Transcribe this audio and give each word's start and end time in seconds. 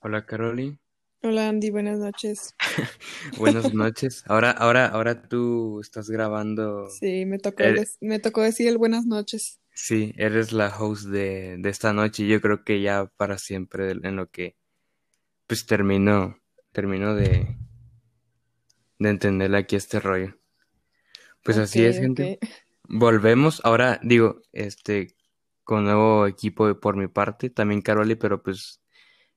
Hola, 0.00 0.26
Caroli. 0.26 0.78
Hola 1.22 1.48
Andy, 1.48 1.70
buenas 1.70 1.98
noches. 1.98 2.54
Buenas 3.38 3.72
noches. 3.72 4.22
Ahora, 4.26 4.50
ahora, 4.50 4.86
ahora 4.86 5.22
tú 5.22 5.80
estás 5.80 6.10
grabando. 6.10 6.88
Sí, 6.88 7.24
me 7.26 7.38
tocó, 7.38 7.62
des- 7.62 7.96
me 8.00 8.18
tocó 8.18 8.42
decir 8.42 8.68
el 8.68 8.78
buenas 8.78 9.06
noches. 9.06 9.60
sí, 9.74 10.12
eres 10.16 10.52
la 10.52 10.68
host 10.78 11.06
de, 11.06 11.56
de 11.58 11.68
esta 11.70 11.92
noche 11.92 12.24
y 12.24 12.28
yo 12.28 12.40
creo 12.40 12.64
que 12.64 12.80
ya 12.82 13.06
para 13.16 13.38
siempre 13.38 13.90
en 13.92 14.16
lo 14.16 14.28
que 14.30 14.56
pues 15.46 15.66
termino, 15.66 16.36
termino 16.72 17.14
de, 17.14 17.56
de 19.00 19.08
entenderle 19.10 19.58
aquí 19.58 19.74
este 19.74 19.98
rollo. 19.98 20.36
Pues 21.42 21.58
así 21.58 21.84
es, 21.84 21.98
gente. 21.98 22.38
Volvemos. 22.88 23.60
Ahora, 23.64 24.00
digo, 24.02 24.42
este, 24.52 25.16
con 25.64 25.84
nuevo 25.84 26.26
equipo 26.26 26.78
por 26.80 26.96
mi 26.96 27.08
parte, 27.08 27.50
también 27.50 27.82
Caroli, 27.82 28.16
pero 28.16 28.42
pues 28.42 28.79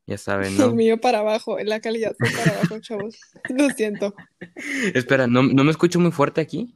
ya 0.05 0.17
saben, 0.17 0.53
El 0.57 0.57
¿no? 0.57 0.71
mío 0.71 0.99
para 0.99 1.19
abajo, 1.19 1.57
la 1.59 1.79
calidad 1.79 2.15
fue 2.17 2.29
para 2.29 2.51
abajo, 2.51 2.79
chavos. 2.79 3.15
Lo 3.49 3.69
siento. 3.71 4.13
Espera, 4.93 5.27
¿no, 5.27 5.43
no 5.43 5.63
me 5.63 5.71
escucho 5.71 5.99
muy 5.99 6.11
fuerte 6.11 6.41
aquí? 6.41 6.75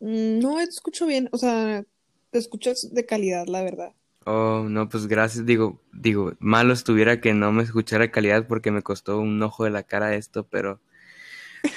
Mm, 0.00 0.38
No, 0.40 0.56
te 0.56 0.64
escucho 0.64 1.06
bien, 1.06 1.28
o 1.32 1.38
sea, 1.38 1.84
te 2.30 2.38
escuchas 2.38 2.92
de 2.92 3.06
calidad, 3.06 3.46
la 3.46 3.62
verdad. 3.62 3.92
Oh, 4.26 4.66
no, 4.68 4.88
pues 4.88 5.06
gracias. 5.06 5.44
Digo, 5.44 5.80
digo, 5.92 6.32
malo 6.38 6.72
estuviera 6.72 7.20
que 7.20 7.34
no 7.34 7.52
me 7.52 7.62
escuchara 7.62 8.10
calidad 8.10 8.46
porque 8.46 8.70
me 8.70 8.82
costó 8.82 9.18
un 9.20 9.42
ojo 9.42 9.64
de 9.64 9.70
la 9.70 9.82
cara 9.82 10.14
esto, 10.14 10.46
pero, 10.48 10.80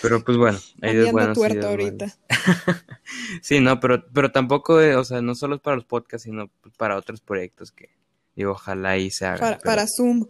pero 0.01 0.23
pues 0.23 0.37
bueno, 0.37 0.57
anda 0.81 1.11
buenos 1.11 1.37
y 1.37 1.41
tuerto 1.41 1.67
ahorita. 1.67 2.13
Sí, 3.41 3.59
no, 3.59 3.79
pero, 3.79 4.05
pero 4.13 4.31
tampoco, 4.31 4.81
eh, 4.81 4.95
o 4.95 5.03
sea, 5.03 5.21
no 5.21 5.35
solo 5.35 5.55
es 5.55 5.61
para 5.61 5.75
los 5.77 5.85
podcasts, 5.85 6.23
sino 6.23 6.49
para 6.77 6.97
otros 6.97 7.21
proyectos 7.21 7.71
que, 7.71 7.89
digo, 8.35 8.51
ojalá 8.51 8.97
y 8.97 9.11
se 9.11 9.25
hagan, 9.25 9.39
Para, 9.39 9.57
pero 9.57 9.65
para 9.65 9.87
Zoom. 9.87 10.25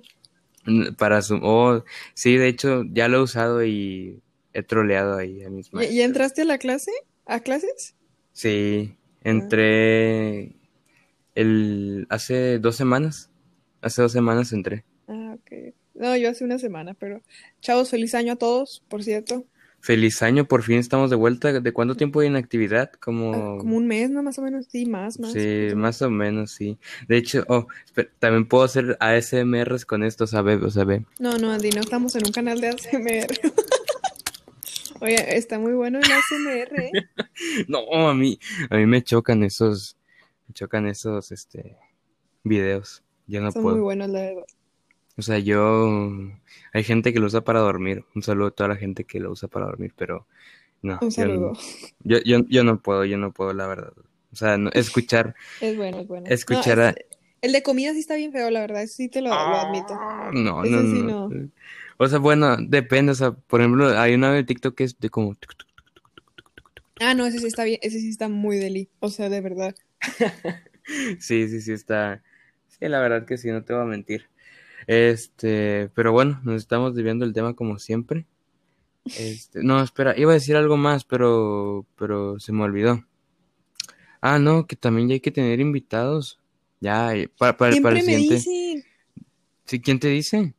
Para 0.98 1.22
su, 1.22 1.40
oh, 1.42 1.84
sí, 2.14 2.38
de 2.38 2.48
hecho, 2.48 2.84
ya 2.92 3.08
lo 3.08 3.20
he 3.20 3.22
usado 3.24 3.64
y 3.66 4.22
he 4.54 4.64
troleado 4.64 5.18
ahí 5.18 5.44
a 5.44 5.50
mis 5.50 5.72
¿Y, 5.72 5.86
y 5.86 6.02
maestros. 6.02 6.02
entraste 6.02 6.42
a 6.42 6.46
la 6.46 6.58
clase? 6.58 6.92
¿A 7.26 7.40
clases? 7.42 7.96
Sí, 8.34 8.96
Ah, 9.26 9.30
entré 9.30 10.56
el, 11.36 12.08
hace 12.10 12.60
dos 12.60 12.76
semanas, 12.76 13.32
hace 13.82 14.02
dos 14.02 14.12
semanas 14.12 14.54
entré. 14.54 14.86
ah, 15.08 15.36
ok. 15.40 15.74
No, 15.96 16.16
yo 16.16 16.30
hace 16.30 16.44
una 16.46 16.60
semana, 16.60 16.94
pero 16.94 17.24
chavos, 17.62 17.90
feliz 17.90 18.14
año 18.16 18.34
a 18.34 18.36
todos, 18.36 18.84
por 18.88 19.04
cierto. 19.04 19.46
Feliz 19.88 20.22
año, 20.22 20.44
por 20.50 20.64
fin 20.64 20.80
estamos 20.80 21.10
de 21.10 21.16
vuelta. 21.16 21.62
¿De 21.62 21.72
cuánto 21.72 21.96
tiempo 21.96 22.20
de 22.20 22.28
inactividad? 22.28 22.92
Ah, 22.94 22.98
Como 23.00 23.58
Como, 23.58 23.78
un 23.78 23.88
mes, 23.88 24.10
¿no? 24.10 24.22
Más 24.22 24.38
o 24.38 24.42
menos, 24.42 24.66
sí, 24.70 24.86
más, 24.86 25.18
más, 25.18 25.32
sí, 25.32 25.40
más 25.40 25.46
o 25.48 25.48
menos. 25.48 25.76
más 25.78 26.02
o 26.02 26.10
menos, 26.10 26.52
sí. 26.52 26.78
De 27.08 27.16
hecho, 27.16 27.46
oh, 27.48 27.68
espera, 27.86 28.10
también 28.20 28.50
puedo 28.50 28.66
hacer 28.66 28.98
ASMRs 29.00 29.86
con 29.86 30.04
esto, 30.04 30.26
ve, 30.44 30.56
o 30.56 30.70
sea, 30.70 30.84
ve. 30.84 31.06
No, 31.20 31.38
no, 31.38 31.54
Andy, 31.54 31.70
no 31.70 31.80
estamos 31.80 32.14
en 32.18 32.26
un 32.26 32.34
canal 32.34 32.60
de 32.60 32.68
ASMR. 32.68 33.28
Oye, 35.00 35.38
está 35.38 35.58
muy 35.58 35.72
bueno 35.72 36.00
el 36.00 36.04
ASMR, 36.04 36.82
¿eh? 36.82 36.92
No, 37.70 38.10
a 38.10 38.14
mí, 38.14 38.38
a 38.70 38.76
mí 38.76 38.86
me 38.86 39.02
chocan 39.02 39.42
esos, 39.44 39.96
me 40.50 40.54
chocan 40.54 40.86
esos, 40.88 41.32
este, 41.32 41.78
videos. 42.44 43.04
Yo 43.26 43.40
no 43.40 43.54
Son 43.54 43.64
muy 43.64 43.72
puedo. 43.72 43.84
buenos, 43.86 44.10
la 44.10 44.20
verdad. 44.20 44.46
O 45.18 45.22
sea, 45.22 45.40
yo, 45.40 45.90
hay 46.74 46.84
gente 46.84 47.14
que 47.14 47.20
lo 47.20 47.28
usa 47.28 47.42
para 47.44 47.60
dormir. 47.60 48.06
Un 48.16 48.24
saludo 48.24 48.48
a 48.50 48.52
toda 48.52 48.70
la 48.70 48.76
gente 48.76 49.04
que 49.06 49.20
lo 49.20 49.32
usa 49.32 49.48
para 49.50 49.66
dormir, 49.66 49.94
pero 49.96 50.28
no, 50.82 51.02
Un 51.02 51.12
yo, 51.16 51.28
saludo. 51.28 51.54
yo, 52.04 52.20
yo, 52.26 52.40
yo 52.50 52.64
no 52.64 52.82
puedo, 52.82 53.06
yo 53.06 53.18
no 53.18 53.34
puedo, 53.34 53.54
la 53.54 53.68
verdad. 53.68 53.94
O 54.34 54.36
sea, 54.36 54.58
no- 54.58 54.72
escuchar, 54.74 55.36
Es 55.60 55.76
bueno, 55.76 56.00
es 56.02 56.08
bueno. 56.08 56.38
No, 56.48 56.64
escuchar 56.64 56.80
es, 56.80 56.82
a, 56.82 56.96
el 57.42 57.52
de 57.52 57.64
comida 57.64 57.94
sí 57.94 58.00
está 58.00 58.16
bien 58.16 58.32
feo, 58.32 58.50
la 58.52 58.62
verdad. 58.62 58.84
Eso 58.84 58.96
sí 58.96 59.10
te 59.10 59.22
lo, 59.22 59.46
lo 59.46 59.58
admito. 59.58 60.02
Ah, 60.02 60.32
No, 60.34 60.66
no, 60.66 60.84
sí 60.86 61.04
no. 61.04 61.04
no. 61.04 61.38
O 61.98 62.08
sea, 62.08 62.20
bueno, 62.20 62.58
depende. 62.60 63.12
O 63.12 63.16
sea, 63.16 63.32
por 63.32 63.62
ejemplo, 63.62 63.88
hay 64.00 64.14
una 64.16 64.32
de 64.34 64.44
TikTok 64.44 64.76
que 64.76 64.84
es 64.86 65.00
de 65.00 65.10
como. 65.10 65.36
Ah, 67.00 67.14
no, 67.16 67.26
ese 67.26 67.40
sí 67.40 67.48
está 67.48 67.64
bien. 67.64 67.80
Ese 67.82 68.00
sí 68.00 68.10
está 68.10 68.30
muy 68.30 68.58
deli. 68.58 68.90
O 69.00 69.10
sea, 69.10 69.30
de 69.30 69.42
verdad. 69.42 69.76
Sí, 71.20 71.48
sí, 71.50 71.62
sí, 71.62 71.74
está. 71.74 72.24
Sí, 72.68 72.88
la 72.88 73.00
verdad 73.02 73.26
que 73.26 73.38
sí, 73.38 73.50
no 73.52 73.64
te 73.64 73.74
voy 73.74 73.82
a 73.84 73.86
mentir. 73.86 74.30
Este, 74.88 75.90
pero 75.94 76.14
bueno, 76.14 76.40
nos 76.44 76.56
estamos 76.56 76.96
desviando 76.96 77.26
el 77.26 77.34
tema 77.34 77.54
como 77.54 77.78
siempre. 77.78 78.26
Este, 79.06 79.64
no, 79.64 79.82
espera, 79.84 80.18
iba 80.18 80.32
a 80.32 80.36
decir 80.36 80.56
algo 80.56 80.78
más, 80.78 81.04
pero, 81.04 81.86
pero 81.98 82.40
se 82.40 82.52
me 82.54 82.64
olvidó. 82.64 83.06
Ah, 84.22 84.40
no, 84.40 84.66
que 84.66 84.76
también 84.76 85.10
ya 85.10 85.14
hay 85.14 85.20
que 85.20 85.32
tener 85.32 85.60
invitados. 85.60 86.40
Ya, 86.80 87.16
eh, 87.16 87.30
para, 87.38 87.56
para, 87.58 87.76
para 87.82 87.98
Siempre 87.98 88.00
el 88.00 88.06
me 88.06 88.12
siguiente. 88.14 88.36
dicen. 88.36 88.84
Sí, 89.66 89.82
¿quién 89.82 90.00
te 90.00 90.08
dice? 90.08 90.54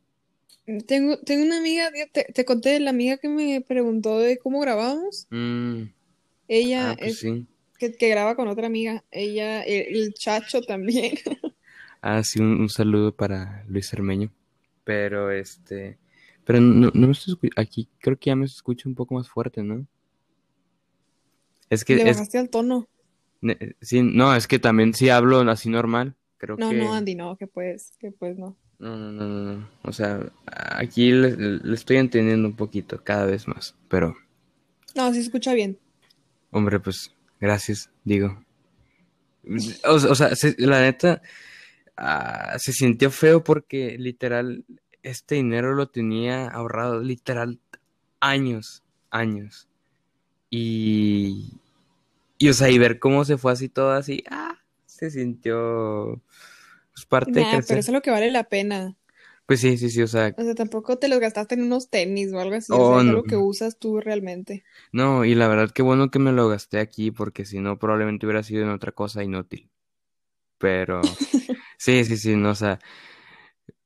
Tengo, 0.85 1.17
tengo 1.19 1.43
una 1.45 1.57
amiga, 1.57 1.89
te, 2.11 2.25
te 2.25 2.45
conté 2.45 2.69
de 2.69 2.79
la 2.79 2.91
amiga 2.91 3.17
que 3.17 3.27
me 3.27 3.61
preguntó 3.61 4.19
de 4.19 4.37
cómo 4.37 4.59
grabábamos. 4.59 5.27
Mm, 5.31 5.83
Ella 6.47 6.91
ah, 6.91 6.95
pues 6.97 7.11
es 7.13 7.19
sí. 7.19 7.47
que, 7.79 7.93
que 7.93 8.09
graba 8.09 8.35
con 8.35 8.47
otra 8.47 8.67
amiga. 8.67 9.03
Ella, 9.09 9.63
el, 9.63 9.95
el 9.95 10.13
Chacho 10.13 10.61
también. 10.61 11.17
Ah, 12.01 12.23
sí, 12.23 12.39
un, 12.41 12.59
un 12.61 12.69
saludo 12.69 13.15
para 13.15 13.63
Luis 13.67 13.93
Armeño. 13.93 14.31
Pero 14.83 15.31
este, 15.31 15.97
pero 16.45 16.59
no, 16.59 16.91
no 16.93 17.07
me 17.07 17.11
estoy 17.13 17.35
escu- 17.35 17.53
aquí, 17.55 17.87
creo 17.99 18.17
que 18.17 18.29
ya 18.29 18.35
me 18.35 18.45
escucho 18.45 18.89
un 18.89 18.95
poco 18.95 19.15
más 19.15 19.29
fuerte, 19.29 19.61
¿no? 19.63 19.85
Es 21.69 21.83
que 21.85 21.95
Le 21.95 22.03
es, 22.05 22.17
bajaste 22.17 22.37
al 22.37 22.49
tono. 22.49 22.85
ne- 23.41 23.75
sí, 23.81 24.01
no, 24.01 24.35
es 24.35 24.47
que 24.47 24.59
también 24.59 24.93
sí 24.93 25.09
hablo 25.09 25.39
así 25.41 25.69
normal, 25.69 26.15
creo 26.37 26.57
No, 26.57 26.71
no, 26.73 26.93
que, 26.93 26.97
Andy, 26.97 27.15
no, 27.15 27.37
que 27.37 27.47
pues, 27.47 27.91
que 27.99 28.11
pues 28.11 28.37
no. 28.37 28.57
no, 28.79 28.95
no, 28.97 29.11
no, 29.11 29.27
no, 29.27 29.53
no. 29.57 29.69
O 29.83 29.91
sea, 29.91 30.31
aquí 30.47 31.11
le, 31.11 31.35
le 31.35 31.73
estoy 31.75 31.97
entendiendo 31.97 32.47
un 32.47 32.55
poquito, 32.55 33.03
cada 33.03 33.25
vez 33.25 33.47
más, 33.47 33.75
pero, 33.89 34.15
No, 34.95 35.07
sí 35.09 35.15
se 35.15 35.21
escucha 35.27 35.53
bien. 35.53 35.79
hombre, 36.51 36.79
pues, 36.79 37.11
gracias, 37.39 37.89
digo. 38.03 38.43
O, 39.85 39.93
o 39.93 40.15
sea, 40.15 40.35
se- 40.35 40.55
la 40.59 40.81
neta, 40.81 41.21
ah, 41.99 42.57
se 42.59 42.73
sintió 42.73 43.11
feo 43.11 43.43
porque 43.43 43.97
literal, 43.99 44.65
este 45.03 45.35
dinero 45.35 45.75
lo 45.75 45.89
tenía 45.89 46.47
ahorrado, 46.49 47.01
literal, 47.01 47.59
años, 48.21 48.83
años. 49.11 49.69
Y, 50.51 51.59
y 52.39 52.49
o 52.49 52.53
sea, 52.53 52.69
y 52.69 52.77
ver 52.79 52.99
cómo 52.99 53.25
se 53.25 53.37
fue 53.37 53.51
así 53.53 53.69
todo 53.69 53.91
así, 53.93 54.23
ah, 54.31 54.59
se 54.85 55.11
sintió, 55.11 56.21
pues, 56.93 57.05
parte 57.07 57.41
de 57.41 57.45
Nah, 57.45 57.61
pero 57.65 57.79
crecer. 57.79 57.79
eso 57.79 57.91
es 57.91 57.93
lo 57.93 58.01
que 58.01 58.11
vale 58.11 58.29
la 58.31 58.43
pena. 58.49 58.97
Pues 59.45 59.59
sí, 59.61 59.77
sí, 59.77 59.89
sí, 59.89 60.01
o 60.01 60.07
sea, 60.07 60.35
O 60.37 60.41
sea, 60.41 60.55
tampoco 60.55 60.97
te 60.97 61.07
los 61.07 61.19
gastaste 61.19 61.53
en 61.53 61.61
unos 61.61 61.91
tenis 61.91 62.33
o 62.33 62.39
algo 62.39 62.55
así. 62.55 62.79
O 62.79 62.83
sea, 62.83 62.95
oh, 62.95 62.97
es 62.97 63.05
no, 63.05 63.11
algo 63.11 63.25
que 63.27 63.37
usas 63.37 63.77
tú 63.77 63.99
realmente. 64.01 64.65
no, 64.91 65.25
y 65.25 65.35
la 65.35 65.47
verdad 65.47 65.71
que 65.71 65.81
bueno 65.81 66.09
que 66.11 66.19
me 66.19 66.31
lo 66.31 66.47
gasté 66.49 66.79
aquí 66.79 67.11
porque 67.11 67.45
si 67.45 67.59
no 67.59 67.77
probablemente 67.79 68.25
hubiera 68.25 68.43
sido 68.43 68.63
en 68.63 68.69
otra 68.69 68.91
cosa 68.91 69.23
inútil. 69.23 69.69
Pero 70.59 71.19
sí, 71.79 72.05
sí, 72.05 72.17
sí, 72.17 72.37
no, 72.37 72.51
o 72.51 72.55
sea, 72.55 72.79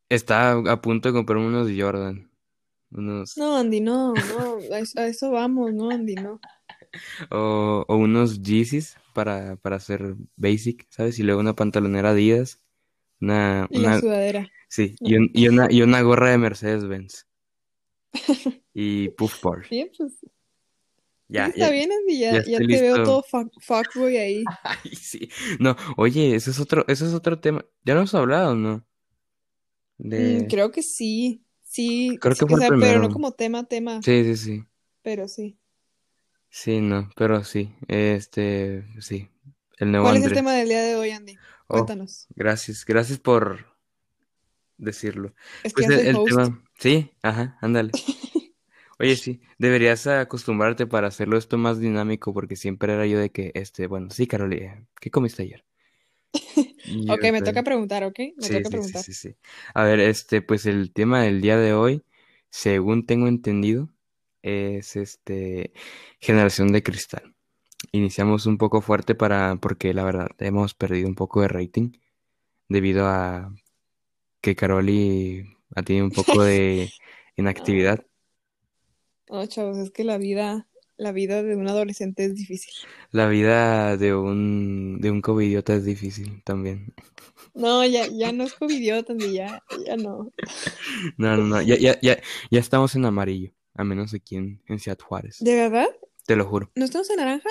estaba 0.09 0.71
a 0.71 0.81
punto 0.81 1.09
de 1.09 1.13
comprarme 1.13 1.47
unos 1.47 1.69
Jordan, 1.77 2.31
unos, 2.91 3.41
No, 3.41 3.55
Andy, 3.57 3.79
no, 3.81 4.23
no, 4.23 4.57
a 4.73 4.79
eso, 4.79 4.99
a 4.99 5.07
eso 5.07 5.31
vamos, 5.31 5.71
no, 5.73 5.91
Andy, 5.91 6.15
no. 6.17 6.41
o, 7.31 7.85
o 7.87 7.95
unos 7.97 8.41
Yeezys 8.41 8.97
para, 9.13 9.55
para 9.57 9.77
hacer 9.77 10.15
basic, 10.35 10.85
¿sabes? 10.89 11.19
Y 11.19 11.23
luego 11.23 11.41
una 11.41 11.55
pantalonera 11.55 12.11
Adidas, 12.11 12.61
una, 13.21 13.69
Y 13.69 13.79
la 13.79 13.91
una, 13.91 13.93
sudadera. 13.93 14.49
sí, 14.69 14.99
y, 15.03 15.17
un- 15.17 15.31
y 15.33 15.49
una, 15.49 15.67
y 15.71 15.83
una 15.83 16.01
gorra 16.03 16.31
de 16.31 16.37
Mercedes-Benz 16.39 17.27
y 18.73 19.09
Puff 19.09 19.39
Porsche. 19.39 19.71
Bien, 19.71 19.91
pues, 19.97 20.13
Ya, 21.27 21.47
está 21.47 21.57
ya, 21.57 21.71
bien, 21.71 21.91
Andy, 21.91 22.19
ya 22.19 22.31
ya, 22.31 22.43
ya 22.43 22.57
estoy 22.59 22.67
te 22.67 22.81
veo 22.81 23.03
todo 23.03 23.23
fuck, 23.23 23.51
fuckboy 23.61 24.17
ahí. 24.17 24.43
Ay, 24.63 24.95
sí. 24.95 25.29
No, 25.59 25.75
oye, 25.97 26.35
eso 26.35 26.51
es 26.51 26.59
otro, 26.59 26.85
eso 26.87 27.05
es 27.07 27.13
otro 27.13 27.39
tema. 27.39 27.65
Ya 27.83 27.93
lo 27.93 28.01
hemos 28.01 28.13
hablado, 28.15 28.55
¿no? 28.55 28.85
Mm, 29.97 30.47
creo 30.47 30.71
que 30.71 30.83
sí, 30.83 31.43
sí, 31.63 32.17
creo 32.21 32.35
sí, 32.35 32.39
que 32.39 32.45
o 32.45 32.47
fue 32.47 32.55
el 32.57 32.59
sea, 32.61 32.69
pero 32.69 32.99
no 32.99 33.09
primero. 33.09 33.09
como 33.09 33.31
tema, 33.31 33.63
tema, 33.67 34.01
Sí, 34.01 34.23
sí, 34.23 34.35
sí. 34.37 34.63
pero 35.01 35.27
sí. 35.27 35.57
Sí, 36.49 36.81
no, 36.81 37.09
pero 37.15 37.43
sí. 37.43 37.73
Este, 37.87 38.85
sí. 39.01 39.29
El 39.77 39.91
nuevo 39.91 40.05
¿Cuál 40.05 40.17
es 40.17 40.25
el 40.25 40.33
tema 40.33 40.53
del 40.53 40.69
día 40.69 40.81
de 40.83 40.95
hoy, 40.95 41.11
Andy? 41.11 41.35
Oh, 41.67 41.73
Cuéntanos. 41.75 42.27
gracias, 42.35 42.85
gracias 42.85 43.19
por 43.19 43.65
decirlo. 44.77 45.33
Es 45.63 45.73
que 45.73 45.83
Pues 45.83 45.99
el, 45.99 46.07
el 46.07 46.23
tema, 46.23 46.63
sí, 46.79 47.11
ajá, 47.21 47.57
ándale. 47.61 47.91
Oye, 49.03 49.17
sí, 49.17 49.41
deberías 49.59 50.07
acostumbrarte 50.07 50.87
para 50.87 51.07
hacerlo 51.09 51.37
esto 51.37 51.57
más 51.59 51.79
dinámico, 51.79 52.33
porque 52.33 52.55
siempre 52.55 52.93
era 52.93 53.05
yo 53.05 53.19
de 53.19 53.31
que, 53.31 53.51
este, 53.55 53.85
bueno, 53.87 54.09
sí, 54.09 54.25
Carolina, 54.27 54.87
¿qué 54.99 55.11
comiste 55.11 55.43
ayer? 55.43 55.63
Ok, 57.07 57.23
me 57.31 57.41
toca 57.41 57.63
preguntar, 57.63 58.03
¿ok? 58.03 58.19
Me 58.37 58.49
Sí, 58.49 58.49
toca 58.49 58.69
sí, 58.69 58.81
sí, 58.81 58.93
preguntar. 58.93 59.05
sí, 59.13 59.13
sí. 59.13 59.37
A 59.73 59.83
ver, 59.85 59.99
este, 59.99 60.41
pues 60.41 60.65
el 60.65 60.91
tema 60.93 61.21
del 61.23 61.41
día 61.41 61.57
de 61.57 61.73
hoy, 61.73 62.03
según 62.49 63.05
tengo 63.05 63.27
entendido, 63.27 63.89
es 64.41 64.95
este 64.97 65.73
generación 66.19 66.71
de 66.73 66.83
cristal. 66.83 67.35
Iniciamos 67.93 68.45
un 68.47 68.57
poco 68.59 68.81
fuerte 68.81 69.15
para, 69.15 69.57
porque 69.57 69.93
la 69.93 70.03
verdad 70.05 70.29
hemos 70.39 70.73
perdido 70.75 71.07
un 71.09 71.15
poco 71.15 71.41
de 71.41 71.49
rating 71.49 71.93
debido 72.69 73.07
a 73.07 73.53
que 74.41 74.55
Caroli 74.55 75.45
a 75.75 75.83
ti 75.83 76.01
un 76.01 76.11
poco 76.11 76.43
de 76.43 76.95
inactividad. 77.37 78.05
No, 79.33 79.43
chavos, 79.47 79.77
es 79.79 79.89
que 79.89 80.03
la 80.03 80.19
vida, 80.19 80.67
la 80.95 81.11
vida 81.11 81.41
de 81.41 81.55
un 81.55 81.67
adolescente 81.67 82.23
es 82.23 82.35
difícil. 82.35 82.71
La 83.11 83.27
vida 83.27 83.97
de 83.97 84.13
un, 84.15 84.99
de 85.01 85.09
un 85.09 85.21
covidiota 85.23 85.73
es 85.73 85.85
difícil 85.85 86.43
también. 86.43 86.93
No, 87.55 87.83
ya, 87.83 88.05
ya 88.05 88.31
no 88.31 88.43
es 88.43 88.53
covidiota, 88.53 89.15
ni 89.15 89.33
ya, 89.33 89.63
ya 89.87 89.97
no. 89.97 90.31
No, 91.17 91.35
no, 91.35 91.43
no, 91.45 91.61
ya, 91.63 91.77
ya, 91.77 91.99
ya, 91.99 92.21
ya 92.51 92.59
estamos 92.59 92.95
en 92.95 93.05
amarillo, 93.05 93.51
a 93.73 93.83
menos 93.83 94.13
aquí 94.13 94.35
en, 94.35 94.61
en 94.67 94.77
Ciudad 94.77 94.99
Juárez, 94.99 95.37
¿De 95.39 95.55
verdad? 95.55 95.87
te 96.27 96.35
lo 96.35 96.45
juro. 96.45 96.71
¿No 96.75 96.85
estamos 96.85 97.09
en 97.09 97.15
naranja? 97.15 97.49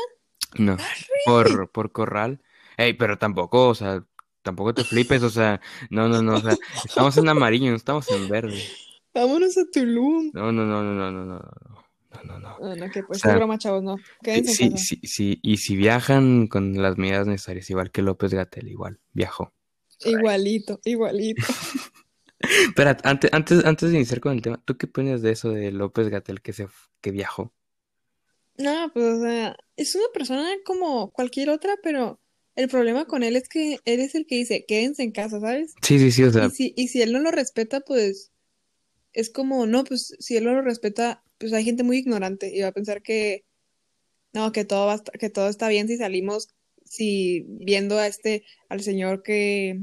No, 0.54 0.76
Ah, 0.78 0.86
por, 1.26 1.68
por 1.72 1.90
corral. 1.90 2.40
Ey, 2.76 2.92
pero 2.92 3.18
tampoco, 3.18 3.68
o 3.68 3.74
sea, 3.74 4.06
tampoco 4.42 4.72
te 4.72 4.84
flipes, 4.84 5.24
o 5.24 5.30
sea, 5.30 5.60
no, 5.90 6.08
no, 6.08 6.22
no, 6.22 6.34
o 6.34 6.40
sea, 6.40 6.56
estamos 6.84 7.16
en 7.16 7.28
amarillo, 7.28 7.70
no 7.70 7.76
estamos 7.76 8.08
en 8.12 8.28
verde. 8.28 8.62
Vámonos 9.14 9.58
a 9.58 9.64
Tulum. 9.70 10.30
No, 10.32 10.52
no, 10.52 10.64
no, 10.64 10.82
no, 10.82 10.94
no, 10.94 11.10
no, 11.12 11.24
no, 11.26 11.71
no, 12.14 12.22
no, 12.24 12.38
no, 12.40 12.58
no. 12.60 12.76
No, 12.76 12.90
que 12.90 13.02
pues 13.02 13.18
O 13.24 13.28
sea, 13.28 13.34
broma, 13.34 13.58
chavos, 13.58 13.82
no. 13.82 13.96
Quédense 14.22 14.50
en 14.50 14.56
Sí, 14.56 14.70
casa. 14.70 14.78
sí, 14.78 15.00
sí, 15.04 15.38
y 15.42 15.58
si 15.58 15.76
viajan 15.76 16.46
con 16.48 16.80
las 16.82 16.96
medidas 16.98 17.26
necesarias, 17.26 17.68
igual 17.70 17.90
que 17.90 18.02
López 18.02 18.32
Gatell, 18.34 18.68
igual, 18.68 19.00
viajó. 19.12 19.52
Igualito, 20.12 20.80
igualito. 20.84 21.48
Espera, 22.68 22.96
antes, 23.04 23.32
antes, 23.32 23.64
antes 23.64 23.90
de 23.90 23.96
iniciar 23.96 24.20
con 24.20 24.32
el 24.32 24.42
tema, 24.42 24.60
¿tú 24.64 24.76
qué 24.76 24.86
opinas 24.86 25.22
de 25.22 25.30
eso 25.32 25.50
de 25.50 25.70
López 25.72 26.08
Gatell 26.08 26.40
que 26.42 26.52
se, 26.52 26.68
que 27.00 27.10
viajó? 27.10 27.52
No, 28.56 28.90
pues, 28.92 29.04
o 29.06 29.20
sea, 29.22 29.56
es 29.76 29.94
una 29.94 30.04
persona 30.12 30.48
como 30.64 31.10
cualquier 31.12 31.50
otra, 31.50 31.74
pero 31.82 32.20
el 32.54 32.68
problema 32.68 33.06
con 33.06 33.22
él 33.22 33.36
es 33.36 33.48
que 33.48 33.78
él 33.84 34.00
es 34.00 34.14
el 34.14 34.26
que 34.26 34.36
dice, 34.36 34.64
quédense 34.66 35.02
en 35.02 35.12
casa, 35.12 35.40
¿sabes? 35.40 35.78
Sí, 35.82 35.98
sí, 35.98 36.12
sí, 36.12 36.24
o 36.24 36.30
sea, 36.30 36.44
Y 36.44 36.50
si, 36.50 36.74
y 36.76 36.88
si 36.88 37.02
él 37.02 37.12
no 37.12 37.20
lo 37.20 37.32
respeta, 37.32 37.80
pues 37.82 38.31
es 39.12 39.30
como, 39.30 39.66
no, 39.66 39.84
pues 39.84 40.16
si 40.20 40.36
él 40.36 40.44
no 40.44 40.52
lo 40.54 40.62
respeta, 40.62 41.22
pues 41.38 41.52
hay 41.52 41.64
gente 41.64 41.82
muy 41.84 41.98
ignorante 41.98 42.54
y 42.54 42.60
va 42.62 42.68
a 42.68 42.72
pensar 42.72 43.02
que, 43.02 43.44
no, 44.32 44.52
que 44.52 44.64
todo 44.64 44.86
va 44.86 45.02
que 45.04 45.30
todo 45.30 45.48
está 45.48 45.68
bien 45.68 45.88
si 45.88 45.96
salimos, 45.98 46.48
si 46.84 47.44
viendo 47.48 47.98
a 47.98 48.06
este, 48.06 48.44
al 48.68 48.82
señor 48.82 49.22
que, 49.22 49.80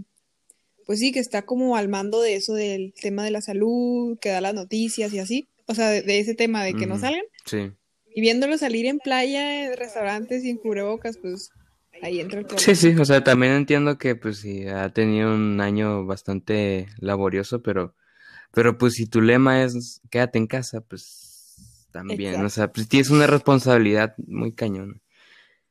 pues 0.85 0.99
sí, 0.99 1.11
que 1.11 1.19
está 1.19 1.43
como 1.45 1.75
al 1.77 1.89
mando 1.89 2.21
de 2.21 2.35
eso 2.35 2.53
del 2.53 2.93
tema 2.99 3.23
de 3.25 3.31
la 3.31 3.41
salud, 3.41 4.17
que 4.19 4.29
da 4.29 4.41
las 4.41 4.53
noticias 4.55 5.13
y 5.13 5.19
así, 5.19 5.49
o 5.67 5.75
sea, 5.75 5.89
de, 5.89 6.01
de 6.01 6.19
ese 6.19 6.35
tema 6.35 6.63
de 6.63 6.75
que 6.75 6.87
no 6.87 6.97
salgan, 6.99 7.23
sí. 7.45 7.71
y 8.13 8.21
viéndolo 8.21 8.57
salir 8.57 8.85
en 8.85 8.99
playa, 8.99 9.65
en 9.65 9.77
restaurantes 9.77 10.43
sin 10.43 10.57
cubrebocas, 10.57 11.17
pues 11.17 11.51
ahí 12.01 12.19
entra 12.19 12.39
el 12.39 12.47
Sí, 12.57 12.75
problema. 12.75 12.75
sí, 12.75 12.89
o 12.99 13.05
sea, 13.05 13.23
también 13.23 13.53
entiendo 13.53 13.97
que 13.97 14.15
pues 14.15 14.39
sí, 14.39 14.67
ha 14.67 14.91
tenido 14.93 15.33
un 15.33 15.61
año 15.61 16.05
bastante 16.05 16.87
laborioso, 16.99 17.61
pero, 17.61 17.95
pero 18.53 18.77
pues 18.77 18.95
si 18.95 19.05
tu 19.07 19.21
lema 19.21 19.63
es 19.63 20.01
quédate 20.09 20.37
en 20.39 20.47
casa, 20.47 20.81
pues 20.81 21.87
también, 21.91 22.43
o 22.43 22.49
sea, 22.49 22.71
pues 22.71 22.87
tienes 22.89 23.09
una 23.09 23.27
responsabilidad 23.27 24.15
muy 24.27 24.53
cañona. 24.53 24.95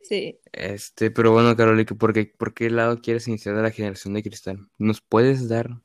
sí. 0.02 0.38
Este, 0.52 1.10
pero 1.10 1.32
bueno, 1.32 1.54
Carol, 1.56 1.78
¿y 1.80 1.84
que 1.84 1.94
¿por 1.94 2.12
qué, 2.12 2.26
por 2.26 2.54
qué 2.54 2.70
lado 2.70 3.00
quieres 3.00 3.28
iniciar 3.28 3.54
de 3.56 3.62
la 3.62 3.70
generación 3.70 4.14
de 4.14 4.22
cristal? 4.22 4.68
¿Nos 4.78 5.00
puedes 5.00 5.48
dar 5.48 5.80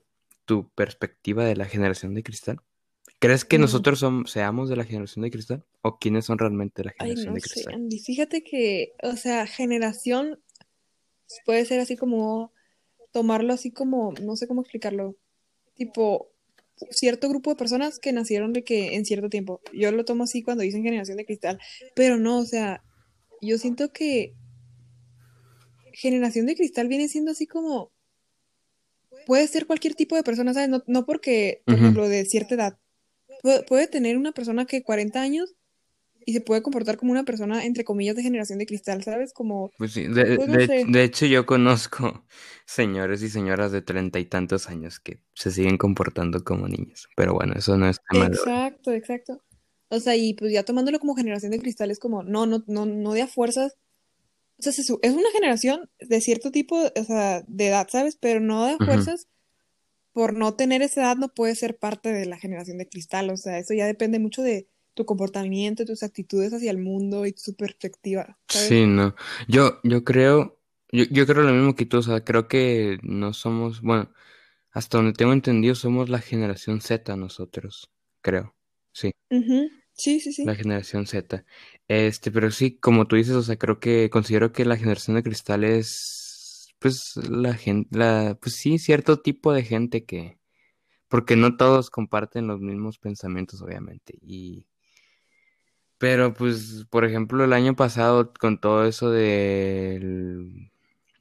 tu 0.45 0.69
perspectiva 0.71 1.43
de 1.45 1.55
la 1.55 1.65
generación 1.65 2.13
de 2.13 2.23
cristal? 2.23 2.61
¿Crees 3.19 3.45
que 3.45 3.57
Mm. 3.57 3.61
nosotros 3.61 4.03
som- 4.03 4.27
seamos 4.27 4.69
de 4.69 4.77
la 4.77 4.85
generación 4.85 5.23
de 5.23 5.31
cristal? 5.31 5.65
¿O 5.81 5.99
quiénes 5.99 6.25
son 6.25 6.39
realmente 6.39 6.83
la 6.83 6.91
Ay, 6.97 7.15
generación 7.15 7.33
no 7.33 7.35
de 7.35 7.41
sé, 7.41 7.49
cristal? 7.51 7.73
Andy. 7.73 7.99
Fíjate 7.99 8.43
que, 8.43 8.93
o 9.03 9.15
sea, 9.15 9.45
generación 9.45 10.39
puede 11.45 11.65
ser 11.65 11.79
así 11.79 11.95
como 11.97 12.51
tomarlo 13.13 13.53
así 13.53 13.71
como, 13.71 14.13
no 14.21 14.37
sé 14.37 14.47
cómo 14.47 14.61
explicarlo, 14.61 15.15
tipo 15.75 16.32
cierto 16.91 17.29
grupo 17.29 17.51
de 17.51 17.55
personas 17.55 17.99
que 17.99 18.13
nacieron 18.13 18.53
de 18.53 18.63
que 18.63 18.95
en 18.95 19.05
cierto 19.05 19.29
tiempo. 19.29 19.61
Yo 19.73 19.91
lo 19.91 20.05
tomo 20.05 20.23
así 20.23 20.43
cuando 20.43 20.63
dicen 20.63 20.83
generación 20.83 21.17
de 21.17 21.25
cristal, 21.25 21.59
pero 21.95 22.17
no, 22.17 22.39
o 22.39 22.45
sea, 22.45 22.83
yo 23.41 23.57
siento 23.57 23.91
que 23.91 24.33
generación 25.93 26.45
de 26.45 26.55
cristal 26.55 26.87
viene 26.87 27.07
siendo 27.07 27.31
así 27.31 27.45
como, 27.45 27.91
puede 29.25 29.47
ser 29.47 29.65
cualquier 29.65 29.95
tipo 29.95 30.15
de 30.15 30.23
persona, 30.23 30.53
¿sabes? 30.53 30.69
No, 30.69 30.83
no 30.87 31.05
porque, 31.05 31.61
por 31.65 31.75
ejemplo, 31.75 32.09
de 32.09 32.25
cierta 32.25 32.55
edad. 32.55 32.79
Puede 33.67 33.87
tener 33.87 34.17
una 34.17 34.31
persona 34.31 34.65
que 34.65 34.83
40 34.83 35.21
años 35.21 35.55
y 36.25 36.33
se 36.33 36.41
puede 36.41 36.61
comportar 36.61 36.97
como 36.97 37.11
una 37.11 37.23
persona, 37.23 37.65
entre 37.65 37.83
comillas, 37.83 38.15
de 38.15 38.23
generación 38.23 38.59
de 38.59 38.65
cristal, 38.65 39.03
¿sabes? 39.03 39.33
Como, 39.33 39.71
Pues 39.77 39.93
sí, 39.93 40.07
de, 40.07 40.35
pues 40.35 40.47
no 40.47 40.57
de- 40.57 40.85
de 40.87 41.03
hecho 41.03 41.25
yo 41.25 41.45
conozco 41.45 42.25
señores 42.65 43.21
y 43.23 43.29
señoras 43.29 43.71
de 43.71 43.81
treinta 43.81 44.19
y 44.19 44.25
tantos 44.25 44.69
años 44.69 44.99
que 44.99 45.21
se 45.33 45.51
siguen 45.51 45.77
comportando 45.77 46.43
como 46.43 46.67
niños, 46.67 47.07
pero 47.15 47.33
bueno, 47.33 47.53
eso 47.55 47.77
no 47.77 47.89
es 47.89 47.99
tema 48.09 48.25
de 48.29 48.31
hoy. 48.31 48.37
Exacto, 48.37 48.91
exacto. 48.91 49.43
O 49.89 49.99
sea, 49.99 50.15
y 50.15 50.33
pues 50.33 50.51
ya 50.51 50.63
tomándolo 50.63 50.99
como 50.99 51.15
generación 51.15 51.51
de 51.51 51.59
cristal 51.59 51.91
es 51.91 51.99
como, 51.99 52.23
no, 52.23 52.45
no, 52.45 52.63
no, 52.67 52.85
no 52.85 53.13
de 53.13 53.21
a 53.21 53.27
fuerzas. 53.27 53.75
O 54.57 54.63
sea, 54.63 54.71
se 54.71 54.81
es 54.81 54.87
una 55.13 55.31
generación 55.33 55.89
de 55.99 56.21
cierto 56.21 56.51
tipo, 56.51 56.77
o 56.77 57.03
sea, 57.03 57.43
de 57.47 57.67
edad, 57.67 57.87
¿sabes? 57.91 58.17
Pero 58.19 58.39
no 58.39 58.65
de 58.65 58.73
a 58.73 58.77
fuerzas, 58.77 59.27
por 60.13 60.33
no 60.35 60.55
tener 60.55 60.81
esa 60.81 61.01
edad 61.01 61.17
no 61.17 61.29
puedes 61.33 61.59
ser 61.59 61.77
parte 61.77 62.11
de 62.13 62.25
la 62.25 62.37
generación 62.37 62.77
de 62.77 62.87
cristal. 62.87 63.29
O 63.29 63.37
sea, 63.37 63.57
eso 63.59 63.73
ya 63.73 63.85
depende 63.85 64.19
mucho 64.19 64.41
de 64.41 64.67
tu 64.93 65.05
comportamiento, 65.05 65.85
tus 65.85 66.03
actitudes 66.03 66.53
hacia 66.53 66.71
el 66.71 66.77
mundo 66.79 67.25
y 67.25 67.33
tu 67.33 67.53
perspectiva, 67.55 68.37
¿sabes? 68.47 68.73
Sí, 68.73 68.85
no. 68.85 69.15
Yo, 69.47 69.79
yo 69.83 70.03
creo, 70.03 70.59
yo, 70.91 71.05
yo 71.05 71.25
creo 71.25 71.43
lo 71.43 71.53
mismo 71.53 71.75
que 71.75 71.85
tú, 71.85 71.97
o 71.97 72.01
sea, 72.01 72.23
creo 72.23 72.47
que 72.47 72.99
no 73.01 73.33
somos, 73.33 73.81
bueno, 73.81 74.11
hasta 74.71 74.97
donde 74.97 75.13
tengo 75.13 75.33
entendido, 75.33 75.75
somos 75.75 76.09
la 76.09 76.19
generación 76.19 76.81
Z 76.81 77.15
nosotros, 77.17 77.91
creo. 78.21 78.55
Sí, 78.93 79.13
Ujú. 79.29 79.69
Sí, 79.93 80.19
sí, 80.19 80.31
la 80.41 80.55
sí. 80.55 80.55
generación 80.55 81.07
Z. 81.07 81.45
Este, 81.87 82.31
pero 82.31 82.51
sí, 82.51 82.77
como 82.79 83.07
tú 83.07 83.15
dices, 83.15 83.35
o 83.35 83.43
sea, 83.43 83.57
creo 83.57 83.79
que 83.79 84.09
considero 84.09 84.51
que 84.51 84.65
la 84.65 84.77
generación 84.77 85.15
de 85.15 85.23
cristal 85.23 85.63
es, 85.63 86.69
pues, 86.79 87.15
la 87.17 87.53
gente, 87.55 87.97
la, 87.97 88.37
pues 88.41 88.55
sí, 88.55 88.77
cierto 88.79 89.21
tipo 89.21 89.53
de 89.53 89.63
gente 89.63 90.05
que, 90.05 90.39
porque 91.09 91.35
no 91.37 91.57
todos 91.57 91.89
comparten 91.91 92.47
los 92.47 92.61
mismos 92.61 92.99
pensamientos, 92.99 93.61
obviamente, 93.61 94.17
y 94.21 94.67
Pero 96.03 96.33
pues, 96.33 96.85
por 96.89 97.05
ejemplo, 97.05 97.43
el 97.45 97.53
año 97.53 97.75
pasado 97.75 98.33
con 98.39 98.59
todo 98.59 98.85
eso 98.85 99.09
del- 99.11 100.69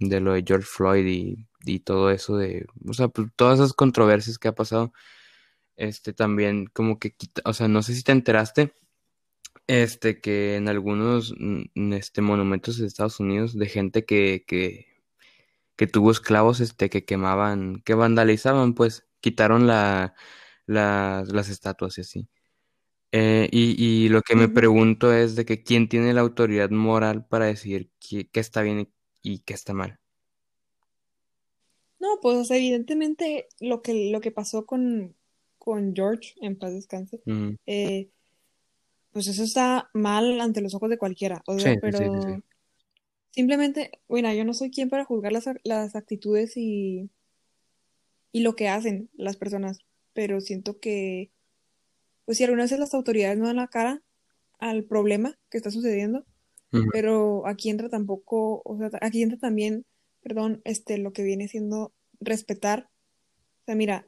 de 0.00 0.20
lo 0.20 0.32
de 0.32 0.42
George 0.46 0.66
Floyd 0.66 1.06
y, 1.06 1.46
y 1.64 1.80
todo 1.80 2.10
eso 2.10 2.36
de, 2.36 2.66
o 2.88 2.92
sea, 2.94 3.06
pues 3.08 3.28
todas 3.36 3.60
esas 3.60 3.74
controversias 3.74 4.38
que 4.38 4.48
ha 4.48 4.54
pasado, 4.54 4.92
este 5.76 6.12
también 6.14 6.66
como 6.74 6.98
que 7.00 7.14
o 7.46 7.54
sea, 7.54 7.68
no 7.68 7.82
sé 7.82 7.94
si 7.94 8.02
te 8.04 8.12
enteraste, 8.12 8.74
este 9.68 10.20
que 10.20 10.56
en 10.56 10.68
algunos 10.68 11.34
este 11.76 12.22
monumentos 12.22 12.78
de 12.78 12.86
Estados 12.88 13.20
Unidos 13.20 13.54
de 13.58 13.66
gente 13.68 14.04
que, 14.06 14.44
que, 14.46 14.86
que 15.76 15.86
tuvo 15.88 16.10
esclavos, 16.12 16.60
este, 16.60 16.90
que 16.90 17.04
quemaban, 17.06 17.82
que 17.84 17.94
vandalizaban, 17.94 18.74
pues, 18.74 19.06
quitaron 19.20 19.66
la, 19.68 20.14
las 20.66 21.30
las 21.32 21.48
estatuas 21.50 21.98
y 21.98 22.02
así. 22.02 22.28
Eh, 23.12 23.48
y, 23.52 23.76
y 24.06 24.08
lo 24.08 24.22
que 24.22 24.36
me 24.36 24.48
Ujú. 24.48 24.50
pregunto 24.50 25.12
es 25.12 25.36
de 25.36 25.44
que 25.44 25.62
quién 25.62 25.88
tiene 25.88 26.14
la 26.14 26.22
autoridad 26.22 26.70
moral 26.70 27.26
para 27.26 27.46
decidir 27.46 27.90
qué, 28.00 28.28
qué 28.30 28.40
está 28.40 28.62
bien 28.62 28.80
y, 28.80 28.92
y 29.22 29.38
qué 29.40 29.54
está 29.54 29.74
mal. 29.74 30.00
No, 31.98 32.18
pues, 32.20 32.36
o 32.38 32.44
sea, 32.44 32.56
evidentemente 32.56 33.48
lo 33.60 33.80
que, 33.82 34.10
lo 34.10 34.20
que 34.20 34.32
pasó 34.32 34.66
con, 34.66 35.16
con 35.58 35.94
George, 35.94 36.34
en 36.40 36.58
paz 36.58 36.72
descanse, 36.74 37.22
eh, 37.66 38.10
pues 39.12 39.26
eso 39.28 39.42
está 39.44 39.90
mal 39.94 40.40
ante 40.40 40.60
los 40.60 40.74
ojos 40.74 40.90
de 40.90 40.98
cualquiera. 40.98 41.42
O 41.46 41.54
Sí, 41.56 41.60
sea, 41.60 41.78
sí, 41.82 41.92
sí, 41.94 42.10
sí, 42.10 42.20
sí. 42.22 42.32
pero 42.32 42.42
simplemente, 43.30 43.92
bueno, 44.08 44.32
yo 44.34 44.44
no 44.44 44.54
soy 44.54 44.70
quien 44.70 44.90
para 44.90 45.04
juzgar 45.06 45.32
las, 45.32 45.46
las 45.64 45.96
actitudes 45.96 46.56
y, 46.56 47.10
y 48.32 48.40
lo 48.42 48.54
que 48.56 48.68
hacen 48.68 49.10
las 49.14 49.36
personas, 49.36 49.78
pero 50.12 50.40
siento 50.40 50.78
que, 50.80 51.30
pues 52.32 52.38
si 52.38 52.44
algunas 52.44 52.64
veces 52.70 52.78
las 52.78 52.94
autoridades 52.94 53.36
no 53.36 53.44
dan 53.46 53.56
la 53.56 53.68
cara 53.68 54.00
al 54.58 54.84
problema 54.84 55.38
que 55.50 55.58
está 55.58 55.70
sucediendo, 55.70 56.24
pero 56.90 57.46
aquí 57.46 57.68
entra 57.68 57.90
tampoco, 57.90 58.62
o 58.64 58.78
sea, 58.78 58.88
aquí 59.02 59.22
entra 59.22 59.36
también, 59.38 59.84
perdón, 60.22 60.62
este, 60.64 60.96
lo 60.96 61.12
que 61.12 61.24
viene 61.24 61.46
siendo 61.46 61.92
respetar, 62.20 62.88
o 63.60 63.64
sea, 63.66 63.74
mira, 63.74 64.06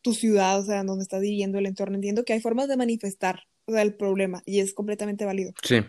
tu 0.00 0.14
ciudad, 0.14 0.58
o 0.60 0.64
sea, 0.64 0.82
donde 0.82 1.02
estás 1.02 1.20
viviendo, 1.20 1.58
el 1.58 1.66
entorno, 1.66 1.96
entiendo 1.96 2.24
que 2.24 2.32
hay 2.32 2.40
formas 2.40 2.68
de 2.68 2.78
manifestar, 2.78 3.40
o 3.66 3.72
sea, 3.72 3.82
el 3.82 3.94
problema, 3.96 4.42
y 4.46 4.60
es 4.60 4.72
completamente 4.72 5.26
válido, 5.26 5.52
Sí, 5.62 5.80
sí, 5.82 5.86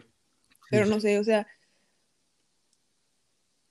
pero 0.70 0.84
sí. 0.84 0.92
no 0.92 1.00
sé, 1.00 1.18
o 1.18 1.24
sea, 1.24 1.48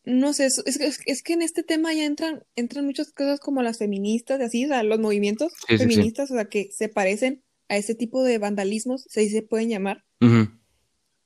no 0.04 0.32
sé, 0.32 0.46
es, 0.46 0.62
es, 0.64 0.78
que- 0.78 1.12
es 1.12 1.22
que 1.22 1.34
en 1.34 1.42
este 1.42 1.62
tema 1.62 1.92
ya 1.92 2.06
entran, 2.06 2.42
entran 2.56 2.86
muchas 2.86 3.12
cosas 3.12 3.38
como 3.38 3.62
las 3.62 3.76
feministas 3.78 4.40
y 4.40 4.44
así, 4.44 4.64
o 4.64 4.68
sea, 4.68 4.82
los 4.82 4.98
movimientos 4.98 5.52
Sí, 5.58 5.64
sí, 5.68 5.76
sí. 5.76 5.82
feministas, 5.82 6.30
o 6.30 6.34
sea, 6.34 6.46
que 6.46 6.70
se 6.72 6.88
parecen 6.88 7.42
a 7.72 7.76
ese 7.78 7.94
tipo 7.94 8.22
de 8.22 8.38
vandalismos, 8.38 9.04
se 9.08 9.28
se 9.28 9.42
pueden 9.42 9.68
llamar, 9.70 10.04
Ujú. 10.20 10.48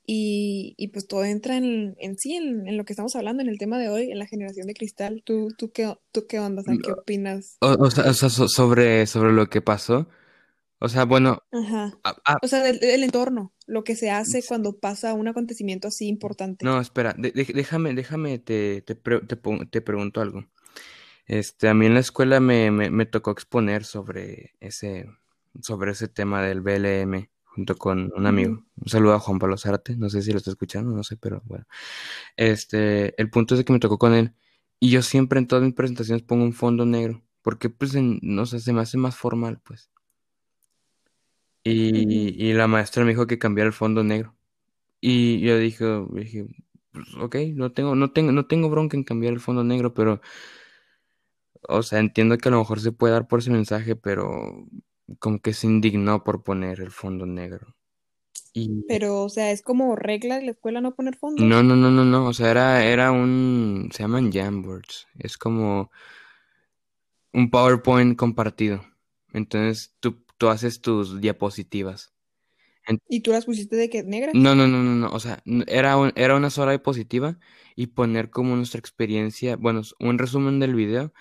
Y, 0.09 0.75
y 0.77 0.89
pues 0.89 1.09
todo 1.09 1.25
entra 1.25 1.57
en, 1.57 1.97
en 1.99 2.17
sí, 2.17 2.37
en, 2.37 2.69
en 2.69 2.77
lo 2.77 2.85
que 2.85 2.93
estamos 2.93 3.17
hablando, 3.17 3.43
en 3.43 3.49
el 3.49 3.59
tema 3.59 3.77
de 3.79 3.89
hoy, 3.89 4.13
en 4.13 4.21
la 4.21 4.27
generación 4.27 4.69
de 4.69 4.75
cristal. 4.75 5.23
¿Tú, 5.25 5.49
tú, 5.59 5.73
qué, 5.73 5.93
tú 6.13 6.27
qué 6.29 6.39
onda? 6.39 6.63
O 6.63 6.65
sea, 6.65 6.77
¿qué 6.81 6.93
opinas? 6.93 7.57
O, 7.61 7.71
o 7.73 7.91
sea, 7.91 8.13
sobre, 8.15 9.07
sobre 9.07 9.33
lo 9.33 9.47
que 9.49 9.61
pasó. 9.63 10.09
O 10.79 10.89
sea, 10.89 11.05
bueno, 11.07 11.43
Ajá. 11.51 11.99
ah, 12.05 12.17
ah, 12.25 12.37
O 12.41 12.47
sea, 12.47 12.69
el, 12.69 12.79
el 12.85 13.03
entorno, 13.03 13.53
lo 13.67 13.83
que 13.83 13.97
se 13.97 14.11
hace 14.11 14.45
cuando 14.47 14.79
pasa 14.79 15.13
un 15.15 15.27
acontecimiento 15.27 15.89
así 15.89 16.07
importante. 16.07 16.65
no, 16.65 16.81
espera, 16.81 17.15
de- 17.19 17.33
de- 17.33 17.53
déjame, 17.53 17.93
déjame, 17.95 18.39
te, 18.39 18.83
te, 18.83 18.95
pre- 18.95 19.23
te 19.23 19.37
te 19.71 19.81
pregunto 19.81 20.21
algo. 20.21 20.45
Este, 21.27 21.69
a 21.69 21.75
mí 21.75 21.87
en 21.87 21.95
la 21.95 22.01
escuela 22.01 22.39
me, 22.39 22.71
me, 22.71 22.91
me 22.91 23.07
tocó 23.07 23.33
exponer 23.33 23.85
sobre 23.85 24.55
ese, 24.61 25.07
sobre 25.63 25.93
ese 25.93 26.09
tema 26.09 26.43
del 26.43 26.61
BLM 26.63 27.31
junto 27.45 27.77
con 27.77 28.13
un 28.17 28.27
amigo. 28.27 28.65
Un 28.77 28.89
saludo 28.89 29.15
a 29.15 29.21
Juan 29.21 29.39
Pablo 29.39 29.57
Zárate, 29.59 29.97
no 29.97 30.11
sé 30.11 30.23
si 30.23 30.33
lo 30.33 30.39
está 30.39 30.51
escuchando, 30.51 30.93
no 30.95 31.03
sé, 31.05 31.17
pero 31.17 31.43
bueno. 31.47 31.67
Este, 32.37 33.21
el 33.21 33.31
punto 33.31 33.55
es 33.55 33.59
de 33.61 33.65
que 33.65 33.73
me 33.73 33.81
tocó 33.81 33.99
con 33.99 34.15
él 34.15 34.35
y 34.81 34.91
yo 34.91 35.03
siempre 35.03 35.39
en 35.41 35.47
todas 35.49 35.65
mis 35.65 35.75
presentaciones 35.75 36.23
pongo 36.25 36.45
un 36.45 36.53
fondo 36.55 36.87
negro, 36.87 37.23
porque 37.43 37.71
pues 37.71 37.95
en- 37.95 38.21
no 38.23 38.47
sé, 38.47 38.61
se 38.61 38.73
me 38.73 38.83
hace 38.83 38.99
más 38.99 39.17
formal, 39.17 39.61
pues. 39.65 39.91
Y, 41.65 42.35
y 42.49 42.53
la 42.53 42.69
maestra 42.69 43.05
me 43.05 43.11
dijo 43.11 43.27
que 43.27 43.39
cambiara 43.39 43.67
el 43.69 43.73
fondo 43.73 44.05
negro. 44.05 44.37
Y 45.01 45.41
yo 45.41 45.59
dije, 45.59 45.85
dije, 46.13 46.47
pues, 46.93 47.07
ok, 47.17 47.37
no 47.55 47.73
tengo, 47.73 47.95
no 47.97 48.13
tengo, 48.13 48.33
no 48.33 48.47
tengo 48.47 48.71
bronca 48.71 48.97
en 48.97 49.05
cambiar 49.05 49.35
el 49.35 49.41
fondo 49.41 49.65
negro, 49.65 49.95
pero, 49.95 50.21
o 51.69 51.83
sea, 51.83 51.99
entiendo 52.01 52.39
que 52.39 52.49
a 52.49 52.53
lo 52.53 52.59
mejor 52.59 52.81
se 52.81 52.93
puede 52.93 53.15
dar 53.15 53.27
por 53.29 53.41
ese 53.41 53.51
mensaje, 53.51 53.97
pero 53.97 54.67
como 55.19 55.41
que 55.41 55.53
se 55.55 55.67
indignó 55.67 56.25
por 56.25 56.43
poner 56.45 56.81
el 56.81 56.91
fondo 56.91 57.27
negro. 57.27 57.75
Y 58.55 58.85
Pero, 58.89 59.23
o 59.23 59.29
sea, 59.29 59.53
es 59.53 59.63
como 59.63 59.95
regla 59.95 60.39
de 60.39 60.45
la 60.47 60.51
escuela 60.51 60.81
no 60.81 60.95
poner 60.97 61.15
no, 61.37 61.63
fondos. 61.63 61.63
no, 61.63 61.77
no, 61.77 61.91
no, 61.91 62.05
no, 62.05 62.27
o 62.27 62.33
sea, 62.33 62.51
era, 62.51 62.85
era 62.85 63.13
un, 63.13 63.91
se 63.93 64.03
llaman 64.03 64.33
Jamboards, 64.33 65.07
es 65.19 65.37
como 65.39 65.91
un 67.33 67.51
PowerPoint 67.51 68.17
compartido. 68.17 68.85
Entonces 69.33 69.95
tú, 70.01 70.25
tú 70.39 70.49
haces 70.49 70.81
tus 70.81 71.21
diapositivas. 71.21 72.13
En- 72.87 73.01
Y 73.09 73.21
tú 73.21 73.33
las 73.33 73.47
pusiste 73.47 73.75
de 73.77 73.91
que 73.91 74.03
negras. 74.05 74.33
no, 74.33 74.55
no, 74.55 74.67
no, 74.69 74.83
no, 74.83 74.95
no, 74.95 75.09
o 75.13 75.21
sea, 75.21 75.43
era, 75.67 75.97
un- 75.97 76.13
era 76.17 76.37
una 76.37 76.51
sola 76.51 76.73
diapositiva 76.73 77.39
y 77.75 77.89
poner 77.89 78.31
como 78.31 78.57
nuestra 78.57 78.79
experiencia, 78.81 79.57
bueno, 79.57 79.83
un 80.01 80.19
resumen 80.19 80.61
del 80.61 80.75
video 80.75 81.13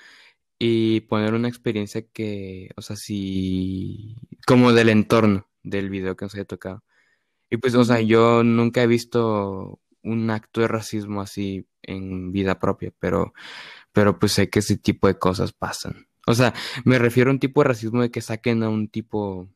y 0.60 1.02
poner 1.02 1.34
una 1.34 1.50
experiencia 1.50 2.06
que, 2.08 2.72
o 2.78 2.82
sea, 2.82 2.96
sí, 2.96 4.16
como 4.48 4.74
del 4.74 4.90
entorno 4.90 5.48
del 5.64 5.90
video 5.90 6.16
que 6.16 6.26
nos 6.26 6.36
haya 6.36 6.46
tocado. 6.46 6.84
Y 7.50 7.58
pues, 7.58 7.76
o 7.76 7.84
sea, 7.86 8.02
yo 8.02 8.44
nunca 8.44 8.84
he 8.84 8.88
visto 8.88 9.80
un 10.04 10.30
acto 10.30 10.62
de 10.62 10.68
racismo 10.68 11.22
así 11.22 11.68
en 11.82 12.32
vida 12.32 12.60
propia, 12.60 12.94
pero, 13.00 13.34
pero 13.92 14.20
pues 14.20 14.34
sé 14.34 14.50
que 14.50 14.60
ese 14.60 14.78
tipo 14.78 15.08
de 15.08 15.20
cosas 15.20 15.54
pasan. 15.54 16.08
O 16.28 16.34
sea, 16.36 16.54
me 16.86 17.00
refiero 17.00 17.30
a 17.32 17.34
un 17.34 17.40
tipo 17.40 17.62
de 17.62 17.70
racismo 17.70 18.02
de 18.02 18.12
que 18.12 18.22
saquen 18.22 18.64
a 18.64 18.70
un 18.70 18.88
tipo 18.90 19.50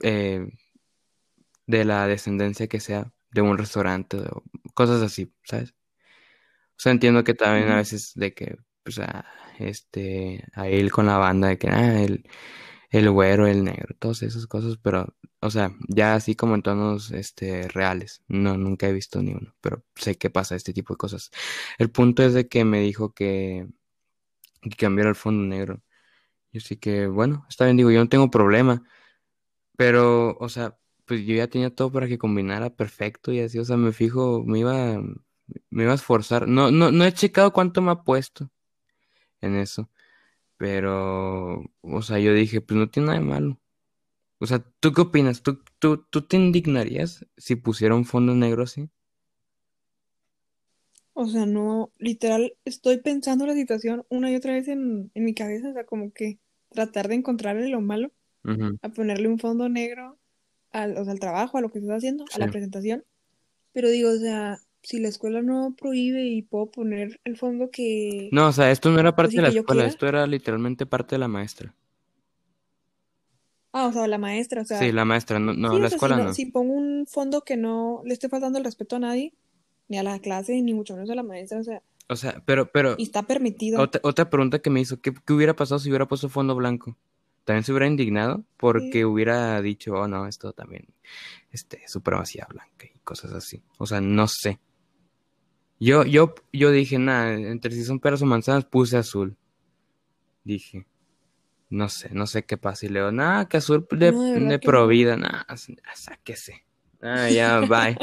eh, 0.00 0.46
de 1.66 1.84
la 1.84 2.06
descendencia 2.06 2.68
que 2.68 2.80
sea, 2.80 3.12
de 3.32 3.42
un 3.42 3.58
restaurante, 3.58 4.18
o 4.18 4.44
cosas 4.74 5.02
así, 5.02 5.32
¿sabes? 5.44 5.74
O 6.72 6.78
sea, 6.78 6.92
entiendo 6.92 7.24
que 7.24 7.34
también 7.34 7.70
a 7.70 7.76
veces 7.76 8.12
de 8.14 8.34
que, 8.34 8.56
pues, 8.84 8.98
ah, 9.00 9.24
este, 9.58 10.44
a 10.54 10.68
él 10.68 10.90
con 10.92 11.06
la 11.06 11.18
banda, 11.18 11.48
de 11.48 11.58
que, 11.58 11.68
ah, 11.68 12.02
el, 12.02 12.24
el 12.90 13.10
güero, 13.10 13.46
el 13.46 13.64
negro, 13.64 13.94
todas 13.98 14.22
esas 14.22 14.46
cosas, 14.46 14.78
pero, 14.82 15.14
o 15.40 15.50
sea, 15.50 15.72
ya 15.88 16.14
así 16.14 16.34
como 16.36 16.54
en 16.54 16.62
tonos, 16.62 17.10
este, 17.12 17.68
reales, 17.68 18.22
no, 18.28 18.56
nunca 18.56 18.88
he 18.88 18.92
visto 18.92 19.22
ni 19.22 19.32
uno, 19.32 19.54
pero 19.60 19.84
sé 19.96 20.16
que 20.16 20.30
pasa 20.30 20.56
este 20.56 20.72
tipo 20.72 20.94
de 20.94 20.98
cosas. 20.98 21.30
El 21.78 21.90
punto 21.90 22.22
es 22.24 22.34
de 22.34 22.48
que 22.48 22.64
me 22.64 22.80
dijo 22.80 23.12
que, 23.14 23.66
que 24.62 24.76
cambiara 24.76 25.10
el 25.10 25.16
fondo 25.16 25.44
negro. 25.46 25.82
Yo 26.52 26.60
sí 26.60 26.76
que, 26.78 27.06
bueno, 27.08 27.46
está 27.48 27.66
bien, 27.66 27.76
digo, 27.76 27.90
yo 27.90 28.00
no 28.00 28.08
tengo 28.08 28.30
problema, 28.30 28.82
pero, 29.76 30.36
o 30.38 30.48
sea, 30.48 30.78
pues 31.06 31.24
yo 31.26 31.34
ya 31.34 31.48
tenía 31.48 31.74
todo 31.74 31.92
para 31.92 32.08
que 32.08 32.18
combinara 32.18 32.70
perfecto 32.76 33.32
y 33.32 33.40
así, 33.40 33.58
o 33.58 33.64
sea, 33.64 33.76
me 33.76 33.92
fijo, 33.92 34.44
me 34.44 34.60
iba, 34.60 35.00
me 35.70 35.82
iba 35.84 35.92
a 35.92 35.94
esforzar. 35.96 36.48
No, 36.48 36.70
no, 36.70 36.90
no 36.92 37.04
he 37.04 37.12
checado 37.12 37.52
cuánto 37.52 37.82
me 37.82 37.92
ha 37.92 38.02
puesto 38.04 38.50
en 39.40 39.56
eso, 39.56 39.90
pero, 40.56 41.64
o 41.82 42.02
sea, 42.02 42.18
yo 42.18 42.34
dije, 42.34 42.60
pues 42.60 42.78
no 42.78 42.90
tiene 42.90 43.08
nada 43.08 43.18
de 43.18 43.24
malo. 43.24 43.60
O 44.38 44.46
sea, 44.46 44.64
¿tú 44.80 44.92
qué 44.92 45.00
opinas? 45.02 45.42
¿Tú, 45.42 45.62
tú, 45.78 46.04
tú 46.10 46.26
te 46.26 46.36
indignarías 46.36 47.26
si 47.36 47.56
pusiera 47.56 47.94
un 47.94 48.04
fondo 48.04 48.34
negro 48.34 48.64
así? 48.64 48.90
O 51.14 51.26
sea, 51.26 51.46
no, 51.46 51.90
literal, 51.98 52.54
estoy 52.66 52.98
pensando 52.98 53.46
la 53.46 53.54
situación 53.54 54.04
una 54.10 54.30
y 54.30 54.36
otra 54.36 54.52
vez 54.52 54.68
en, 54.68 55.10
en 55.14 55.24
mi 55.24 55.32
cabeza, 55.32 55.70
o 55.70 55.72
sea, 55.72 55.86
como 55.86 56.12
que 56.12 56.38
tratar 56.68 57.08
de 57.08 57.14
encontrarle 57.14 57.68
lo 57.68 57.80
malo, 57.80 58.12
a 58.82 58.88
ponerle 58.90 59.26
un 59.26 59.38
fondo 59.38 59.68
negro 59.68 60.18
al, 60.70 60.96
o 60.98 61.04
sea, 61.04 61.14
al 61.14 61.18
trabajo, 61.18 61.56
a 61.56 61.62
lo 61.62 61.72
que 61.72 61.78
estás 61.78 61.96
haciendo, 61.96 62.26
a 62.34 62.38
la 62.38 62.48
presentación. 62.48 63.04
Pero 63.72 63.88
digo, 63.88 64.10
o 64.10 64.16
sea, 64.16 64.58
si 64.86 64.98
la 65.00 65.08
escuela 65.08 65.42
no 65.42 65.74
prohíbe 65.76 66.24
y 66.26 66.42
puedo 66.42 66.70
poner 66.70 67.20
el 67.24 67.36
fondo 67.36 67.70
que, 67.70 68.28
No, 68.30 68.48
o 68.48 68.52
sea, 68.52 68.70
esto 68.70 68.90
no 68.90 69.00
era 69.00 69.14
pues 69.16 69.16
parte 69.16 69.30
sí, 69.32 69.36
de 69.36 69.42
la 69.42 69.48
escuela, 69.48 69.82
quiera. 69.82 69.88
esto 69.88 70.06
era 70.06 70.26
literalmente 70.26 70.86
parte 70.86 71.16
de 71.16 71.18
la 71.20 71.28
maestra. 71.28 71.74
Ah, 73.72 73.86
o 73.88 73.92
sea, 73.92 74.06
la 74.08 74.18
maestra, 74.18 74.62
o 74.62 74.64
Sí, 74.64 74.68
sea, 74.76 74.92
la 74.92 75.04
maestra, 75.04 75.38
no, 75.38 75.52
no, 75.54 75.68
sí, 75.70 75.78
la 75.78 75.86
o 75.86 75.90
sea, 75.90 75.98
si 75.98 76.08
escuela 76.08 76.16
no, 76.16 76.24
no. 76.24 76.34
si 76.34 76.46
pongo 76.46 76.72
un 76.74 77.06
fondo 77.06 77.42
que 77.42 77.56
no 77.56 78.02
le 78.04 78.14
esté 78.14 78.28
faltando 78.28 78.58
el 78.58 78.64
respeto 78.64 78.96
a 78.96 78.98
nadie, 79.00 79.34
ni 79.88 79.98
a 79.98 80.02
la 80.02 80.18
clase, 80.18 80.60
ni 80.62 80.74
mucho 80.74 80.94
menos 80.94 81.10
a 81.10 81.14
la 81.14 81.22
maestra, 81.22 81.60
o 81.60 81.64
sea, 81.64 81.82
O 82.08 82.16
sea, 82.16 82.42
pero, 82.46 82.70
pero, 82.70 82.94
y 82.98 83.04
está 83.04 83.22
permitido. 83.24 83.80
otra, 83.80 84.00
otra 84.04 84.30
pregunta 84.30 84.60
que 84.60 84.70
me 84.70 84.80
hizo, 84.80 85.00
¿qué, 85.00 85.12
qué 85.12 85.32
hubiera 85.32 85.54
pasado 85.56 85.78
si 85.80 85.88
hubiera 85.90 86.06
puesto 86.06 86.28
fondo 86.28 86.54
blanco? 86.54 86.96
¿También 87.44 87.64
se 87.64 87.72
hubiera 87.72 87.86
indignado? 87.86 88.44
Porque 88.56 88.90
Sí. 88.92 89.04
hubiera 89.04 89.60
dicho, 89.62 89.92
oh 89.94 90.08
no, 90.08 90.26
esto 90.26 90.52
también, 90.52 90.86
este, 91.52 91.86
supremacía 91.88 92.46
blanca 92.48 92.86
y 92.86 92.98
cosas 93.04 93.32
así. 93.32 93.62
O 93.78 93.86
sea, 93.86 94.00
no 94.00 94.26
sé. 94.28 94.58
Yo, 95.78 96.04
yo, 96.04 96.34
yo 96.52 96.70
dije, 96.70 96.98
nada, 96.98 97.34
entre 97.34 97.70
si 97.72 97.84
son 97.84 98.00
peras 98.00 98.22
o 98.22 98.26
manzanas, 98.26 98.64
puse 98.64 98.96
azul. 98.96 99.36
Dije, 100.44 100.86
no 101.70 101.88
sé, 101.88 102.10
no 102.12 102.26
sé 102.26 102.44
qué 102.44 102.56
pasa. 102.56 102.86
Y 102.86 102.88
le 102.88 103.00
digo, 103.00 103.12
nada, 103.12 103.48
que 103.48 103.58
azul 103.58 103.86
de, 103.90 104.12
No, 104.12 104.22
de 104.22 104.40
de 104.40 104.54
no. 104.54 104.60
provida, 104.60 105.16
nada, 105.16 105.46
sáquese. 105.94 106.64
Ah, 107.02 107.28
ya, 107.30 107.60
bye. 107.68 107.96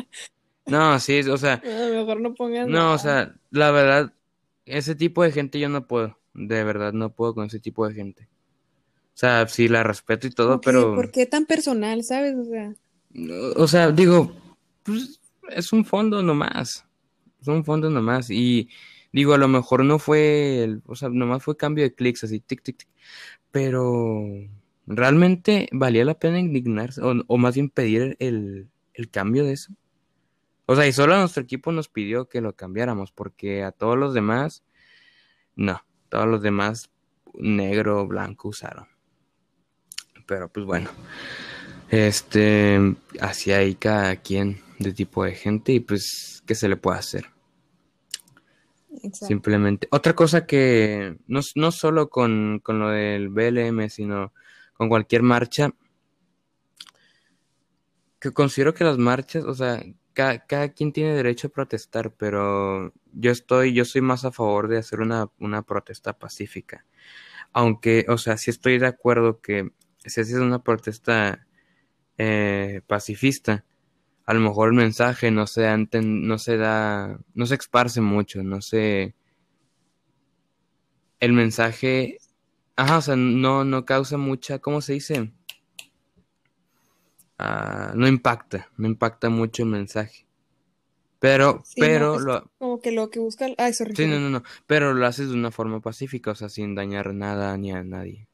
No, 0.67 0.99
sí, 0.99 1.21
o 1.21 1.37
sea, 1.37 1.61
Ah, 1.63 1.89
mejor 1.91 2.21
no 2.21 2.33
pongas 2.33 2.67
no, 2.67 2.93
o 2.93 2.97
sea, 2.97 3.35
la 3.51 3.71
verdad, 3.71 4.13
ese 4.65 4.95
tipo 4.95 5.23
de 5.23 5.31
gente 5.31 5.59
yo 5.59 5.69
no 5.69 5.87
puedo. 5.87 6.17
De 6.33 6.63
verdad, 6.63 6.93
no 6.93 7.11
puedo 7.13 7.33
con 7.35 7.45
ese 7.45 7.59
tipo 7.59 7.87
de 7.87 7.93
gente. 7.95 8.29
O 9.13 9.17
sea, 9.17 9.47
sí 9.47 9.67
la 9.67 9.83
respeto 9.83 10.25
y 10.27 10.31
todo, 10.31 10.59
pero, 10.61 10.95
¿por 10.95 11.11
qué 11.11 11.25
tan 11.25 11.45
personal, 11.45 12.03
sabes? 12.03 12.35
O 12.35 12.45
sea, 12.45 12.73
o 13.57 13.67
sea, 13.67 13.91
digo, 13.91 14.31
pues 14.83 15.19
es 15.49 15.71
un 15.73 15.85
fondo 15.85 16.23
nomás. 16.23 16.85
Es 17.43 17.47
un 17.49 17.65
fondo 17.65 17.89
nomás. 17.89 18.29
Y 18.31 18.69
digo, 19.11 19.33
a 19.33 19.37
lo 19.37 19.47
mejor 19.49 19.83
no 19.85 19.99
fue, 19.99 20.63
el- 20.63 20.81
o 20.87 20.95
sea, 20.95 21.09
nomás 21.09 21.43
fue 21.43 21.57
cambio 21.57 21.83
de 21.83 21.93
clics, 21.93 22.23
así, 22.23 22.39
tic, 22.39 22.63
tic, 22.63 22.77
tic. 22.77 22.87
Pero 23.51 24.25
realmente 24.87 25.69
valía 25.73 26.05
la 26.05 26.15
pena 26.19 26.39
indignarse, 26.39 27.01
o, 27.01 27.13
o 27.27 27.37
más 27.37 27.55
bien 27.55 27.69
pedir 27.69 28.15
el, 28.19 28.69
el 28.93 29.09
cambio 29.09 29.43
de 29.45 29.53
eso. 29.53 29.73
O 30.65 30.75
sea, 30.75 30.87
y 30.87 30.93
solo 30.93 31.17
nuestro 31.17 31.43
equipo 31.43 31.71
nos 31.73 31.89
pidió 31.89 32.29
que 32.29 32.41
lo 32.41 32.55
cambiáramos, 32.55 33.11
porque 33.11 33.63
a 33.63 33.71
todos 33.71 33.97
los 33.97 34.13
demás, 34.13 34.63
no, 35.55 35.81
todos 36.09 36.27
los 36.27 36.41
demás 36.41 36.89
negro, 37.33 38.07
blanco 38.07 38.49
usaron. 38.49 38.87
Pero 40.25 40.47
pues 40.49 40.65
bueno, 40.65 40.89
este, 41.89 42.95
así 43.19 43.51
hay 43.51 43.75
cada 43.75 44.15
quien 44.15 44.61
de 44.79 44.93
tipo 44.93 45.23
de 45.25 45.33
gente 45.33 45.73
y 45.73 45.79
pues, 45.81 46.41
¿qué 46.45 46.55
se 46.55 46.69
le 46.69 46.77
puede 46.77 46.99
hacer? 46.99 47.32
Exacto. 49.01 49.27
Simplemente. 49.27 49.87
Otra 49.91 50.13
cosa 50.13 50.45
que 50.45 51.17
no, 51.27 51.41
no 51.55 51.71
solo 51.71 52.09
con, 52.09 52.59
con 52.63 52.79
lo 52.79 52.89
del 52.89 53.29
BLM, 53.29 53.89
sino 53.89 54.33
con 54.73 54.89
cualquier 54.89 55.23
marcha, 55.23 55.73
que 58.19 58.31
considero 58.31 58.73
que 58.73 58.83
las 58.83 58.97
marchas, 58.97 59.43
o 59.43 59.53
sea, 59.53 59.83
cada, 60.13 60.45
cada 60.45 60.69
quien 60.69 60.93
tiene 60.93 61.13
derecho 61.13 61.47
a 61.47 61.51
protestar, 61.51 62.13
pero 62.13 62.93
yo 63.11 63.31
estoy, 63.31 63.73
yo 63.73 63.85
soy 63.85 64.01
más 64.01 64.25
a 64.25 64.31
favor 64.31 64.67
de 64.67 64.77
hacer 64.77 65.01
una, 65.01 65.29
una 65.39 65.63
protesta 65.63 66.17
pacífica. 66.17 66.85
Aunque, 67.51 68.05
o 68.07 68.17
sea, 68.17 68.37
sí 68.37 68.49
estoy 68.49 68.77
de 68.79 68.87
acuerdo 68.87 69.41
que 69.41 69.71
si 70.05 70.21
haces 70.21 70.35
una 70.35 70.63
protesta 70.63 71.45
eh, 72.17 72.81
pacifista, 72.87 73.65
a 74.25 74.33
lo 74.33 74.39
mejor 74.39 74.69
el 74.69 74.75
mensaje 74.75 75.31
no 75.31 75.47
se 75.47 75.61
da, 75.61 75.77
no 75.77 76.37
se 76.37 76.57
da, 76.57 77.19
no 77.33 77.45
se 77.45 77.55
esparce 77.55 78.01
mucho, 78.01 78.43
no 78.43 78.61
se, 78.61 79.15
el 81.19 81.33
mensaje, 81.33 82.19
ajá, 82.75 82.97
o 82.97 83.01
sea, 83.01 83.15
no, 83.15 83.65
no 83.65 83.85
causa 83.85 84.17
mucha, 84.17 84.59
¿cómo 84.59 84.81
se 84.81 84.93
dice? 84.93 85.33
ah, 87.43 87.93
no 87.95 88.07
impacta, 88.07 88.69
no 88.77 88.87
impacta 88.87 89.29
mucho 89.29 89.63
el 89.63 89.69
mensaje. 89.69 90.25
Pero, 91.19 91.61
Sí, 91.65 91.79
pero 91.79 92.19
lo, 92.19 92.51
como 92.57 92.81
que 92.81 92.91
lo 92.91 93.09
que 93.09 93.19
busca... 93.19 93.47
Ay, 93.57 93.73
sorry, 93.73 93.95
sí, 93.95 94.07
no, 94.07 94.19
no, 94.19 94.29
no, 94.29 94.43
pero 94.67 94.93
lo 94.93 95.05
haces 95.05 95.29
de 95.29 95.35
una 95.35 95.51
forma 95.51 95.79
pacífica, 95.79 96.31
o 96.31 96.35
sea, 96.35 96.49
sin 96.49 96.75
dañar 96.75 97.13
nada 97.13 97.55
ni 97.57 97.71
a 97.71 97.83
nadie. 97.83 98.27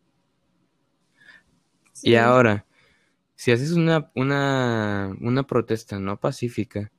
Y 2.01 2.15
ahora, 2.15 2.65
si 3.39 3.53
haces 3.53 3.71
una, 3.71 4.11
una, 4.15 5.15
una 5.21 5.43
protesta 5.47 5.97
no 5.97 6.19
pacífica, 6.19 6.91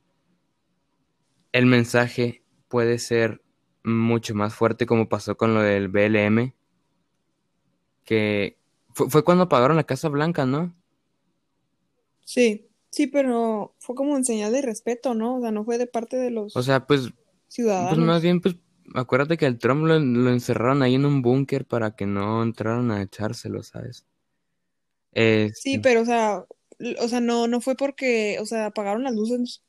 el 1.51 1.67
mensaje 1.67 2.43
puede 2.67 2.97
ser 2.97 3.43
mucho 3.83 4.33
más 4.33 4.55
fuerte 4.55 4.87
como 4.87 5.07
pasó 5.07 5.37
con 5.37 5.53
lo 5.53 5.61
del 5.61 5.87
BLM, 5.87 6.55
que 8.03 8.57
fue, 8.95 9.07
fue 9.11 9.23
cuando 9.23 9.43
apagaron 9.43 9.77
la 9.77 9.83
Casa 9.83 10.09
Blanca, 10.09 10.47
¿no? 10.47 10.73
Sí, 12.25 12.67
sí, 12.89 13.07
pero 13.07 13.75
fue 13.79 13.95
como 13.95 14.17
en 14.17 14.25
señal 14.25 14.51
de 14.53 14.61
respeto, 14.63 15.13
¿no? 15.13 15.37
O 15.37 15.41
sea, 15.41 15.51
no 15.51 15.63
fue 15.65 15.77
de 15.77 15.87
parte 15.87 16.17
de 16.17 16.31
O 16.53 16.61
los 16.61 16.61
sea, 16.61 16.85
pues, 16.87 17.13
pues 17.87 17.99
más 17.99 18.21
ciudadanos. 18.21 18.21
bien, 18.21 18.41
pues, 18.41 18.55
acuérdate 18.95 19.37
que 19.37 19.45
al 19.45 19.59
Trump 19.59 19.85
lo, 19.85 19.99
lo 19.99 20.29
encerraron 20.31 20.81
ahí 20.83 20.95
en 20.95 21.05
un 21.05 21.21
búnker 21.21 21.65
para 21.65 21.95
que 21.95 22.05
no 22.05 22.43
entraran 22.43 22.91
a 22.91 23.01
echárselo, 23.01 23.63
¿sabes? 23.63 24.05
Sí, 25.51 25.77
Este, 25.77 25.79
pero 25.79 26.01
o 26.01 26.05
sea, 26.05 26.45
o 26.99 27.07
sea, 27.07 27.19
no, 27.21 27.47
no 27.47 27.61
fue 27.61 27.75
porque, 27.75 28.37
o 28.39 28.45
sea, 28.45 28.67
apagaron 28.67 29.03
las 29.03 29.13
luces, 29.15 29.63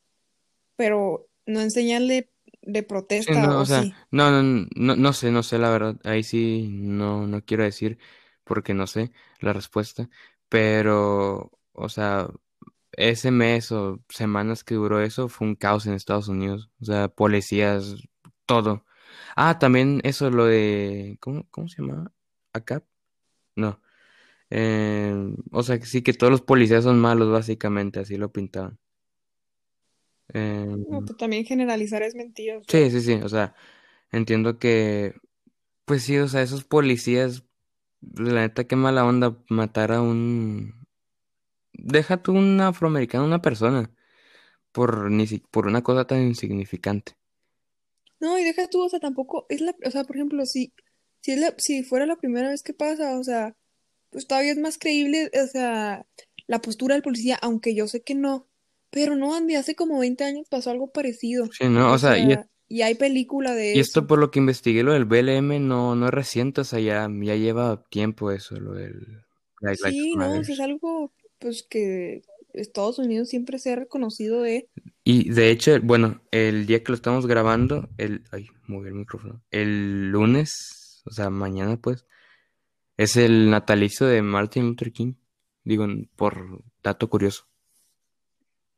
pero 0.77 1.29
no 1.47 1.61
en 1.63 1.71
señal 1.71 2.09
de, 2.09 2.31
de 2.63 2.83
sí, 3.19 3.37
protesta, 3.37 3.39
no, 3.39 3.61
o 3.61 3.65
o 3.65 3.67
sea, 3.67 3.87
sí. 3.87 3.99
no, 4.11 4.31
no, 4.43 4.67
no, 4.77 4.97
no 4.97 5.13
sé, 5.13 5.31
no 5.31 5.43
sé 5.43 5.59
la 5.59 5.71
verdad, 5.71 5.97
ahí 6.05 6.23
sí 6.23 6.69
no, 6.71 7.27
no 7.27 7.45
quiero 7.45 7.65
decir 7.65 7.99
porque 8.45 8.75
no 8.75 8.87
sé 8.87 9.13
la 9.41 9.53
respuesta, 9.53 10.09
pero, 10.49 11.51
o 11.73 11.89
sea, 11.89 12.29
ese 12.93 13.31
mes 13.31 13.73
o 13.73 14.01
semanas 14.09 14.65
que 14.65 14.77
duró 14.77 15.01
eso 15.03 15.29
fue 15.29 15.49
un 15.49 15.57
caos 15.57 15.87
en 15.87 15.95
Estados 15.95 16.29
Unidos, 16.29 16.71
o 16.81 16.85
sea, 16.87 17.09
policías, 17.09 17.97
todo. 18.47 18.85
Ah, 19.37 19.59
también 19.59 20.01
eso, 20.05 20.31
lo 20.31 20.47
de, 20.47 21.19
¿cómo, 21.21 21.47
cómo 21.51 21.69
se 21.69 21.83
llamaba? 21.83 22.13
¿ACAP? 22.55 22.85
No. 23.57 23.81
Eh, 24.53 25.15
o 25.53 25.63
sea, 25.65 25.79
que 25.81 25.87
sí 25.87 26.03
que 26.03 26.13
todos 26.15 26.31
los 26.33 26.43
policías 26.43 26.85
son 26.85 27.01
malos, 27.01 27.31
básicamente, 27.33 28.01
así 28.01 28.19
lo 28.19 28.33
pintaban. 28.33 28.79
Eh, 30.35 30.77
No, 30.87 31.03
pues 31.05 31.17
también 31.19 31.45
generalizar 31.45 32.03
es 32.05 32.15
mentira, 32.15 32.59
o 32.59 32.63
sea. 32.65 32.85
sí, 32.85 32.91
sí, 32.91 33.01
sí, 33.03 33.15
o 33.23 33.29
sea, 33.29 33.55
entiendo 34.13 34.59
que, 34.59 35.15
pues 35.87 36.05
sí, 36.05 36.19
o 36.19 36.29
sea, 36.29 36.43
esos 36.43 36.65
policías, 36.65 37.45
la 38.03 38.43
neta, 38.43 38.65
qué 38.67 38.77
mala 38.77 39.07
onda 39.07 39.39
matar 39.51 39.93
a 39.93 40.03
un... 40.03 40.87
Deja 41.75 42.23
tú 42.23 42.33
un 42.35 42.61
afroamericano, 42.63 43.25
una 43.27 43.43
persona, 43.43 43.91
por, 44.73 45.11
ni 45.11 45.27
si- 45.29 45.41
por 45.41 45.67
una 45.69 45.83
cosa 45.83 46.07
tan 46.07 46.23
insignificante. 46.23 47.15
No, 48.21 48.39
y 48.39 48.45
deja 48.45 48.69
tú, 48.69 48.83
o 48.83 48.89
sea, 48.89 49.01
tampoco 49.01 49.47
es 49.49 49.61
la, 49.61 49.75
o 49.85 49.91
sea, 49.91 50.05
por 50.05 50.17
ejemplo, 50.17 50.47
si, 50.47 50.73
si 51.21 51.33
es 51.33 51.39
la, 51.39 51.55
si 51.59 51.83
fuera 51.83 52.07
la 52.07 52.17
primera 52.17 52.49
vez 52.51 52.63
que 52.63 52.73
pasa, 52.75 53.19
o 53.19 53.25
sea, 53.25 53.55
pues 54.13 54.27
todavía 54.27 54.53
es 54.53 54.59
más 54.59 54.79
creíble, 54.79 55.31
o 55.43 55.47
sea, 55.49 56.07
la 56.47 56.61
postura 56.61 56.95
del 56.95 57.03
policía, 57.03 57.39
aunque 57.43 57.75
yo 57.75 57.89
sé 57.89 58.03
que 58.03 58.15
no, 58.15 58.47
pero 58.91 59.17
no, 59.17 59.35
Andy, 59.35 59.57
hace 59.57 59.75
como 59.75 59.99
20 59.99 60.23
años 60.23 60.47
pasó 60.49 60.71
algo 60.71 60.93
parecido, 60.93 61.49
Sí, 61.51 61.69
¿no? 61.69 61.91
O 61.91 61.95
o 61.95 61.99
sea, 61.99 62.19
y, 62.19 62.27
sea, 62.27 62.47
y 62.69 62.83
hay 62.83 62.95
película 62.95 63.53
y 63.53 63.57
de 63.57 63.81
esto 63.81 64.01
eso. 64.01 64.07
por 64.07 64.19
lo 64.19 64.31
que 64.31 64.39
investigué, 64.39 64.83
lo 64.83 64.93
del 64.93 65.07
BLM 65.07 65.67
no, 65.67 65.97
no 65.97 66.07
es 66.07 66.15
reciente, 66.15 66.61
o 66.61 66.65
sea, 66.65 66.79
ya, 66.79 67.09
ya 67.11 67.35
lleva 67.35 67.85
tiempo 67.91 68.31
eso, 68.31 68.61
lo 68.61 68.75
del 68.75 69.25
Sí, 69.75 70.15
no, 70.17 70.43
sea, 70.45 70.55
es 70.55 70.61
algo, 70.61 71.13
pues 71.39 71.63
que 71.63 72.23
Estados 72.53 72.99
Unidos 72.99 73.29
siempre 73.29 73.59
se 73.59 73.73
ha 73.73 73.77
reconocido 73.77 74.43
de, 74.43 74.69
Y 75.05 75.31
de 75.31 75.51
hecho, 75.51 75.81
bueno, 75.83 76.23
el 76.31 76.67
día 76.67 76.83
que 76.83 76.93
lo 76.93 76.97
estamos 76.97 77.27
grabando, 77.27 77.89
el, 77.97 78.25
ay, 78.33 78.49
moví 78.67 78.89
el 78.89 78.95
micrófono, 78.95 79.43
el 79.51 80.11
lunes, 80.11 81.03
o 81.07 81.11
sea, 81.13 81.31
mañana 81.31 81.77
pues, 81.77 82.07
es 82.97 83.17
el 83.17 83.51
natalicio 83.51 84.07
de 84.07 84.23
Martin 84.23 84.67
Luther 84.67 84.93
King, 84.93 85.15
digo, 85.65 85.87
por 86.17 86.63
dato 86.83 87.09
curioso. 87.09 87.47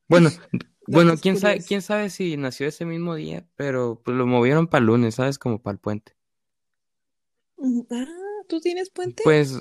Bueno, 0.09 0.31
bueno, 0.87 1.15
quién 1.17 1.39
sabe, 1.39 1.63
quién 1.63 1.83
sabe 1.83 2.11
si 2.11 2.37
nació 2.37 2.67
ese 2.67 2.85
mismo 2.85 3.15
día, 3.15 3.47
pero 3.57 4.03
pues 4.05 4.17
lo 4.17 4.27
movieron 4.27 4.67
para 4.67 4.81
el 4.81 4.87
lunes, 4.87 5.15
¿sabes? 5.17 5.39
Como 5.39 5.63
para 5.63 5.73
el 5.73 5.79
puente. 5.79 6.17
Ujú. 7.57 7.87
Ah, 7.91 8.07
¿tú 8.49 8.61
tienes 8.61 8.91
puente? 8.91 9.23
Pues, 9.25 9.61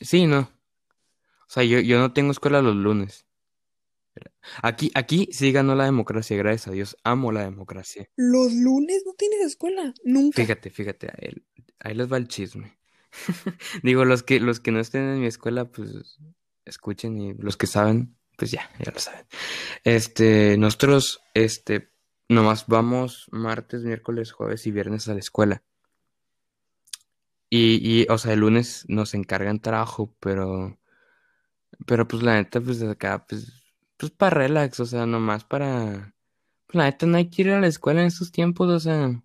sí, 0.00 0.26
no. 0.26 0.40
O 0.40 1.54
sea, 1.54 1.64
yo, 1.64 1.80
yo 1.80 1.98
no 1.98 2.12
tengo 2.12 2.30
escuela 2.30 2.62
los 2.62 2.74
lunes. 2.74 3.26
Aquí, 4.62 4.90
aquí 4.94 5.28
sí 5.32 5.52
ganó 5.52 5.74
la 5.74 5.84
democracia, 5.84 6.36
gracias 6.36 6.68
a 6.68 6.72
Dios. 6.72 6.96
Amo 7.04 7.32
la 7.32 7.42
democracia. 7.42 8.08
Los 8.16 8.52
lunes 8.52 9.02
no 9.06 9.12
tienes 9.14 9.40
escuela, 9.40 9.94
nunca. 10.04 10.42
Fíjate, 10.42 10.70
fíjate, 10.70 11.08
ahí, 11.08 11.42
ahí 11.80 11.94
les 11.94 12.10
va 12.10 12.16
el 12.16 12.28
chisme. 12.28 12.78
Digo, 13.82 14.04
los 14.04 14.22
que, 14.22 14.40
los 14.40 14.60
que 14.60 14.72
no 14.72 14.80
estén 14.80 15.02
en 15.08 15.20
mi 15.20 15.26
escuela, 15.26 15.66
pues 15.66 16.18
escuchen 16.64 17.18
y 17.18 17.34
los 17.34 17.56
que 17.56 17.66
saben, 17.66 18.16
pues 18.36 18.50
ya, 18.50 18.70
ya 18.78 18.92
lo 18.92 18.98
saben. 18.98 19.26
Este, 19.84 20.56
nosotros, 20.58 21.20
este, 21.34 21.90
nomás 22.28 22.66
vamos 22.66 23.28
martes, 23.30 23.82
miércoles, 23.82 24.32
jueves 24.32 24.66
y 24.66 24.70
viernes 24.70 25.08
a 25.08 25.14
la 25.14 25.20
escuela. 25.20 25.62
Y, 27.50 27.80
y, 27.82 28.06
o 28.08 28.16
sea, 28.16 28.32
el 28.32 28.40
lunes 28.40 28.86
nos 28.88 29.12
encargan 29.12 29.60
trabajo, 29.60 30.16
pero, 30.20 30.78
pero 31.86 32.08
pues 32.08 32.22
la 32.22 32.34
neta, 32.34 32.60
pues 32.60 32.82
acá, 32.82 33.26
pues, 33.28 33.52
pues 33.98 34.10
para 34.10 34.30
relax, 34.30 34.80
o 34.80 34.86
sea, 34.86 35.04
nomás 35.04 35.44
para, 35.44 36.14
pues 36.66 36.76
la 36.76 36.84
neta 36.84 37.06
no 37.06 37.18
hay 37.18 37.28
que 37.28 37.42
ir 37.42 37.50
a 37.50 37.60
la 37.60 37.66
escuela 37.66 38.00
en 38.00 38.06
estos 38.06 38.32
tiempos, 38.32 38.70
o 38.70 38.80
sea, 38.80 39.22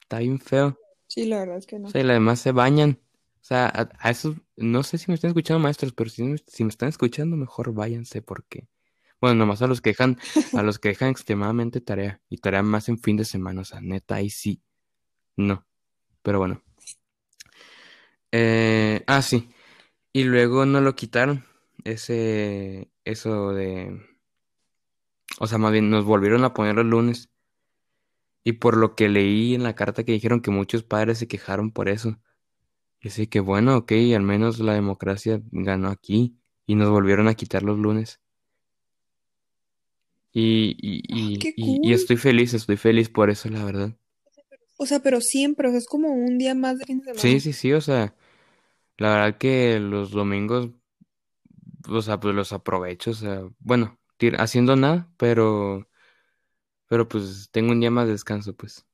está 0.00 0.20
bien 0.20 0.40
feo. 0.40 0.78
Sí, 1.10 1.26
la 1.26 1.40
verdad 1.40 1.58
es 1.58 1.66
que 1.66 1.78
O 1.82 1.82
no. 1.82 1.90
sea, 1.90 2.00
y 2.02 2.04
además 2.10 2.40
se 2.40 2.52
bañan. 2.52 3.00
O 3.42 3.44
sea, 3.44 3.66
a, 3.66 3.88
a 3.98 4.10
esos, 4.10 4.36
no 4.56 4.82
sé 4.82 4.98
si 4.98 5.06
me 5.08 5.14
están 5.14 5.30
escuchando 5.30 5.60
maestros, 5.60 5.92
pero 5.92 6.10
si, 6.10 6.22
me- 6.22 6.38
si 6.46 6.64
me 6.64 6.70
están 6.70 6.88
escuchando, 6.90 7.36
mejor 7.36 7.72
váyanse 7.72 8.22
porque, 8.22 8.68
bueno, 9.20 9.36
nomás 9.36 9.62
a 9.62 9.66
los 9.68 9.80
que 9.82 9.90
dejan, 9.90 10.18
a 10.52 10.62
los 10.62 10.78
que 10.78 10.90
dejan 10.90 11.10
extremadamente 11.10 11.80
tarea 11.80 12.20
y 12.30 12.38
tarea 12.38 12.62
más 12.62 12.88
en 12.88 12.98
fin 12.98 13.16
de 13.18 13.24
semana, 13.26 13.62
o 13.62 13.64
sea, 13.64 13.80
neta, 13.82 14.16
ahí 14.16 14.30
sí, 14.30 14.62
no. 15.36 15.66
Pero 16.22 16.38
bueno. 16.40 16.62
Eh, 18.32 19.02
ah, 19.06 19.22
sí. 19.22 19.50
Y 20.12 20.24
luego 20.24 20.66
no 20.66 20.80
lo 20.82 20.94
quitaron. 20.96 21.44
Ese, 21.84 22.90
eso 23.04 23.52
de, 23.52 24.00
o 25.40 25.46
sea, 25.46 25.58
más 25.58 25.72
bien 25.72 25.90
nos 25.90 26.04
volvieron 26.04 26.44
a 26.44 26.54
poner 26.54 26.76
los 26.76 26.86
lunes. 26.86 27.30
Y 28.44 28.54
por 28.54 28.76
lo 28.76 28.94
que 28.96 29.08
leí 29.08 29.54
en 29.54 29.62
la 29.64 29.74
carta 29.74 30.04
que 30.04 30.12
dijeron 30.12 30.40
que 30.42 30.50
muchos 30.50 30.82
padres 30.84 31.18
se 31.18 31.28
quejaron 31.28 31.72
por 31.72 31.88
eso. 31.88 32.18
Y 33.00 33.08
así 33.08 33.26
que 33.28 33.40
bueno, 33.40 33.76
ok, 33.78 33.92
al 34.16 34.22
menos 34.22 34.60
la 34.60 34.74
democracia 34.74 35.42
ganó 35.52 35.88
aquí 35.90 36.38
y 36.66 36.76
nos 36.76 36.90
volvieron 36.90 37.28
a 37.28 37.34
quitar 37.34 37.62
los 37.64 37.78
lunes. 37.78 38.20
Y, 40.32 40.76
y, 41.56 41.92
cool. 41.92 41.92
estoy 41.92 42.16
feliz, 42.16 42.54
estoy 42.54 42.76
feliz 42.76 43.08
por 43.08 43.30
eso, 43.30 43.48
la 43.48 43.64
verdad. 43.64 43.96
O 44.78 44.84
sea, 44.86 44.98
pero 45.00 45.20
siempre, 45.20 45.68
o 45.68 45.70
sea, 45.70 45.78
es 45.78 45.86
como 45.86 46.08
un 46.12 46.36
día 46.36 46.56
más 46.56 46.76
de 46.78 46.84
fin 46.84 46.98
de 46.98 47.04
Sí, 47.14 47.38
semana. 47.38 47.40
sí, 47.40 47.52
sí, 47.52 47.72
o 47.72 47.80
sea, 47.80 48.14
la 48.98 49.10
verdad 49.14 49.38
que 49.38 49.80
los 49.80 50.10
domingos, 50.12 50.70
o 51.88 52.02
sea, 52.02 52.20
pues 52.20 52.34
los 52.34 52.52
aprovecho, 52.52 53.10
o 53.10 53.14
sea, 53.14 53.42
bueno, 53.58 53.98
haciendo 54.38 54.76
nada, 54.76 55.10
pero, 55.16 55.88
pero 56.90 57.08
pues 57.08 57.48
tengo 57.52 57.72
un 57.72 57.80
día 57.80 57.90
más 57.92 58.06
de 58.06 58.12
descanso, 58.12 58.54
pues. 58.54 58.86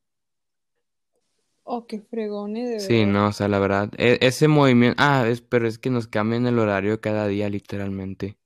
Oh, 1.64 1.86
qué 1.86 2.00
fregones, 2.00 2.70
de 2.70 2.78
Sí, 2.78 3.04
verdad. 3.04 3.06
no, 3.06 3.28
o 3.28 3.32
sea, 3.32 3.48
la 3.48 3.58
verdad, 3.58 3.90
e- 3.98 4.18
ese 4.20 4.48
movimiento, 4.48 4.96
ah, 5.02 5.26
es, 5.28 5.40
pero 5.40 5.66
es 5.66 5.78
que 5.78 5.90
nos 5.90 6.08
cambian 6.08 6.46
el 6.46 6.58
horario 6.58 7.00
cada 7.00 7.26
día, 7.26 7.48
literalmente. 7.48 8.38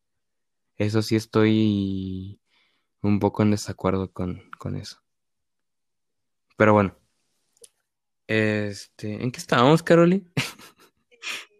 Eso 0.76 1.02
sí 1.02 1.16
estoy 1.16 2.40
un 3.02 3.20
poco 3.20 3.42
en 3.44 3.52
desacuerdo 3.52 4.12
con, 4.12 4.50
con 4.58 4.76
eso. 4.76 4.98
Pero 6.56 6.72
bueno, 6.74 6.94
este, 8.26 9.22
¿en 9.22 9.30
qué 9.32 9.38
estábamos, 9.38 9.82
Caroli? 9.82 10.24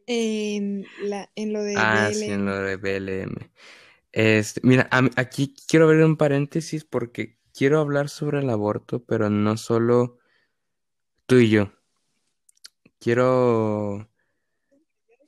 En 0.07 0.91
la, 0.99 1.31
en 1.37 1.53
lo 1.55 1.63
de 1.63 1.79
Ah, 1.79 2.11
sí, 2.13 2.33
en 2.33 2.47
lo 2.47 2.57
BLM. 2.57 2.57
de 2.57 2.77
BLM. 2.77 3.51
Este, 4.13 4.61
mira, 4.65 4.89
a 4.91 5.03
aquí 5.17 5.55
quiero 5.69 5.87
abrir 5.87 6.05
un 6.05 6.17
paréntesis 6.17 6.85
porque 6.85 7.39
quiero 7.61 7.79
hablar 7.79 8.09
sobre 8.09 8.39
el 8.39 8.49
aborto, 8.49 9.05
pero 9.05 9.29
no 9.29 9.59
solo 9.59 10.17
tú 11.27 11.37
y 11.37 11.51
yo. 11.51 11.71
Quiero, 12.99 14.09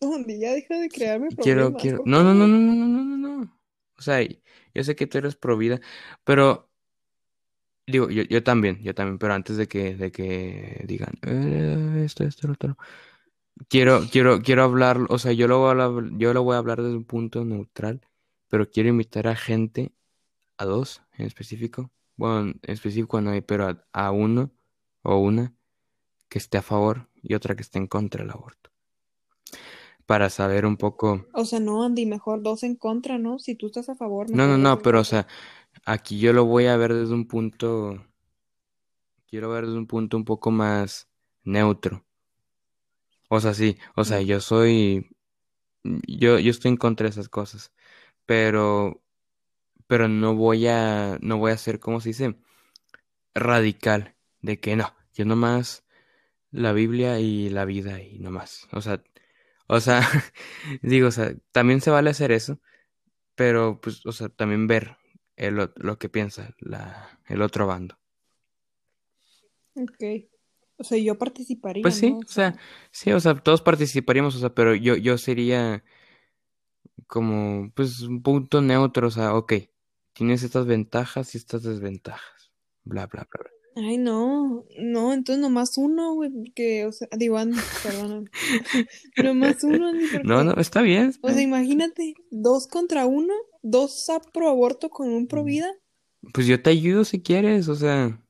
ya 0.27 0.53
deja 0.55 0.79
de 0.79 0.89
crearme 0.89 1.29
quiero, 1.29 1.77
problemas, 1.77 1.83
quiero. 1.83 2.03
No, 2.07 2.25
no, 2.25 2.33
no, 2.33 2.47
no, 2.47 2.57
no, 2.57 2.75
no, 2.87 3.05
no. 3.05 3.17
no. 3.19 3.59
O 3.99 4.01
sea, 4.01 4.23
yo 4.23 4.83
sé 4.83 4.97
que 4.97 5.07
tú 5.07 5.19
eres 5.19 5.37
pro 5.37 5.59
vida, 5.59 5.79
pero 6.25 6.71
digo, 7.87 8.09
yo, 8.09 8.23
yo 8.23 8.43
también, 8.43 8.83
yo 8.83 8.95
también, 8.95 9.19
pero 9.19 9.35
antes 9.35 9.59
de 9.59 9.69
que, 9.69 9.95
de 9.95 10.11
que 10.11 10.85
digan 10.89 11.13
"Eh, 11.21 12.03
esto, 12.07 12.25
esto, 12.25 12.47
lo 12.47 12.55
otro. 12.55 12.79
Quiero, 13.69 14.01
quiero, 14.11 14.41
quiero 14.41 14.63
hablar, 14.63 15.01
o 15.11 15.19
sea, 15.19 15.33
yo 15.33 15.49
lo 15.49 15.59
voy 15.59 15.69
a 15.69 15.71
hablar, 15.73 16.11
yo 16.17 16.33
lo 16.33 16.45
voy 16.45 16.55
a 16.55 16.59
hablar 16.61 16.81
desde 16.81 16.97
un 16.97 17.05
punto 17.05 17.45
neutral, 17.45 18.01
pero 18.49 18.71
quiero 18.71 18.89
invitar 18.89 19.29
a 19.29 19.37
gente, 19.37 19.93
a 20.57 20.65
dos 20.65 21.03
en 21.19 21.27
específico. 21.27 21.91
Bueno, 22.17 22.41
en 22.41 22.61
específico 22.63 23.21
no 23.21 23.31
hay, 23.31 23.41
pero 23.41 23.69
a, 23.69 23.85
a 23.93 24.11
uno 24.11 24.51
o 25.03 25.17
una 25.19 25.55
que 26.29 26.39
esté 26.39 26.59
a 26.59 26.63
favor 26.63 27.09
y 27.23 27.35
otra 27.35 27.55
que 27.55 27.63
esté 27.63 27.79
en 27.79 27.87
contra 27.87 28.23
del 28.23 28.31
aborto. 28.31 28.71
Para 30.07 30.31
saber 30.31 30.67
un 30.67 30.77
poco. 30.77 31.27
O 31.33 31.45
sea, 31.45 31.61
no, 31.61 31.85
Andy, 31.85 32.07
mejor 32.07 32.43
dos 32.43 32.63
en 32.63 32.77
contra, 32.77 33.19
¿no? 33.19 33.39
Si 33.39 33.55
tú 33.55 33.67
estás 33.67 33.89
a 33.89 33.95
favor. 33.95 34.31
No, 34.31 34.47
no, 34.47 34.59
no, 34.59 34.79
pero 34.79 35.01
o 35.01 35.05
sea, 35.05 35.27
aquí 35.85 36.19
yo 36.19 36.33
lo 36.33 36.45
voy 36.45 36.67
a 36.67 36.77
ver 36.77 36.95
desde 36.95 37.15
un 37.15 37.27
punto. 37.27 38.05
Quiero 39.27 39.51
ver 39.51 39.67
desde 39.67 39.79
un 39.79 39.87
punto 39.87 40.17
un 40.17 40.25
poco 40.25 40.51
más 40.51 41.09
neutro. 41.45 42.05
O 43.29 43.41
sea, 43.41 43.55
sí, 43.55 43.79
o 43.97 44.05
sea, 44.05 44.21
yo 44.21 44.41
soy. 44.41 45.09
Yo, 45.85 46.39
yo 46.39 46.51
estoy 46.51 46.71
en 46.71 46.77
contra 46.77 47.05
de 47.05 47.11
esas 47.11 47.29
cosas. 47.29 47.73
Pero, 48.27 49.03
pero 49.93 50.09
no 50.09 50.35
voy 50.35 50.69
a, 50.69 51.19
no 51.21 51.37
voy 51.37 51.53
a 51.53 51.59
ser, 51.59 51.79
¿cómo 51.79 52.01
se 52.01 52.09
dice? 52.09 52.35
Radical. 53.35 54.15
De 54.41 54.59
que 54.59 54.75
no, 54.75 54.97
yo 55.13 55.27
nomás 55.27 55.85
la 56.51 56.73
Biblia 56.73 57.21
y 57.21 57.51
la 57.51 57.67
vida 57.67 58.01
y 58.01 58.19
nomás. 58.19 58.69
O 58.73 58.81
sea, 58.81 59.05
o 59.67 59.81
sea, 59.81 60.01
digo, 60.83 61.09
o 61.09 61.11
sea, 61.11 61.35
también 61.51 61.83
se 61.83 61.91
vale 61.91 62.09
hacer 62.09 62.33
eso, 62.33 62.59
pero 63.35 63.83
pues, 63.83 64.07
o 64.07 64.13
sea, 64.13 64.31
también 64.31 64.67
ver 64.67 64.97
el, 65.37 65.57
lo 65.77 65.99
que 65.99 66.09
piensa 66.09 66.55
la, 66.59 67.21
el 67.29 67.43
otro 67.43 67.67
bando. 67.67 67.99
Ok. 69.75 70.05
O 70.79 70.85
sea, 70.85 70.97
yo 70.97 71.19
participaría, 71.19 71.83
Pues 71.83 71.97
sí, 71.97 72.13
¿no? 72.13 72.21
O 72.21 72.29
sea, 72.29 72.59
sí, 72.91 73.13
o 73.13 73.21
sea, 73.21 73.35
todos 73.35 73.61
participaríamos, 73.61 74.37
o 74.37 74.39
sea, 74.39 74.55
pero 74.55 74.75
yo, 74.75 74.97
yo 74.97 75.19
sería 75.19 75.85
como, 77.07 77.71
pues, 77.75 78.01
un 78.01 78.23
punto 78.23 78.63
neutro, 78.63 79.09
o 79.09 79.11
sea, 79.11 79.35
ok, 79.35 79.53
tienes 80.13 80.43
estas 80.43 80.67
ventajas 80.67 81.35
y 81.35 81.39
estas 81.39 81.63
desventajas, 81.63 82.53
bla, 82.85 83.07
bla, 83.07 83.27
bla, 83.31 83.41
bla. 83.43 83.51
ay, 83.77 83.99
no, 83.99 84.67
no, 84.79 85.13
entonces 85.13 85.41
nomás 85.43 85.79
uno, 85.79 86.15
güey, 86.15 86.31
que, 86.55 86.87
o 86.87 86.93
sea, 86.93 87.09
digo, 87.17 87.39
Andy, 87.39 87.59
perdóname. 87.83 88.31
Nomás 89.17 89.63
uno, 89.65 89.89
Andy, 89.89 90.07
No, 90.23 90.45
no, 90.45 90.53
porque, 90.53 90.61
está 90.61 90.83
bien, 90.83 91.07
está 91.09 91.29
o 91.29 91.31
sea, 91.33 91.43
bien. 91.45 91.49
imagínate, 91.49 92.15
dos 92.31 92.67
contra 92.67 93.07
uno, 93.07 93.35
dos 93.63 94.09
a 94.11 94.21
pro 94.21 94.49
aborto 94.49 94.91
con 94.91 95.09
un 95.09 95.27
pro 95.29 95.45
vida, 95.45 95.71
Pues 96.33 96.47
yo 96.49 96.61
te 96.63 96.71
ayudo 96.71 97.05
si 97.05 97.23
quieres, 97.23 97.69
o 97.69 97.77
sea, 97.77 98.21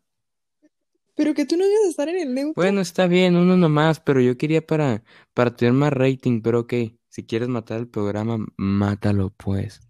pero 1.14 1.34
que 1.34 1.46
tú 1.46 1.56
no 1.56 1.64
ibas 1.66 1.86
a 1.86 1.90
estar 1.90 2.08
en 2.08 2.16
el 2.20 2.34
neutro. 2.34 2.54
bueno, 2.54 2.80
está 2.80 3.06
bien, 3.06 3.36
uno 3.36 3.56
nomás, 3.56 4.00
pero 4.00 4.20
yo 4.20 4.36
quería 4.38 4.66
para, 4.66 5.04
para 5.34 5.54
tener 5.54 5.74
más 5.74 5.92
rating, 5.92 6.40
pero 6.42 6.60
ok, 6.60 6.74
si 7.08 7.24
quieres 7.26 7.48
matar 7.48 7.78
el 7.78 7.88
programa, 7.88 8.38
mátalo 8.56 9.30
pues. 9.30 9.80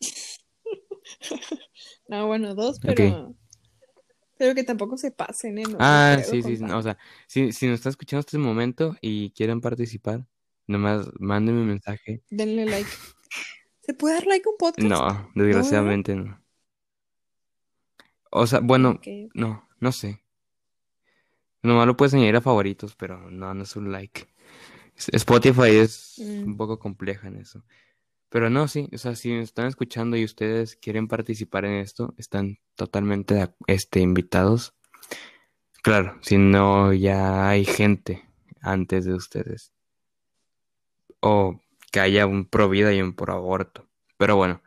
No, 2.08 2.26
bueno, 2.26 2.54
dos, 2.54 2.80
pero, 2.80 3.34
pero 4.38 4.54
que 4.54 4.64
tampoco 4.64 4.96
se 4.96 5.10
pasen, 5.10 5.58
¿eh? 5.58 5.64
No, 5.64 5.72
no 5.72 5.78
Ah, 5.80 6.16
creo 6.16 6.30
sí, 6.30 6.42
sí, 6.42 6.58
no, 6.62 6.78
o 6.78 6.82
sea, 6.82 6.96
si, 7.26 7.52
si 7.52 7.66
nos 7.66 7.74
está 7.74 7.90
escuchando 7.90 8.20
este 8.20 8.38
momento 8.38 8.96
y 9.00 9.30
quieren 9.30 9.60
participar, 9.60 10.24
nomás 10.66 11.08
mándenme 11.18 11.60
un 11.62 11.68
mensaje. 11.68 12.22
Denle 12.30 12.64
like. 12.66 12.90
¿Se 13.82 13.94
puede 13.94 14.14
dar 14.14 14.26
like 14.26 14.48
a 14.48 14.50
un 14.50 14.56
podcast? 14.58 14.88
No, 14.88 15.30
No, 15.34 15.44
desgraciadamente 15.44 16.14
no. 16.14 16.40
O 18.30 18.46
sea, 18.46 18.60
bueno, 18.60 19.00
no, 19.34 19.68
no 19.80 19.92
sé. 19.92 20.22
Nomás 21.62 21.86
lo 21.86 21.96
puedes 21.96 22.14
añadir 22.14 22.36
a 22.36 22.40
favoritos, 22.40 22.94
pero 22.94 23.30
no, 23.30 23.52
no 23.54 23.62
es 23.62 23.76
un 23.76 23.90
like. 23.92 24.28
Spotify 25.12 25.70
es 25.76 26.14
un 26.18 26.54
Mm, 26.54 26.56
poco 26.56 26.78
compleja 26.78 27.28
en 27.28 27.36
eso. 27.36 27.64
Pero 28.30 28.50
no, 28.50 28.68
sí, 28.68 28.88
o 28.92 28.98
sea, 28.98 29.14
si 29.16 29.30
me 29.30 29.40
están 29.40 29.66
escuchando 29.66 30.16
y 30.16 30.24
ustedes 30.24 30.76
quieren 30.76 31.08
participar 31.08 31.64
en 31.64 31.74
esto, 31.74 32.14
están 32.18 32.58
totalmente 32.74 33.48
este, 33.66 34.00
invitados. 34.00 34.74
Claro, 35.82 36.18
si 36.20 36.36
no 36.36 36.92
ya 36.92 37.48
hay 37.48 37.64
gente 37.64 38.28
antes 38.60 39.04
de 39.06 39.14
ustedes. 39.14 39.72
O 41.20 41.60
que 41.90 42.00
haya 42.00 42.26
un 42.26 42.44
pro 42.44 42.68
vida 42.68 42.92
y 42.92 43.00
un 43.00 43.14
pro 43.14 43.32
aborto. 43.32 43.88
Pero 44.18 44.36
bueno, 44.36 44.62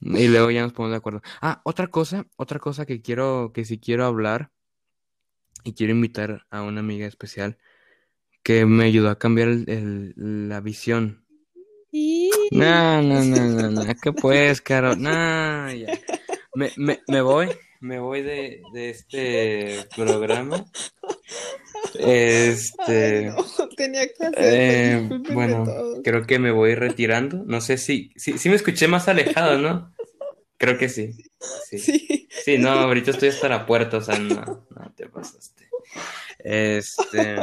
y 0.00 0.28
luego 0.28 0.50
ya 0.50 0.62
nos 0.62 0.72
ponemos 0.72 0.92
de 0.92 0.98
acuerdo. 0.98 1.22
Ah, 1.40 1.60
otra 1.64 1.88
cosa, 1.88 2.26
otra 2.36 2.58
cosa 2.58 2.86
que 2.86 3.00
quiero, 3.00 3.52
que 3.54 3.64
si 3.64 3.78
quiero 3.78 4.04
hablar 4.04 4.52
y 5.64 5.72
quiero 5.72 5.92
invitar 5.92 6.46
a 6.50 6.62
una 6.62 6.80
amiga 6.80 7.06
especial 7.06 7.58
que 8.42 8.66
me 8.66 8.84
ayudó 8.84 9.10
a 9.10 9.18
cambiar 9.18 9.48
el- 9.48 9.68
el- 9.68 10.48
la 10.48 10.60
visión. 10.60 11.24
No, 12.52 13.02
no, 13.02 13.22
no, 13.24 13.44
no, 13.48 13.70
no, 13.70 13.94
¿qué 14.02 14.12
pues, 14.12 14.60
Caro? 14.60 14.96
No, 14.96 15.72
ya. 15.72 15.98
Me, 16.54 16.72
me, 16.76 17.00
me 17.06 17.20
voy, 17.20 17.48
me 17.80 17.98
voy 18.00 18.22
de, 18.22 18.62
de 18.72 18.90
este 18.90 19.86
programa. 19.94 20.64
Ay, 21.94 22.04
Este, 22.04 23.26
no, 23.26 23.68
tenía 23.76 24.06
que 24.06 24.26
hacerlo, 24.26 24.34
eh, 24.40 24.98
discúlpenme 25.00 25.34
bueno, 25.34 25.64
creo 26.02 26.26
que 26.26 26.38
me 26.38 26.50
voy 26.50 26.74
retirando. 26.74 27.44
No 27.46 27.60
sé 27.60 27.78
si, 27.78 28.12
si, 28.16 28.38
si 28.38 28.48
me 28.48 28.56
escuché 28.56 28.88
más 28.88 29.08
alejado, 29.08 29.58
¿no? 29.58 29.94
Creo 30.56 30.76
que 30.78 30.88
sí, 30.88 31.12
sí. 31.68 31.78
Sí. 31.78 32.28
Sí, 32.30 32.58
no, 32.58 32.70
ahorita 32.70 33.10
estoy 33.12 33.28
hasta 33.28 33.48
la 33.48 33.66
puerta, 33.66 33.98
o 33.98 34.00
sea, 34.00 34.18
no, 34.18 34.66
no 34.70 34.92
te 34.96 35.08
pasaste. 35.08 35.68
Este, 36.38 37.36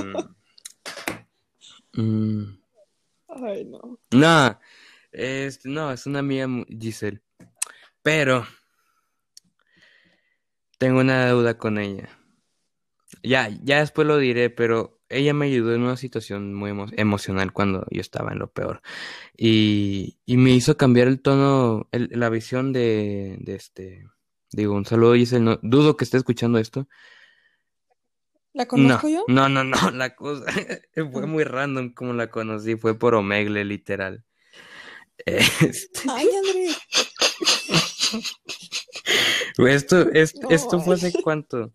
mm, 1.93 2.43
Ay, 3.27 3.65
no. 3.65 3.99
no, 4.11 4.59
este, 5.15 5.69
no, 5.69 5.91
es 5.91 6.05
una 6.05 6.19
amiga 6.19 6.47
Giselle, 6.67 7.21
pero 8.01 8.45
tengo 10.77 10.99
una 10.99 11.25
deuda 11.25 11.57
con 11.57 11.77
ella. 11.77 12.09
Ya, 13.23 13.49
ya 13.63 13.79
después 13.79 14.07
lo 14.07 14.17
diré, 14.17 14.49
pero 14.49 14.99
ella 15.09 15.33
me 15.33 15.45
ayudó 15.45 15.73
en 15.73 15.81
una 15.83 15.97
situación 15.97 16.53
muy 16.53 16.71
emo- 16.71 16.91
emocional 16.97 17.53
cuando 17.53 17.85
yo 17.89 18.01
estaba 18.01 18.31
en 18.33 18.39
lo 18.39 18.51
peor. 18.51 18.81
Y, 19.37 20.17
y 20.25 20.37
me 20.37 20.51
hizo 20.51 20.77
cambiar 20.77 21.07
el 21.07 21.21
tono, 21.21 21.87
el- 21.91 22.09
la 22.11 22.29
visión 22.29 22.73
de, 22.73 23.37
de 23.39 23.55
este. 23.55 24.07
Digo, 24.51 24.73
un 24.73 24.85
saludo, 24.85 25.15
Giselle. 25.15 25.43
No, 25.45 25.59
dudo 25.61 25.97
que 25.97 26.03
esté 26.05 26.17
escuchando 26.17 26.57
esto. 26.59 26.87
¿La 28.53 28.63
No, 28.63 28.67
conozco 28.69 29.09
yo? 29.09 29.23
no, 29.27 29.49
no, 29.49 29.63
no. 29.63 29.91
La 29.91 30.15
cosa 30.15 30.45
fue 31.11 31.23
Ah. 31.23 31.27
muy 31.27 31.43
random 31.43 31.93
como 31.93 32.13
la 32.13 32.29
conocí. 32.29 32.75
Fue 32.75 32.97
por 32.97 33.15
Omegle, 33.15 33.63
literal. 33.65 34.23
Este, 35.25 36.01
Ay, 36.09 36.27
Andrés. 36.37 36.77
esto, 39.67 40.11
es- 40.11 40.35
esto 40.49 40.79
fue 40.79 40.95
hace 40.95 41.13
cuánto? 41.23 41.73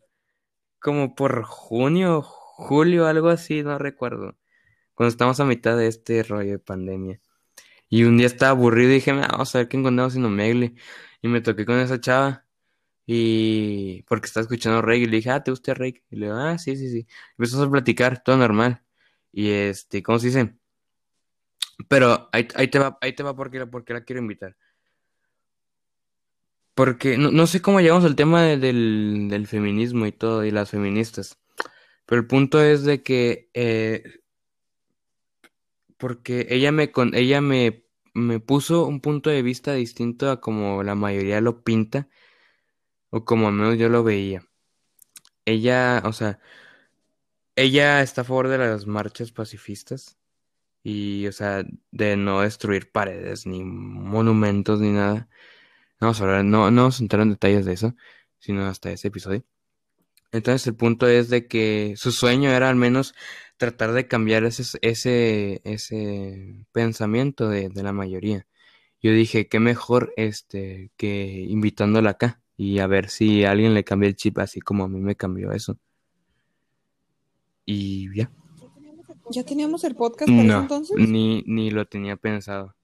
Como 0.81 1.15
por 1.15 1.43
junio, 1.45 2.23
julio, 2.23 3.07
algo 3.07 3.29
así, 3.29 3.63
no 3.63 3.79
recuerdo. 3.79 4.37
Cuando 4.95 5.11
estamos 5.11 5.41
a 5.41 5.45
mitad 5.45 5.77
de 5.77 5.87
este 5.89 6.23
rollo 6.23 6.53
de 6.53 6.59
pandemia. 6.59 7.21
Y 7.89 8.05
un 8.05 8.17
día 8.19 8.27
estaba 8.27 8.51
aburrido 8.51 8.91
y 8.91 8.95
dije, 8.95 9.11
"Ah, 9.13 9.29
vamos 9.33 9.55
a 9.55 9.59
ver 9.59 9.69
qué 9.69 9.77
encontramos 9.77 10.15
en 10.15 10.25
Omegle. 10.25 10.75
Y 11.23 11.29
me 11.29 11.41
toqué 11.41 11.65
con 11.67 11.79
esa 11.81 12.01
chava. 12.01 12.47
Y 13.07 14.03
porque 14.05 14.27
estaba 14.27 14.43
escuchando 14.43 14.83
reggae. 14.83 15.05
Y 15.05 15.11
le 15.11 15.17
dije, 15.17 15.31
ah, 15.31 15.43
¿te 15.43 15.51
gusta 15.51 15.75
reggae? 15.75 16.05
Y 16.11 16.17
le 16.17 16.27
digo, 16.27 16.39
ah, 16.39 16.59
sí, 16.59 16.77
sí, 16.77 16.91
sí. 16.91 17.07
Empezamos 17.37 17.67
a 17.67 17.71
platicar, 17.71 18.23
todo 18.23 18.37
normal. 18.37 18.83
Y 19.33 19.51
este, 19.51 20.03
¿cómo 20.03 20.19
se 20.19 20.29
dice? 20.29 20.55
Pero 21.89 22.29
ahí, 22.33 22.49
ahí 22.55 22.69
te 22.69 22.79
va, 22.79 22.99
ahí 23.01 23.13
te 23.15 23.23
va 23.23 23.35
porque, 23.37 23.67
porque 23.67 23.93
la 23.95 24.05
quiero 24.05 24.21
invitar. 24.23 24.57
Porque 26.75 27.19
no, 27.19 27.31
no 27.31 27.47
sé 27.47 27.61
cómo 27.63 27.81
llegamos 27.81 28.05
al 28.05 28.17
tema 28.17 28.43
de- 28.43 28.57
del, 28.59 29.29
del 29.31 29.47
feminismo 29.47 30.07
y 30.07 30.13
todo, 30.13 30.45
y 30.45 30.51
las 30.51 30.71
feministas. 30.71 31.39
Pero 32.07 32.23
el 32.23 32.29
punto 32.29 32.63
es 32.63 32.85
de 32.85 33.03
que 33.05 33.51
eh, 33.55 34.05
porque 35.99 36.47
ella 36.51 36.73
me 36.73 36.91
con 36.93 37.15
ella 37.15 37.41
me, 37.41 37.85
me 38.15 38.41
puso 38.41 38.87
un 38.87 39.01
punto 39.01 39.31
de 39.31 39.43
vista 39.43 39.75
distinto 39.75 40.31
a 40.31 40.41
como 40.41 40.83
la 40.83 40.95
mayoría 40.95 41.41
lo 41.41 41.63
pinta, 41.63 42.09
o 43.11 43.25
como 43.25 43.49
al 43.49 43.55
menos 43.55 43.79
yo 43.79 43.89
lo 43.89 44.03
veía. 44.05 44.43
Ella, 45.45 46.03
o 46.07 46.13
sea, 46.13 46.41
ella 47.55 48.03
está 48.03 48.23
a 48.23 48.25
favor 48.25 48.49
de 48.49 48.59
las 48.59 48.89
marchas 48.89 49.31
pacifistas 49.31 50.19
y, 50.83 51.27
o 51.27 51.33
sea, 51.33 51.65
de 51.91 52.17
no 52.17 52.41
destruir 52.43 52.91
paredes 52.93 53.47
ni 53.47 53.65
monumentos 53.65 54.81
ni 54.81 54.91
nada. 54.93 55.29
No 56.01 56.09
vamos 56.09 56.21
a 56.21 56.25
hablar, 56.25 56.45
no, 56.45 56.71
no 56.71 56.83
vamos 56.83 57.01
a 57.01 57.05
entrar 57.05 57.23
en 57.23 57.31
detalles 57.31 57.67
de 57.67 57.75
eso, 57.75 57.95
sino 58.39 58.67
hasta 58.67 58.91
ese 58.93 59.09
episodio. 59.09 59.45
Entonces 60.33 60.67
el 60.69 60.77
punto 60.77 61.09
es 61.09 61.29
de 61.31 61.47
que 61.49 61.95
su 61.97 62.13
sueño 62.13 62.51
era 62.51 62.69
al 62.71 62.77
menos 62.77 63.15
tratar 63.57 63.93
de 63.93 64.09
cambiar 64.09 64.45
ese, 64.45 64.79
ese, 64.83 65.61
ese 65.65 66.67
pensamiento 66.73 67.49
de, 67.49 67.69
de 67.69 67.83
la 67.83 67.93
mayoría. 67.93 68.47
Yo 69.03 69.13
dije, 69.13 69.49
qué 69.49 69.61
mejor 69.61 70.13
este 70.17 70.93
que 70.97 71.45
invitándola 71.49 72.11
acá 72.11 72.43
y 72.57 72.79
a 72.81 72.87
ver 72.87 73.09
si 73.11 73.45
alguien 73.45 73.75
le 73.75 73.85
cambia 73.85 74.09
el 74.09 74.17
chip 74.17 74.39
así 74.39 74.61
como 74.61 74.85
a 74.85 74.89
mí 74.89 75.01
me 75.01 75.17
cambió 75.17 75.53
eso. 75.53 75.79
Y 77.65 78.15
ya. 78.15 78.31
¿Ya 79.31 79.45
teníamos 79.45 79.85
el 79.85 79.95
podcast 79.95 80.29
para 80.29 80.41
ese 80.41 80.49
No, 80.49 80.61
entonces? 80.63 80.97
ni, 81.09 81.43
ni 81.47 81.71
lo 81.71 81.87
tenía 81.87 82.17
pensado. 82.17 82.75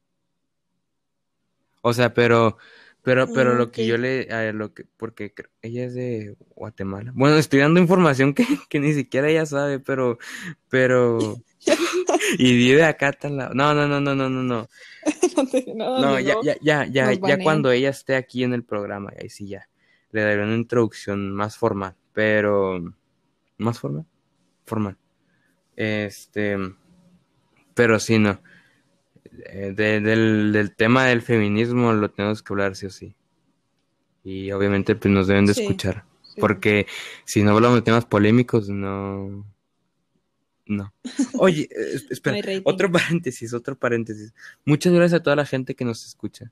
O 1.83 1.93
sea, 1.93 2.13
pero, 2.15 2.59
pero, 3.03 3.33
pero 3.33 3.55
Mm, 3.55 3.59
lo 3.59 3.71
que 3.71 3.87
yo 3.87 3.97
le, 3.97 4.29
a 4.33 4.53
lo 4.53 4.75
que, 4.75 4.85
porque 4.97 5.33
ella 5.63 5.85
es 5.85 5.95
de 5.95 6.37
Guatemala. 6.55 7.13
Bueno, 7.15 7.37
estoy 7.37 7.61
dando 7.61 7.81
información 7.81 8.35
que, 8.35 8.45
que 8.69 8.81
ni 8.81 8.93
siquiera 8.93 9.29
ella 9.29 9.47
sabe, 9.47 9.79
pero, 9.79 10.19
pero, 10.69 11.19
y 12.39 12.57
vive 12.57 12.85
acá 12.85 13.13
tan 13.13 13.37
lado. 13.37 13.55
No, 13.55 13.75
no, 13.75 13.87
no, 13.87 14.01
no, 14.01 14.15
no, 14.15 14.29
no, 14.29 14.43
no. 14.43 14.69
No 15.77 16.19
ya, 16.19 16.35
ya, 16.43 16.57
ya, 16.61 16.87
ya, 16.87 17.13
ya 17.13 17.39
cuando 17.39 17.71
ella 17.71 17.91
esté 17.91 18.17
aquí 18.17 18.43
en 18.43 18.53
el 18.53 18.65
programa, 18.65 19.13
ahí 19.21 19.29
sí 19.29 19.47
ya, 19.47 19.69
le 20.11 20.23
daré 20.23 20.43
una 20.43 20.57
introducción 20.57 21.33
más 21.33 21.57
formal, 21.57 21.95
pero, 22.13 22.83
¿más 23.59 23.79
formal? 23.79 24.07
Formal. 24.65 24.97
Este, 25.77 26.57
pero 27.75 27.99
sí, 28.01 28.19
no. 28.19 28.41
Eh, 29.51 29.73
de- 29.77 30.01
del, 30.01 30.51
del 30.53 30.75
tema 30.75 31.05
del 31.07 31.21
feminismo 31.23 31.93
lo 31.93 32.11
tenemos 32.11 32.43
que 32.43 32.53
hablar 32.53 32.75
sí 32.75 32.87
o 32.87 32.91
sí. 32.91 33.15
Y 34.25 34.51
obviamente 34.53 34.97
pues 34.97 35.13
nos 35.13 35.27
deben 35.27 35.47
de 35.47 35.55
Sí, 35.55 35.63
escuchar, 35.63 36.05
sí. 36.23 36.41
porque 36.41 36.87
si 37.25 37.43
no 37.43 37.53
hablamos 37.53 37.77
de 37.79 37.83
temas 37.83 38.07
polémicos, 38.07 38.69
no, 38.69 39.47
no. 40.67 40.93
Oye, 41.35 41.69
eh, 41.71 42.01
espera, 42.11 42.39
otro 42.65 42.91
paréntesis, 42.91 43.53
otro 43.53 43.77
paréntesis. 43.79 44.35
Muchas 44.65 44.93
gracias 44.93 45.21
a 45.21 45.23
toda 45.23 45.37
la 45.37 45.47
gente 45.47 45.75
que 45.77 45.85
nos 45.85 46.05
escucha. 46.07 46.51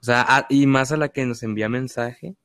O 0.00 0.04
sea, 0.04 0.24
a- 0.28 0.46
y 0.50 0.66
más 0.66 0.92
a 0.92 0.96
la 0.96 1.08
que 1.08 1.24
nos 1.26 1.42
envía 1.42 1.68
mensaje. 1.68 2.36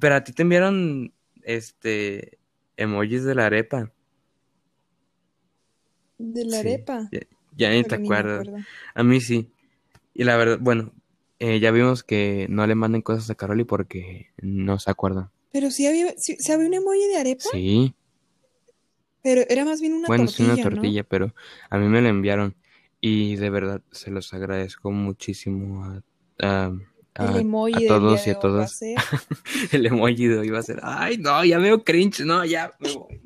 Pero 0.00 0.14
a 0.14 0.24
ti 0.24 0.32
te 0.32 0.42
enviaron, 0.42 1.12
este, 1.42 2.38
emojis 2.76 3.24
de 3.24 3.34
la 3.34 3.46
arepa. 3.46 3.92
De 6.22 6.44
la 6.44 6.60
Sí, 6.60 6.68
arepa. 6.68 7.08
ya, 7.10 7.20
ya 7.56 7.70
ni 7.70 7.84
te 7.84 7.96
ni 7.96 8.04
acuerdas. 8.04 8.48
A 8.94 9.02
mí 9.02 9.20
sí. 9.20 9.48
Y 10.14 10.24
la 10.24 10.36
verdad, 10.36 10.58
bueno, 10.60 10.92
eh, 11.38 11.58
ya 11.60 11.70
vimos 11.70 12.02
que 12.04 12.46
no 12.48 12.66
le 12.66 12.74
manden 12.74 13.02
cosas 13.02 13.28
a 13.30 13.34
Caroli 13.34 13.64
porque 13.64 14.30
no 14.40 14.78
se 14.78 14.90
acuerda. 14.90 15.30
Pero 15.52 15.70
sí 15.70 15.86
había, 15.86 16.14
sí, 16.16 16.36
sí 16.38 16.52
había 16.52 16.66
un 16.68 16.74
emoji 16.74 17.06
de 17.08 17.16
arepa, 17.16 17.44
Sí, 17.50 17.94
pero 19.22 19.42
era 19.48 19.64
más 19.64 19.80
bien 19.80 19.92
una 19.94 20.08
bueno, 20.08 20.26
sí 20.28 20.42
una 20.42 20.54
tortilla, 20.54 20.70
¿no? 20.70 20.70
tortilla, 20.70 21.04
pero 21.04 21.34
a 21.70 21.78
mí 21.78 21.86
me 21.88 22.00
la 22.02 22.08
enviaron. 22.08 22.54
Y 23.00 23.36
de 23.36 23.50
verdad 23.50 23.82
se 23.90 24.10
los 24.10 24.32
agradezco 24.32 24.90
muchísimo 24.92 25.84
a, 25.84 26.02
a, 26.40 26.72
a- 27.16 27.42
todos 27.88 28.26
y 28.26 28.30
a 28.30 28.34
todas. 28.34 28.80
El 29.72 29.86
emoji 29.86 30.26
de 30.26 30.38
hoy 30.38 30.50
va 30.50 30.60
a 30.60 30.62
ser, 30.62 30.80
ay, 30.82 31.18
no, 31.18 31.44
ya 31.44 31.58
veo 31.58 31.82
cringe, 31.84 32.20
no, 32.24 32.44
ya 32.44 32.72
me 32.80 32.90
voy. 32.92 33.20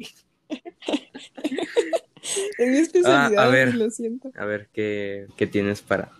Es 2.58 2.68
mi 2.68 2.78
Ah, 2.78 2.82
especialidad, 2.82 3.44
a 3.44 3.48
ver. 3.48 3.74
lo 3.74 3.90
siento. 3.90 4.30
A 4.36 4.44
ver, 4.44 4.68
¿qué, 4.72 5.26
qué 5.36 5.46
tienes 5.46 5.82
para...? 5.82 6.10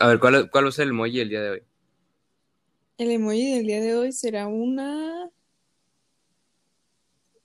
A 0.00 0.08
ver, 0.08 0.18
¿cuál, 0.20 0.50
cuál 0.50 0.68
es 0.68 0.78
el 0.78 0.90
emoji 0.90 1.20
el 1.20 1.28
día 1.30 1.40
de 1.40 1.50
hoy? 1.50 1.62
El 2.98 3.10
emoji 3.10 3.54
del 3.54 3.66
día 3.66 3.80
de 3.80 3.94
hoy 3.96 4.12
será 4.12 4.46
una. 4.46 5.30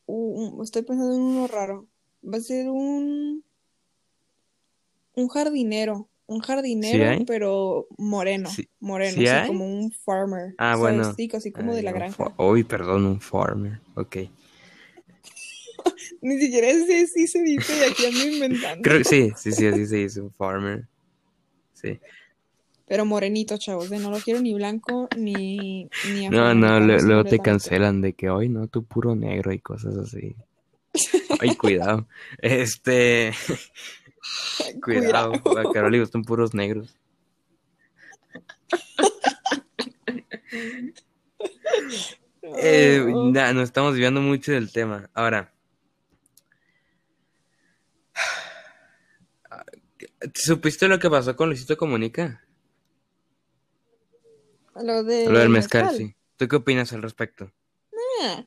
un- 0.06 0.62
estoy 0.64 0.84
pensando 0.84 1.14
en 1.16 1.22
uno 1.22 1.48
raro. 1.48 1.88
Va 2.24 2.38
a 2.38 2.42
ser 2.42 2.70
un. 2.70 3.44
Un 5.16 5.28
jardinero. 5.30 6.08
Un 6.28 6.40
¿Sí 6.40 6.48
jardinero, 6.48 7.26
pero 7.26 7.88
moreno. 7.98 8.50
¿Sí, 8.50 8.68
Moreno, 8.80 9.22
sí 9.26 9.48
como 9.48 9.66
un 9.66 9.92
farmer. 9.92 10.56
Ah, 10.58 10.78
¿sabes? 10.78 10.80
bueno. 10.80 11.14
Sí, 11.14 11.30
así 11.34 11.52
como 11.52 11.74
de 11.74 11.84
la 11.84 11.92
granja. 11.92 12.34
Uy, 12.38 12.64
perdón, 12.64 13.06
un 13.06 13.20
farmer. 13.22 13.80
Ok. 13.96 14.18
Ni 16.22 16.40
siquiera 16.40 16.68
sé 16.72 17.08
si 17.08 17.28
se 17.28 17.42
dice 17.42 17.74
y 17.78 17.90
aquí 17.90 18.06
ando 18.06 18.28
inventando. 18.28 18.82
Creo 18.82 19.04
sí, 19.04 19.32
sí, 19.36 19.52
sí, 19.52 19.68
así 19.68 19.86
se 19.86 19.96
dice, 19.98 20.22
un 20.22 20.32
farmer. 20.32 20.88
Sí. 21.74 22.00
Pero 22.88 23.06
morenito, 23.06 23.58
chavos, 23.58 23.92
¿eh? 23.92 24.00
No 24.00 24.12
lo 24.12 24.20
quiero 24.20 24.42
ni 24.42 24.54
blanco 24.54 25.08
ni, 25.18 25.90
ni 26.14 26.30
No, 26.30 26.54
no, 26.54 26.80
luego 26.80 27.24
te 27.24 27.40
cancelan 27.40 28.02
de 28.02 28.14
que 28.14 28.30
hoy 28.30 28.50
no, 28.50 28.68
tú 28.68 28.84
puro 28.84 29.16
negro 29.16 29.54
y 29.54 29.60
cosas 29.60 29.96
así. 29.98 30.36
Ay, 31.40 31.56
cuidado. 31.58 32.08
Este, 32.40 33.32
cuidado, 34.84 35.34
a 35.34 35.72
Carol 35.72 35.92
le 35.92 36.00
gustan 36.02 36.24
puros 36.24 36.54
negros. 36.54 36.98
Eh, 42.58 43.06
nos 43.08 43.64
estamos 43.64 43.94
desviando 43.94 44.22
mucho 44.22 44.52
del 44.52 44.72
tema. 44.72 45.10
Ahora, 45.14 45.54
¿supiste 50.34 50.88
lo 50.88 51.00
que 51.00 51.10
pasó 51.10 51.36
con 51.36 51.50
Luisito 51.50 51.78
Comunica? 51.78 52.46
Lo 54.76 54.84
Lo 54.84 55.04
del 55.04 55.50
mezcal, 55.50 55.86
mezcal. 55.86 55.98
sí. 55.98 56.16
¿Tú 56.38 56.48
qué 56.48 56.56
opinas 56.56 56.94
al 56.94 57.02
respecto? 57.02 57.52
Ah, 58.22 58.46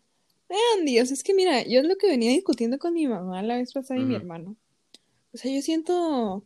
vean, 0.49 0.85
Dios, 0.85 1.11
es 1.11 1.23
que 1.23 1.35
mira, 1.35 1.63
yo 1.65 1.81
es 1.81 1.87
lo 1.87 1.97
que 1.97 2.09
venía 2.09 2.31
discutiendo 2.31 2.79
con 2.79 2.95
mi 2.95 3.07
mamá 3.07 3.43
la 3.43 3.57
vez 3.57 3.73
pasada 3.73 4.01
y 4.01 4.05
mi 4.05 4.15
hermano. 4.15 4.57
O 5.33 5.37
sea, 5.37 5.53
yo 5.53 5.61
siento, 5.63 6.45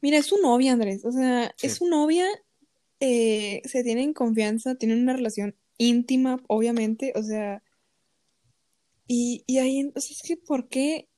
mira, 0.00 0.18
es 0.18 0.26
su 0.26 0.38
novia, 0.38 0.72
Andrés. 0.72 1.04
O 1.04 1.12
sea, 1.12 1.54
es 1.62 1.74
su 1.74 1.88
novia, 1.88 2.26
eh, 3.00 3.62
se 3.64 3.82
tienen 3.82 4.12
confianza, 4.12 4.74
tienen 4.74 5.02
una 5.02 5.14
relación 5.14 5.56
íntima, 5.78 6.40
obviamente. 6.46 7.12
O 7.16 7.22
sea, 7.22 7.62
y, 9.06 9.42
y 9.46 9.58
ahí, 9.58 9.92
o 9.94 10.00
sea, 10.00 10.16
es 10.16 10.22
que 10.22 10.36
¿por 10.36 10.68
qué? 10.68 11.08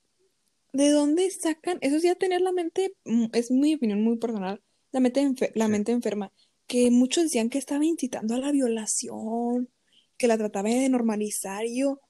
¿De 0.73 0.91
dónde 0.91 1.31
sacan? 1.31 1.79
Eso 1.81 1.97
es 1.97 2.03
ya 2.03 2.15
tener 2.15 2.41
la 2.41 2.53
mente, 2.53 2.95
mm, 3.05 3.27
es 3.33 3.51
mi 3.51 3.75
opinión 3.75 4.03
muy 4.03 4.17
personal, 4.17 4.63
la 4.91 5.01
mente, 5.01 5.53
la 5.55 5.67
Sí. 5.67 5.71
mente 5.71 5.93
enferma. 5.93 6.33
Que 6.67 6.91
muchos 6.91 7.25
decían 7.25 7.51
que 7.51 7.59
estaba 7.59 7.85
incitando 7.85 8.35
a 8.35 8.39
la 8.39 8.53
violación, 8.53 9.69
que 10.17 10.27
la 10.29 10.39
trataba 10.39 10.69
de 10.71 10.89
normalizar. 10.89 11.67
Y 11.67 11.81
yo, 11.81 12.01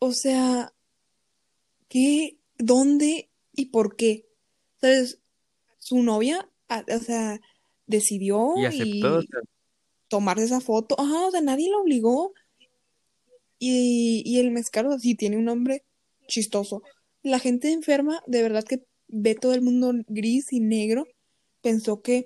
o 0.00 0.12
sea, 0.12 0.72
¿qué? 1.88 2.38
¿Dónde 2.58 3.30
y 3.54 3.66
por 3.66 3.96
qué? 3.96 4.26
¿Sabes? 4.80 5.20
Su 5.78 6.02
novia, 6.02 6.48
a- 6.68 6.84
o 6.88 6.98
sea, 6.98 7.40
decidió 7.86 8.54
Y 8.56 8.64
aceptó, 8.64 9.20
tomarse 10.08 10.44
esa 10.44 10.60
foto. 10.60 10.98
Ajá, 10.98 11.26
o 11.26 11.30
sea, 11.30 11.40
nadie 11.40 11.70
la 11.70 11.78
obligó. 11.78 12.32
Y, 13.58 14.22
y 14.26 14.40
el 14.40 14.50
mezcal, 14.50 14.86
o 14.86 14.90
sea, 14.90 14.98
sí 14.98 15.14
tiene 15.14 15.36
un 15.36 15.44
nombre 15.44 15.84
chistoso. 16.26 16.82
La 17.22 17.38
gente 17.38 17.72
enferma, 17.72 18.22
de 18.26 18.42
verdad 18.42 18.64
que 18.64 18.84
ve 19.08 19.34
todo 19.34 19.54
el 19.54 19.62
mundo 19.62 19.92
gris 20.08 20.52
y 20.52 20.60
negro, 20.60 21.06
pensó 21.60 22.02
que, 22.02 22.24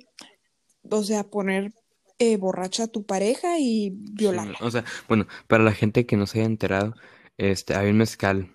o 0.88 1.02
sea, 1.02 1.24
poner 1.24 1.72
eh, 2.18 2.36
borracha 2.36 2.84
a 2.84 2.88
tu 2.88 3.04
pareja 3.04 3.58
y 3.58 3.90
violarla. 3.94 4.56
o 4.60 4.70
sea, 4.70 4.84
bueno, 5.08 5.26
para 5.48 5.64
la 5.64 5.72
gente 5.72 6.06
que 6.06 6.16
no 6.16 6.26
se 6.26 6.38
haya 6.38 6.46
enterado, 6.46 6.94
este, 7.36 7.74
hay 7.74 7.90
un 7.90 7.98
mezcal, 7.98 8.54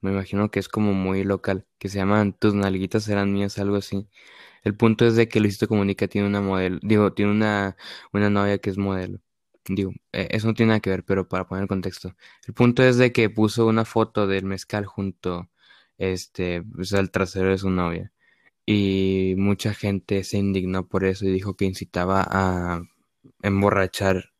me 0.00 0.10
imagino 0.12 0.50
que 0.50 0.60
es 0.60 0.68
como 0.68 0.94
muy 0.94 1.24
local, 1.24 1.66
que 1.78 1.88
se 1.88 1.98
llaman 1.98 2.32
Tus 2.32 2.54
nalguitas 2.54 3.08
eran 3.08 3.32
mías, 3.32 3.58
algo 3.58 3.76
así. 3.76 4.08
El 4.64 4.76
punto 4.76 5.06
es 5.06 5.16
de 5.16 5.28
que 5.28 5.40
Luisito 5.40 5.68
Comunica 5.68 6.08
tiene 6.08 6.26
una 6.28 6.40
modelo, 6.40 6.78
digo, 6.82 7.12
tiene 7.12 7.32
una, 7.32 7.76
una 8.12 8.30
novia 8.30 8.58
que 8.58 8.70
es 8.70 8.78
modelo. 8.78 9.20
Digo, 9.64 9.92
eh, 10.12 10.28
eso 10.30 10.48
no 10.48 10.54
tiene 10.54 10.70
nada 10.70 10.80
que 10.80 10.90
ver, 10.90 11.04
pero 11.04 11.28
para 11.28 11.46
poner 11.46 11.62
el 11.62 11.68
contexto. 11.68 12.14
El 12.46 12.54
punto 12.54 12.82
es 12.82 12.96
de 12.96 13.12
que 13.12 13.30
puso 13.30 13.66
una 13.66 13.84
foto 13.84 14.26
del 14.26 14.44
mezcal 14.44 14.86
junto, 14.86 15.50
este, 15.98 16.62
pues, 16.62 16.92
al 16.94 17.10
trasero 17.10 17.50
de 17.50 17.58
su 17.58 17.70
novia. 17.70 18.12
Y 18.66 19.34
mucha 19.36 19.74
gente 19.74 20.24
se 20.24 20.38
indignó 20.38 20.86
por 20.86 21.04
eso 21.04 21.26
y 21.26 21.32
dijo 21.32 21.54
que 21.54 21.64
incitaba 21.64 22.26
a 22.28 22.82
emborrachar 23.42 24.32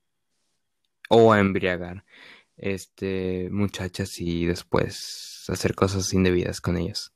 o 1.09 1.33
a 1.33 1.41
embriagar, 1.41 2.05
este, 2.57 3.49
muchachas 3.51 4.21
y 4.21 4.47
después 4.47 5.45
hacer 5.49 5.75
cosas 5.75 6.13
indebidas 6.15 6.61
con 6.61 6.77
ellas. 6.77 7.13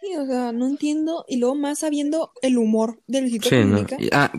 Sí, 0.00 0.16
o 0.16 0.26
sea, 0.26 0.52
no 0.52 0.66
entiendo. 0.66 1.24
Y 1.28 1.38
luego 1.38 1.56
más 1.56 1.80
sabiendo 1.80 2.32
el 2.42 2.58
humor 2.58 3.02
de 3.06 3.22
Luisito 3.22 3.48
Sí, 3.48 3.56
ah, 4.12 4.32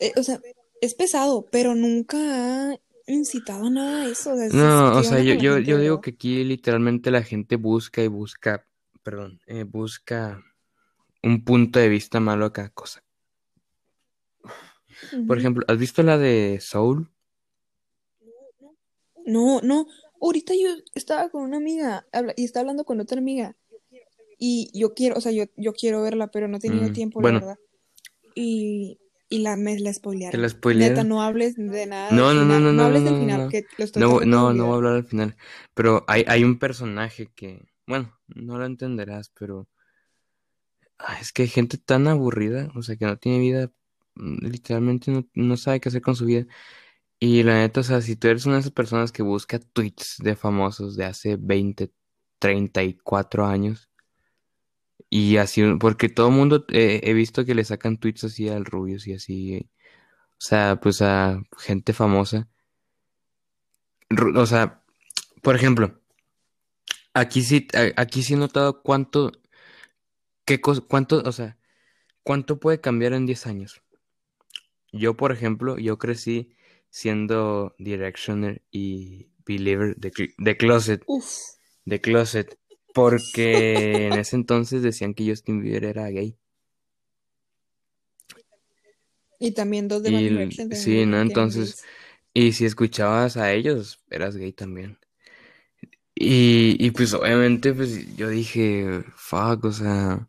eh, 0.00 0.12
o 0.16 0.22
sea, 0.22 0.40
es 0.80 0.94
pesado, 0.94 1.46
pero 1.50 1.74
nunca 1.74 2.78
incitado 3.08 3.66
a 3.66 3.70
nada 3.70 4.04
de 4.04 4.10
eso. 4.10 4.34
No, 4.52 4.92
o 4.92 5.00
¿qué 5.00 5.08
sea, 5.08 5.20
yo, 5.20 5.58
yo, 5.58 5.78
digo 5.78 6.00
que 6.00 6.10
aquí 6.10 6.44
literalmente 6.44 7.10
la 7.10 7.22
gente 7.22 7.56
busca 7.56 8.02
y 8.02 8.08
busca, 8.08 8.66
perdón, 9.02 9.40
eh, 9.46 9.64
busca 9.64 10.42
un 11.22 11.44
punto 11.44 11.78
de 11.78 11.88
vista 11.88 12.20
malo 12.20 12.46
a 12.46 12.52
cada 12.52 12.70
cosa. 12.70 13.02
Por 15.26 15.38
ejemplo, 15.38 15.64
¿has 15.68 15.78
visto 15.78 16.02
la 16.02 16.18
de 16.18 16.58
Soul? 16.60 17.10
No, 19.26 19.60
no. 19.60 19.86
Ahorita 20.20 20.54
yo 20.54 20.70
estaba 20.94 21.28
con 21.28 21.42
una 21.42 21.58
amiga 21.58 22.06
y 22.36 22.44
estaba 22.44 22.62
hablando 22.62 22.84
con 22.84 23.00
otra 23.00 23.18
amiga. 23.18 23.56
Y 24.38 24.70
yo 24.72 24.94
quiero, 24.94 25.16
o 25.16 25.20
sea, 25.20 25.32
yo, 25.32 25.44
yo 25.56 25.72
quiero 25.72 26.02
verla, 26.02 26.28
pero 26.28 26.48
no 26.48 26.56
he 26.56 26.60
tenido 26.60 26.88
Mm, 26.88 26.92
tiempo, 26.92 27.20
la 27.20 27.32
verdad. 27.32 27.58
Y, 28.34 28.98
y 29.28 29.38
la, 29.40 29.56
me 29.56 29.78
la 29.78 29.90
¿te 29.90 29.94
spoilearon. 29.94 30.40
la 30.40 30.48
Neta, 30.48 30.58
spoilearon? 30.58 31.08
no 31.08 31.22
hables 31.22 31.56
de 31.56 31.86
nada 31.86 32.10
No, 32.12 32.32
no, 32.34 32.44
no, 32.44 32.58
no, 32.60 32.72
No 32.72 32.82
hables 32.84 33.04
del 33.04 33.18
final, 33.18 33.40
no. 33.44 33.48
que 33.48 33.64
lo 33.76 33.84
estoy 33.84 34.02
No, 34.02 34.20
no, 34.20 34.52
no 34.54 34.64
voy 34.66 34.72
a 34.72 34.76
hablar 34.76 34.94
al 34.94 35.04
final. 35.04 35.36
Pero 35.74 36.04
hay, 36.08 36.24
hay 36.28 36.44
un 36.44 36.58
personaje 36.58 37.30
que, 37.34 37.66
bueno, 37.86 38.12
no 38.28 38.58
lo 38.58 38.64
entenderás, 38.66 39.30
pero 39.38 39.68
ah, 40.98 41.18
es 41.20 41.32
que 41.32 41.42
hay 41.42 41.48
gente 41.48 41.78
tan 41.78 42.08
aburrida, 42.08 42.70
o 42.74 42.82
sea, 42.82 42.96
que 42.96 43.06
no 43.06 43.16
tiene 43.18 43.38
vida, 43.38 43.70
mm, 44.14 44.46
literalmente 44.46 45.10
no, 45.10 45.26
no 45.34 45.56
sabe 45.56 45.80
qué 45.80 45.88
hacer 45.88 46.02
con 46.02 46.16
su 46.16 46.26
vida. 46.26 46.46
Y 47.20 47.42
la 47.42 47.54
neta, 47.54 47.80
o 47.80 47.82
sea, 47.84 48.00
si 48.02 48.16
tú 48.16 48.28
eres 48.28 48.46
una 48.46 48.56
de 48.56 48.60
esas 48.62 48.72
personas 48.72 49.12
que 49.12 49.22
busca 49.22 49.58
tweets 49.58 50.16
de 50.22 50.36
famosos 50.36 50.96
de 50.96 51.04
hace 51.06 51.36
20, 51.38 51.92
34 52.38 53.46
años, 53.46 53.88
y 55.10 55.36
así, 55.38 55.62
porque 55.80 56.08
todo 56.08 56.28
el 56.28 56.34
mundo 56.34 56.64
eh, 56.70 57.00
he 57.04 57.12
visto 57.14 57.44
que 57.44 57.54
le 57.54 57.64
sacan 57.64 57.98
tweets 57.98 58.24
así 58.24 58.48
al 58.48 58.64
Rubius 58.64 59.06
y 59.06 59.14
así, 59.14 59.70
o 60.32 60.36
sea, 60.40 60.78
pues 60.82 61.02
a 61.02 61.42
gente 61.58 61.92
famosa. 61.94 62.48
Ru- 64.10 64.36
O 64.38 64.46
sea, 64.46 64.82
por 65.42 65.56
ejemplo, 65.56 66.00
aquí 67.14 67.42
sí, 67.42 67.66
a- 67.74 68.00
aquí 68.00 68.22
sí 68.22 68.34
he 68.34 68.36
notado 68.36 68.82
cuánto, 68.82 69.32
qué 70.44 70.60
cosa, 70.60 70.80
cuánto, 70.82 71.22
o 71.24 71.32
sea, 71.32 71.58
cuánto 72.22 72.58
puede 72.60 72.80
cambiar 72.80 73.12
en 73.14 73.26
10 73.26 73.46
años. 73.46 73.82
Yo, 74.92 75.16
por 75.16 75.32
ejemplo, 75.32 75.78
yo 75.78 75.98
crecí 75.98 76.50
siendo 76.90 77.74
Directioner 77.78 78.62
y 78.70 79.28
Believer 79.46 79.96
de, 79.96 80.10
Cl- 80.12 80.34
de 80.38 80.56
Closet, 80.56 81.02
Uf. 81.06 81.26
de 81.84 82.00
Closet, 82.00 82.58
porque 82.98 84.08
en 84.08 84.14
ese 84.14 84.36
entonces 84.36 84.82
decían 84.82 85.14
que 85.14 85.28
Justin 85.28 85.62
Bieber 85.62 85.84
era 85.84 86.08
gay. 86.08 86.36
Y 89.40 89.52
también 89.52 89.86
dos 89.86 90.02
de 90.02 90.10
Y 90.10 90.28
Direction 90.30 90.68
sí, 90.72 91.06
¿no? 91.06 91.20
Entonces, 91.20 91.84
y 92.34 92.52
si 92.52 92.64
escuchabas 92.64 93.36
a 93.36 93.52
ellos, 93.52 94.02
eras 94.10 94.36
gay 94.36 94.52
también. 94.52 94.98
Y, 96.14 96.76
y 96.84 96.90
pues 96.90 97.14
obviamente, 97.14 97.72
pues 97.72 98.16
yo 98.16 98.28
dije, 98.28 99.04
fuck, 99.16 99.64
o 99.64 99.72
sea, 99.72 100.28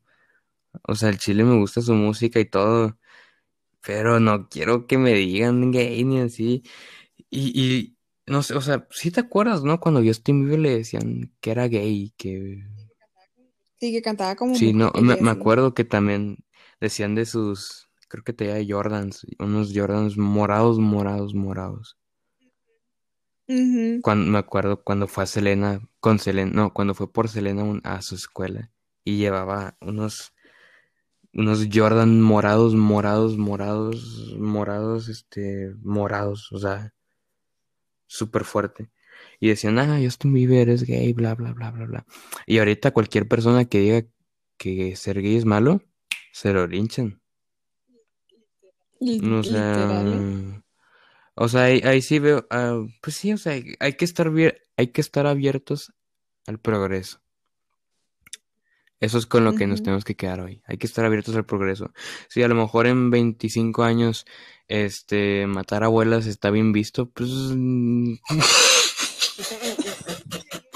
o 0.87 0.95
sea, 0.95 1.09
el 1.09 1.19
chile 1.19 1.43
me 1.43 1.57
gusta 1.57 1.81
su 1.81 1.93
música 1.95 2.39
y 2.39 2.45
todo, 2.45 2.97
pero 3.81 4.19
no 4.19 4.49
quiero 4.49 4.87
que 4.87 4.97
me 4.97 5.13
digan 5.15 5.71
gay 5.71 6.03
ni 6.05 6.21
así. 6.21 6.63
Y, 7.29 7.53
y 7.61 7.97
no 8.29 8.43
sé, 8.43 8.55
o 8.55 8.61
sea, 8.61 8.87
sí 8.91 9.11
te 9.11 9.21
acuerdas, 9.21 9.63
¿no? 9.63 9.79
Cuando 9.79 10.03
Justin 10.03 10.41
Bieber 10.45 10.59
le 10.59 10.77
decían 10.77 11.31
que 11.41 11.51
era 11.51 11.67
gay, 11.67 12.13
que 12.17 12.63
Sí, 13.79 13.91
que 13.93 14.01
cantaba 14.01 14.35
como 14.35 14.55
sí, 14.55 14.73
no, 14.73 14.91
me, 15.01 15.15
me 15.17 15.29
acuerdo 15.29 15.73
que 15.73 15.85
también 15.85 16.37
decían 16.81 17.15
de 17.15 17.25
sus, 17.25 17.89
creo 18.09 18.23
que 18.23 18.33
tenía 18.33 18.63
Jordans, 18.67 19.25
unos 19.39 19.71
Jordans 19.73 20.17
morados, 20.17 20.79
morados, 20.79 21.33
morados. 21.33 21.97
Cuando, 24.01 24.31
me 24.31 24.37
acuerdo 24.37 24.83
cuando 24.83 25.07
fue 25.07 25.23
a 25.23 25.27
Selena, 25.27 25.81
con 25.99 26.19
Selena, 26.19 26.51
no, 26.53 26.73
cuando 26.73 26.93
fue 26.93 27.11
por 27.11 27.29
Selena 27.29 27.63
un- 27.63 27.81
a 27.83 28.01
su 28.01 28.15
escuela 28.15 28.69
y 29.03 29.17
llevaba 29.17 29.77
unos, 29.81 30.33
unos 31.33 31.67
Jordan 31.71 32.21
morados, 32.21 32.75
morados, 32.75 33.37
morados, 33.37 34.35
morados, 34.37 35.09
este, 35.09 35.73
morados, 35.81 36.51
o 36.51 36.59
sea, 36.59 36.93
súper 38.09 38.43
fuerte. 38.43 38.89
Y 39.39 39.49
decían, 39.49 39.77
ah, 39.79 39.99
Justin 40.03 40.33
Bieber 40.33 40.69
es 40.69 40.83
gay, 40.83 41.13
bla, 41.13 41.35
bla, 41.35 41.53
bla, 41.53 41.71
bla, 41.71 41.85
bla. 41.85 42.05
Y 42.45 42.57
ahorita 42.57 42.91
cualquier 42.91 43.27
persona 43.27 43.65
que 43.65 43.79
diga 43.79 44.05
que 44.57 44.95
ser 44.95 45.21
gay 45.21 45.35
es 45.37 45.45
malo, 45.45 45.81
se 46.33 46.51
lo 46.51 46.67
linchan. 46.67 47.21
Li- 48.99 49.21
O 49.31 49.43
sea, 49.43 49.77
Literal, 49.77 50.13
¿eh? 50.13 50.61
o 51.35 51.47
sea, 51.47 51.63
ahí, 51.65 51.81
ahí 51.85 52.01
sí 52.01 52.19
veo, 52.19 52.45
ah, 52.49 52.81
pues 53.01 53.15
sí, 53.15 53.31
o 53.31 53.37
sea, 53.37 53.53
hay 53.53 53.75
hay 53.79 53.93
que 53.93 54.03
estar 54.05 54.29
hay 54.77 54.87
que 54.87 55.01
estar 55.01 55.25
abiertos 55.27 55.93
al 56.47 56.59
progreso. 56.59 57.21
Eso 58.99 59.17
es 59.17 59.25
con 59.25 59.45
lo 59.45 59.55
que 59.55 59.67
nos 59.67 59.81
tenemos 59.81 60.03
que 60.03 60.15
quedar 60.15 60.41
hoy. 60.41 60.61
Hay 60.65 60.77
que 60.77 60.87
estar 60.87 61.05
abiertos 61.05 61.35
al 61.35 61.45
progreso. 61.45 61.91
Sí, 62.27 62.43
a 62.43 62.47
lo 62.47 62.55
mejor 62.55 62.87
en 62.87 63.09
25 63.09 63.83
años, 63.83 64.25
este, 64.67 65.47
matar 65.47 65.83
abuelas 65.83 66.25
está 66.25 66.51
bien 66.51 66.73
visto, 66.73 67.09
pues... 67.09 67.29
mm, 67.29 68.15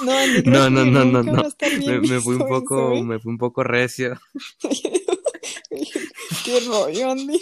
No, 0.04 0.14
No, 0.46 0.70
no, 0.70 0.86
no, 0.86 1.06
no, 1.06 1.24
Me, 1.24 2.22
fui 2.22 2.36
un 2.36 2.42
eso, 2.42 2.48
poco, 2.48 2.94
¿eh? 2.94 3.04
me 3.04 3.20
fui 3.20 3.32
un 3.32 3.38
poco 3.38 3.64
recio. 3.64 4.20
Qué 6.46 6.60
rollo, 6.68 7.12
Andy. 7.12 7.40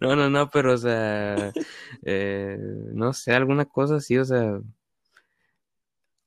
No, 0.00 0.16
no, 0.16 0.30
no, 0.30 0.50
pero, 0.50 0.74
o 0.74 0.78
sea, 0.78 1.52
eh, 2.04 2.56
no 2.92 3.12
sé, 3.12 3.32
alguna 3.34 3.66
cosa 3.66 3.96
así, 3.96 4.16
o 4.18 4.24
sea... 4.24 4.60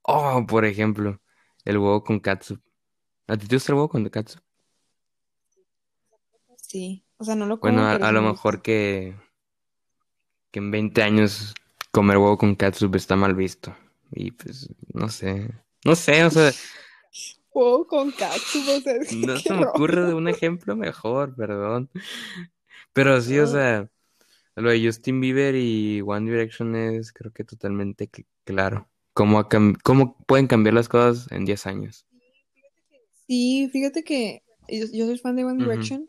Oh, 0.04 0.46
por 0.48 0.66
ejemplo, 0.66 1.22
el 1.66 1.78
huevo 1.78 2.04
con 2.04 2.20
catsup. 2.20 2.62
¿A 3.32 3.38
ti 3.38 3.48
te 3.48 3.56
gusta 3.56 3.72
el 3.72 3.76
huevo 3.78 3.90
con 3.90 4.08
catsup? 4.10 4.42
Sí, 6.56 7.04
o 7.18 7.26
sea, 7.26 7.36
no 7.36 7.46
lo 7.46 7.60
Bueno, 7.62 7.84
como, 7.84 7.88
a, 7.88 7.92
pero 7.92 8.06
a 8.08 8.12
lo 8.12 8.22
me 8.22 8.22
mejor 8.22 8.62
que, 8.62 9.16
que 10.52 10.60
en 10.60 10.72
20 10.72 11.04
años 11.04 11.54
comer 11.92 12.18
huevo 12.18 12.38
con 12.38 12.56
catsup 12.56 12.96
está 12.96 13.16
mal 13.16 13.36
visto. 13.36 13.76
Y 14.12 14.32
pues, 14.32 14.70
no 14.94 15.08
sé. 15.10 15.50
No 15.86 15.96
sé, 15.96 16.24
o 16.26 16.30
sea, 16.30 16.56
Huevo 17.54 17.88
con 17.88 18.12
catsup, 18.12 18.68
o 18.68 18.82
sea, 18.82 18.94
es 18.96 19.18
no 19.28 19.40
se 19.40 19.54
me 19.54 19.64
ocurre 19.64 20.14
rollo. 20.14 20.16
un 20.16 20.28
ejemplo 20.28 20.76
mejor, 20.76 21.36
perdón. 21.36 21.90
Pero 22.94 23.22
sí, 23.22 23.40
o 23.40 23.48
Ah, 23.48 23.48
sea, 23.48 23.90
lo 24.56 24.70
de 24.72 24.86
Justin 24.86 25.22
Bieber 25.22 25.56
y 25.56 26.02
One 26.06 26.32
Direction 26.32 26.76
es 26.76 27.14
creo 27.14 27.32
que 27.34 27.44
totalmente 27.46 28.10
cl- 28.12 28.28
claro. 28.46 28.90
¿Cómo, 29.14 29.48
cómo 29.84 30.18
pueden 30.26 30.48
cambiar 30.48 30.74
las 30.76 30.90
cosas 30.90 31.32
en 31.32 31.46
10 31.46 31.66
años? 31.68 32.06
Sí, 33.32 33.70
fíjate 33.72 34.04
que 34.04 34.44
yo, 34.68 34.88
yo 34.92 35.06
soy 35.06 35.18
fan 35.18 35.38
de 35.38 35.46
One. 35.46 35.64
Direction 35.64 36.06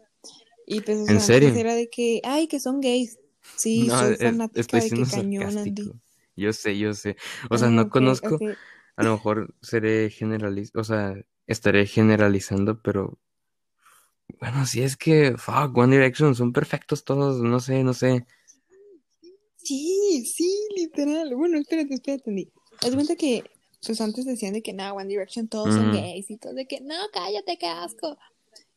y 0.66 0.80
pues, 0.80 0.98
o 0.98 1.06
¿En 1.06 1.20
sea, 1.20 1.20
serio? 1.20 1.54
era 1.54 1.76
de 1.76 1.88
que, 1.88 2.20
ay, 2.24 2.48
que 2.48 2.58
son 2.58 2.80
gays. 2.80 3.16
Sí, 3.56 3.86
No, 3.86 3.96
soy 3.96 4.14
es- 4.14 4.20
fanática 4.20 4.60
estoy 4.60 4.80
de 4.80 5.04
que 5.04 5.10
cañón, 5.10 5.56
Andy. 5.56 5.92
Yo 6.34 6.52
sé, 6.52 6.76
yo 6.76 6.94
sé. 6.94 7.16
O 7.48 7.58
sea, 7.58 7.68
Ah, 7.68 7.70
no 7.70 7.90
conozco, 7.90 8.40
a 8.96 9.04
lo 9.04 9.12
mejor 9.12 9.54
seré 9.62 10.10
generalista, 10.10 10.80
o 10.80 10.84
sea, 10.84 11.14
estaré 11.46 11.86
generalizando, 11.86 12.82
pero 12.82 13.20
bueno, 14.40 14.66
si 14.66 14.82
es 14.82 14.96
que, 14.96 15.36
fuck, 15.38 15.76
One 15.78 15.94
Direction 15.94 16.34
son 16.34 16.52
perfectos 16.52 17.04
todos, 17.04 17.40
no 17.40 17.60
sé, 17.60 17.84
no 17.84 17.94
sé. 17.94 18.26
Sí, 19.58 20.24
sí, 20.26 20.52
literal. 20.76 21.36
Bueno, 21.36 21.56
espérate, 21.58 21.94
espérate, 21.94 22.30
Andy. 22.30 22.50
Haz 22.80 22.94
cuenta 22.94 23.14
que, 23.14 23.44
pues 23.84 24.00
antes 24.00 24.24
decían 24.24 24.52
de 24.52 24.62
que, 24.62 24.72
nada, 24.72 24.92
One 24.92 25.08
Direction 25.08 25.48
todos 25.48 25.74
son 25.74 25.92
gays 25.92 26.30
y 26.30 26.36
todo 26.36 26.54
de 26.54 26.66
que, 26.66 26.80
no, 26.80 26.94
cállate, 27.12 27.58
qué 27.58 27.66
asco. 27.66 28.16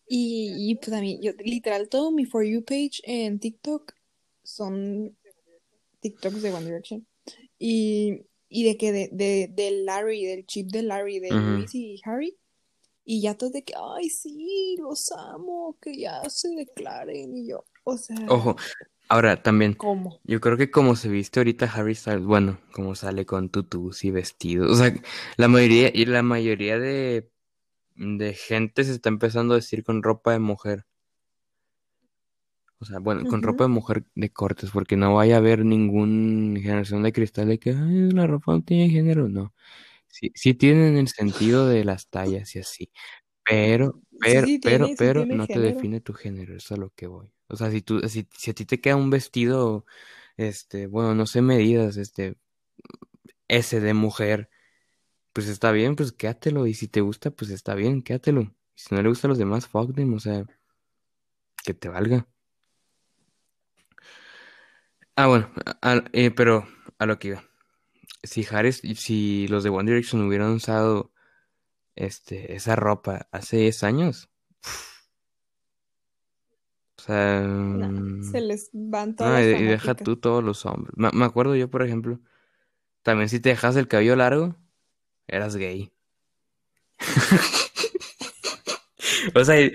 Y, 0.07 0.53
y 0.57 0.75
pues 0.75 0.93
a 0.93 1.01
mí, 1.01 1.19
yo, 1.21 1.31
literal, 1.39 1.89
todo 1.89 2.11
mi 2.11 2.25
For 2.25 2.43
You 2.43 2.63
page 2.63 3.01
en 3.03 3.39
TikTok 3.39 3.93
son 4.43 5.15
TikToks 6.01 6.41
de 6.41 6.51
One 6.51 6.65
Direction. 6.65 7.07
Y, 7.57 8.21
y 8.49 8.63
de 8.63 8.77
que 8.77 8.91
de, 8.91 9.09
de, 9.11 9.49
de 9.51 9.71
Larry, 9.71 10.25
del 10.25 10.45
chip 10.45 10.69
de 10.69 10.83
Larry, 10.83 11.19
de. 11.19 11.31
Luis 11.31 11.73
y 11.73 11.99
Harry. 12.03 12.37
Y 13.03 13.21
ya 13.21 13.35
todos 13.35 13.53
de 13.53 13.63
que, 13.63 13.73
ay, 13.77 14.09
sí, 14.09 14.75
los 14.79 15.11
amo, 15.11 15.77
que 15.81 15.97
ya 15.97 16.27
se 16.29 16.49
declaren. 16.49 17.37
Y 17.37 17.47
yo, 17.47 17.65
o 17.83 17.97
sea, 17.97 18.17
Ojo, 18.27 18.55
ahora 19.09 19.41
también, 19.43 19.73
¿cómo? 19.73 20.19
yo 20.23 20.41
creo 20.41 20.57
que 20.57 20.71
como 20.71 20.95
se 20.95 21.09
viste 21.09 21.39
ahorita 21.39 21.65
Harry 21.73 21.95
Styles, 21.95 22.23
bueno, 22.25 22.59
como 22.73 22.95
sale 22.95 23.25
con 23.25 23.49
tutús 23.49 24.03
y 24.05 24.11
vestidos, 24.11 24.71
o 24.71 24.75
sea, 24.83 24.93
la 25.37 25.47
mayoría, 25.47 25.91
y 25.93 26.05
la 26.05 26.23
mayoría 26.23 26.79
de, 26.79 27.29
de 27.95 28.33
gente 28.35 28.83
se 28.85 28.93
está 28.93 29.09
empezando 29.09 29.55
a 29.55 29.57
vestir 29.57 29.83
con 29.83 30.03
ropa 30.03 30.33
de 30.33 30.39
mujer. 30.39 30.85
O 32.79 32.85
sea, 32.85 32.99
bueno, 32.99 33.25
con 33.25 33.41
ropa 33.41 33.63
de 33.63 33.69
mujer 33.69 34.03
de 34.15 34.31
cortes, 34.31 34.71
porque 34.71 34.97
no 34.97 35.15
vaya 35.15 35.35
a 35.35 35.37
haber 35.39 35.63
ninguna 35.65 36.59
generación 36.59 37.03
de 37.03 37.13
cristal 37.13 37.47
de 37.47 37.57
que 37.59 37.71
"Ay, 37.71 38.11
la 38.11 38.27
ropa 38.27 38.51
no 38.53 38.63
tiene 38.63 38.89
género, 38.89 39.29
no. 39.29 39.53
Sí, 40.07 40.31
sí 40.35 40.53
tienen 40.55 40.97
el 40.97 41.07
sentido 41.09 41.67
de 41.69 41.85
las 41.85 42.09
tallas 42.09 42.55
y 42.55 42.59
así, 42.59 42.91
pero, 43.45 44.01
pero, 44.19 44.47
sí 44.47 44.59
pero, 44.59 44.85
tiene, 44.85 44.95
pero 44.97 45.23
tiene 45.25 45.37
no 45.37 45.47
te 45.47 45.59
define 45.59 46.01
tu 46.01 46.13
género, 46.13 46.55
eso 46.55 46.73
es 46.73 46.77
a 46.79 46.81
lo 46.81 46.89
que 46.91 47.07
voy. 47.07 47.31
O 47.47 47.55
sea, 47.55 47.71
si 47.71 47.81
tú, 47.81 48.01
si, 48.09 48.27
si 48.37 48.51
a 48.51 48.53
ti 48.53 48.65
te 48.65 48.81
queda 48.81 48.95
un 48.95 49.09
vestido, 49.09 49.85
este, 50.37 50.87
bueno, 50.87 51.15
no 51.15 51.25
sé 51.27 51.41
medidas, 51.41 51.97
este, 51.97 52.37
ese 53.47 53.79
de 53.79 53.93
mujer, 53.93 54.49
pues 55.33 55.47
está 55.47 55.71
bien, 55.71 55.95
pues 55.95 56.11
quédatelo, 56.11 56.67
y 56.67 56.73
si 56.73 56.87
te 56.87 57.01
gusta, 57.01 57.31
pues 57.31 57.51
está 57.51 57.75
bien, 57.75 58.01
quédatelo. 58.03 58.41
Y 58.41 58.53
si 58.75 58.95
no 58.95 59.01
le 59.01 59.09
gustan 59.09 59.29
los 59.29 59.37
demás, 59.37 59.67
fuck 59.67 59.93
them, 59.95 60.13
o 60.13 60.19
sea, 60.19 60.45
que 61.63 61.73
te 61.73 61.89
valga. 61.89 62.27
Ah, 65.15 65.27
bueno, 65.27 65.49
a- 65.65 65.77
a- 65.93 66.03
eh, 66.13 66.31
pero 66.31 66.67
a 66.99 67.05
lo 67.05 67.19
que 67.19 67.29
iba. 67.29 67.43
Si 68.23 68.45
Harry, 68.51 68.73
si 68.73 69.47
los 69.49 69.63
de 69.63 69.69
One 69.71 69.91
Direction 69.91 70.23
hubieran 70.27 70.51
usado 70.53 71.13
este, 71.95 72.55
esa 72.55 72.75
ropa 72.75 73.27
hace 73.31 73.57
10 73.57 73.83
años, 73.83 74.29
o 76.97 77.01
sea, 77.01 77.41
No, 77.43 77.87
mm, 77.87 78.31
se 78.31 78.41
les 78.41 78.69
van 78.73 79.15
todas 79.15 79.31
no, 79.31 79.37
las 79.51 79.61
y 79.61 79.65
deja 79.65 79.95
tú 79.95 80.17
todos 80.17 80.43
los 80.43 80.65
hombres. 80.65 80.93
Me, 80.97 81.09
me 81.13 81.25
acuerdo 81.25 81.55
yo, 81.55 81.69
por 81.69 81.83
ejemplo, 81.83 82.19
también 83.03 83.29
si 83.29 83.39
te 83.39 83.49
dejas 83.49 83.75
el 83.77 83.87
cabello 83.87 84.15
largo, 84.15 84.55
eras 85.27 85.55
gay. 85.57 85.91
O 89.35 89.43
sea, 89.43 89.59
y- 89.61 89.71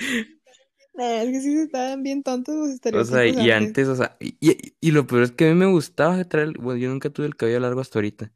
es 0.95 1.31
que 1.33 1.41
si 1.41 1.55
estaban 1.59 2.03
bien 2.03 2.23
tontos 2.23 2.55
los 2.55 2.69
o 2.93 3.05
sea, 3.05 3.15
estereotipos 3.25 3.27
y 3.27 3.51
antes. 3.51 3.89
o 3.89 3.97
sea, 3.97 4.17
y, 4.21 4.37
y- 4.41 4.75
y 4.81 4.91
lo 4.93 5.07
peor 5.07 5.23
es 5.23 5.33
que 5.33 5.47
a 5.47 5.49
mí 5.49 5.55
me 5.55 5.67
gustaba 5.67 6.23
traer, 6.25 6.59
bueno, 6.59 6.79
yo 6.79 6.89
nunca 6.91 7.11
tuve 7.11 7.27
el 7.27 7.37
cabello 7.37 7.61
largo 7.61 7.81
hasta 7.81 7.99
ahorita, 7.99 8.33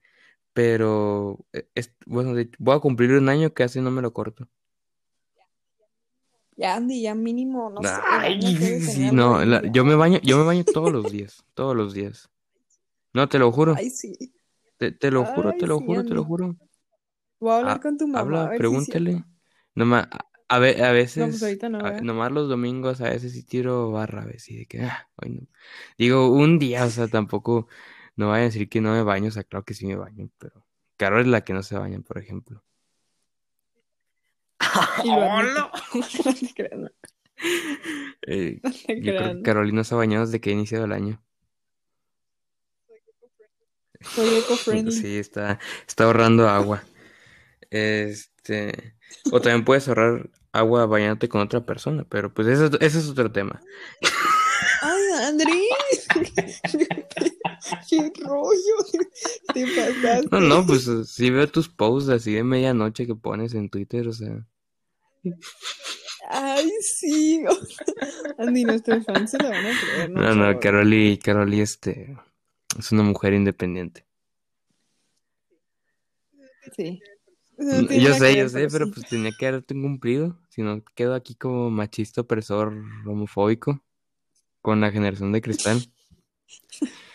pero, 0.55 1.47
eh, 1.55 1.69
es- 1.77 1.95
bueno, 2.07 2.35
de- 2.35 2.51
voy 2.59 2.77
a 2.77 2.81
cumplir 2.81 3.13
un 3.15 3.31
año 3.31 3.55
que 3.55 3.65
así 3.65 3.81
no 3.83 3.93
me 3.93 4.03
lo 4.03 4.15
corto. 4.15 4.49
Ya, 6.57 6.77
Andy, 6.77 7.03
ya 7.03 7.15
mínimo, 7.15 7.69
no 7.71 7.83
sé, 7.83 8.01
Ay, 8.07 8.41
sí, 8.81 9.11
no, 9.13 9.45
la- 9.45 9.63
yo 9.73 9.85
me 9.85 9.95
baño, 9.97 10.21
yo 10.23 10.39
me 10.39 10.45
baño 10.45 10.65
todos 10.65 10.93
los 10.93 11.11
días, 11.11 11.45
todos 11.55 11.77
los 11.77 11.93
días. 11.95 12.31
No, 13.15 13.29
te 13.29 13.39
lo 13.39 13.53
juro, 13.53 13.77
Ay, 13.77 13.91
sí. 13.91 14.35
te, 14.79 14.93
te 14.93 15.11
lo 15.11 15.25
juro, 15.27 15.53
Ay, 15.53 15.61
te 15.61 15.67
lo 15.67 15.79
sí, 15.79 15.85
juro, 15.85 16.05
te 16.05 16.15
lo 16.15 16.25
juro. 16.25 16.57
Voy 17.41 17.53
a 17.53 17.59
hablar 17.59 17.79
Ha- 17.79 17.81
con 17.81 17.97
tu 17.97 18.09
mamá 18.09 18.47
a 18.47 18.49
habla, 18.49 18.51
ver 18.51 18.61
pregúntale. 18.61 19.13
cierto. 19.13 19.25
Nomás, 19.75 20.09
a, 20.11 20.27
a 20.49 20.59
ve- 20.59 20.83
a 20.85 20.93
No, 21.15 21.29
pues 21.29 21.43
veces, 21.43 21.43
ahorita 21.43 21.69
no, 21.69 21.79
a- 21.81 21.85
¿verdad? 21.85 22.01
nomás 22.01 22.33
los 22.33 22.49
domingos 22.49 23.01
a 23.01 23.11
veces 23.11 23.33
sí 23.33 23.43
tiro 23.45 23.91
barra, 23.93 24.23
a 24.23 24.27
veces, 24.27 24.51
y 24.51 24.57
de 24.59 24.67
que, 24.67 24.83
ah, 24.83 25.09
hoy 25.17 25.31
no. 25.31 25.43
Digo, 25.99 26.31
un 26.33 26.59
día, 26.59 26.85
o 26.85 26.91
sea, 26.91 27.09
tampoco, 27.09 27.69
no 28.17 28.29
vaya 28.29 28.43
a 28.43 28.45
decir 28.47 28.69
que 28.69 28.81
no 28.81 28.93
me 28.93 29.03
baño, 29.03 29.29
o 29.29 29.31
sea, 29.33 29.45
claro 29.45 29.65
que 29.65 29.75
sí 29.75 29.87
me 29.87 29.97
baño, 29.97 30.29
pero 30.39 30.67
Carol 30.97 31.21
es 31.23 31.27
la 31.27 31.43
que 31.45 31.53
no 31.53 31.62
se 31.62 31.77
baña, 31.79 32.01
por 32.01 32.19
ejemplo. 32.19 32.62
¡Hola! 35.05 35.71
No 35.95 36.35
te 36.35 36.55
creas, 36.55 36.79
no 36.79 36.89
Eh, 38.27 38.61
te 38.62 38.71
yo 39.01 39.12
creo 39.12 39.17
creas, 39.17 39.29
que 39.29 39.35
no. 39.35 39.43
Carolina 39.43 39.85
se 39.85 39.95
ha 39.95 39.99
bañado 39.99 40.25
desde 40.27 40.41
que 40.41 40.51
ha 40.51 40.53
iniciado 40.55 40.85
el 40.85 40.93
año. 40.93 41.23
Soy 44.01 44.37
eco-friendly. 44.37 44.93
Sí, 44.93 45.19
está, 45.19 45.59
está 45.87 46.05
ahorrando 46.05 46.49
agua. 46.49 46.83
Este, 47.71 48.95
o 49.33 49.41
también 49.41 49.65
puedes 49.65 49.89
ahorrar 49.89 50.31
agua 50.53 50.87
bañándote 50.87 51.29
con 51.29 51.41
otra 51.41 51.65
persona, 51.65 52.05
pero 52.09 52.33
pues 52.33 52.47
ese, 52.49 52.67
es- 52.67 52.73
ese 52.81 52.99
es 52.99 53.09
otro 53.09 53.33
tema. 53.33 53.61
Ay, 54.83 55.03
Andrés. 55.27 56.07
Qué 58.12 58.22
rollo. 58.22 58.76
Te 59.55 59.66
pasaste. 59.66 60.28
No, 60.30 60.40
no, 60.40 60.66
pues 60.66 60.88
sí 61.07 61.30
veo 61.30 61.49
tus 61.49 61.68
posts 61.68 62.11
así 62.11 62.32
de 62.32 62.45
medianoche 62.45 63.07
que 63.07 63.14
pones 63.14 63.55
en 63.55 63.68
Twitter, 63.68 64.09
o 64.09 64.12
sea. 64.12 64.47
Ay, 66.28 66.70
sí. 66.80 67.45
Andy, 68.38 68.64
nuestros 68.64 69.05
fans 69.05 69.30
se 69.30 69.38
la 69.38 69.51
van 69.51 69.66
a 69.66 69.80
creer, 69.80 70.11
¿no? 70.11 70.20
No, 70.20 70.53
no. 70.53 70.61
Caroli, 70.61 71.18
Caroli, 71.18 71.61
este, 71.61 72.16
es 72.78 72.92
una 72.92 73.03
mujer 73.03 73.34
independiente. 73.34 74.07
Sí. 76.76 77.01
No 77.57 77.86
tiene 77.86 78.03
Yo 78.03 78.14
sé, 78.14 78.36
yo 78.36 78.49
sé, 78.49 78.66
pero 78.70 78.86
sí. 78.86 78.92
pues 78.92 79.09
tenía 79.09 79.30
que 79.38 79.47
haberte 79.47 79.74
cumplido, 79.74 80.40
si 80.49 80.62
no 80.62 80.82
quedo 80.97 81.14
aquí 81.14 81.34
como 81.34 81.70
machista 81.70 82.22
opresor 82.22 82.74
homofóbico 83.07 83.84
con 84.61 84.80
la 84.80 84.90
generación 84.90 85.30
de 85.30 85.40
cristal. 85.42 85.80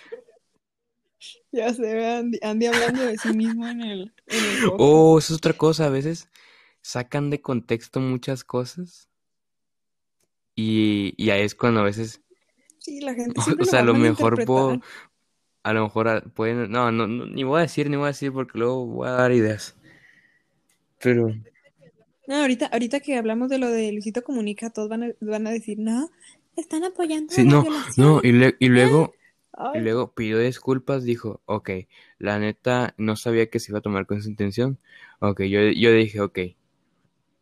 Ya 1.52 1.74
se 1.74 1.82
ve 1.82 2.06
Andy, 2.08 2.40
Andy 2.42 2.66
hablando 2.68 3.04
de 3.04 3.18
sí 3.18 3.30
mismo 3.30 3.68
en 3.68 3.82
el, 3.82 4.14
en 4.28 4.46
el 4.46 4.58
podcast. 4.66 4.80
Oh, 4.80 5.18
eso 5.20 5.34
es 5.34 5.38
otra 5.38 5.54
cosa, 5.54 5.86
a 5.86 5.90
veces 5.90 6.28
sacan 6.82 7.30
de 7.30 7.42
contexto 7.42 8.00
muchas 8.00 8.44
cosas 8.44 9.10
y, 10.56 11.14
y 11.18 11.30
ahí 11.32 11.42
es 11.42 11.56
cuando 11.56 11.82
a 11.82 11.84
veces, 11.84 12.22
Sí, 12.80 13.02
la 13.02 13.14
gente 13.14 13.40
o, 13.40 13.62
o 13.62 13.66
sea, 13.66 13.80
a 13.80 13.82
a 13.82 13.86
lo 13.86 13.94
mejor 13.94 14.46
puedo, 14.46 14.82
a 15.64 15.74
lo 15.74 15.84
mejor 15.84 16.08
a- 16.08 16.22
pueden, 16.22 16.72
no, 16.72 16.92
no, 16.92 17.08
no, 17.08 17.26
ni 17.26 17.44
voy 17.44 17.60
a 17.60 17.62
decir, 17.64 17.90
ni 17.90 17.98
voy 17.98 18.06
a 18.06 18.08
decir 18.08 18.32
porque 18.32 18.58
luego 18.60 18.86
voy 18.86 19.08
a 19.08 19.12
dar 19.12 19.32
ideas. 19.32 19.76
Pero, 21.02 21.34
No, 22.28 22.36
ahorita, 22.36 22.68
ahorita 22.68 23.00
que 23.00 23.18
hablamos 23.18 23.50
de 23.50 23.58
lo 23.58 23.70
de 23.70 23.92
Luisito 23.92 24.24
Comunica, 24.24 24.70
todos 24.70 24.90
van 24.90 25.04
a, 25.04 25.08
van 25.22 25.48
a 25.48 25.52
decir, 25.52 25.80
no, 25.80 26.10
están 26.56 26.84
apoyando 26.84 27.34
sí, 27.34 27.44
la 27.44 27.52
no, 27.52 27.62
violación. 27.64 28.08
no, 28.08 28.20
y, 28.24 28.32
le- 28.34 28.56
y 28.60 28.68
luego, 28.70 29.14
y 29.74 29.80
luego 29.80 30.14
pidió 30.14 30.40
disculpas, 30.40 31.04
dijo, 31.04 31.42
ok, 31.46 31.70
la 32.18 32.40
neta 32.40 32.94
no 32.98 33.16
sabía 33.16 33.50
que 33.50 33.60
se 33.60 33.72
iba 33.72 33.80
a 33.80 33.82
tomar 33.82 34.06
con 34.06 34.18
esa 34.18 34.30
intención. 34.30 34.80
Ok, 35.20 35.42
yo, 35.44 35.62
yo 35.62 35.92
dije, 35.92 36.22
ok, 36.22 36.40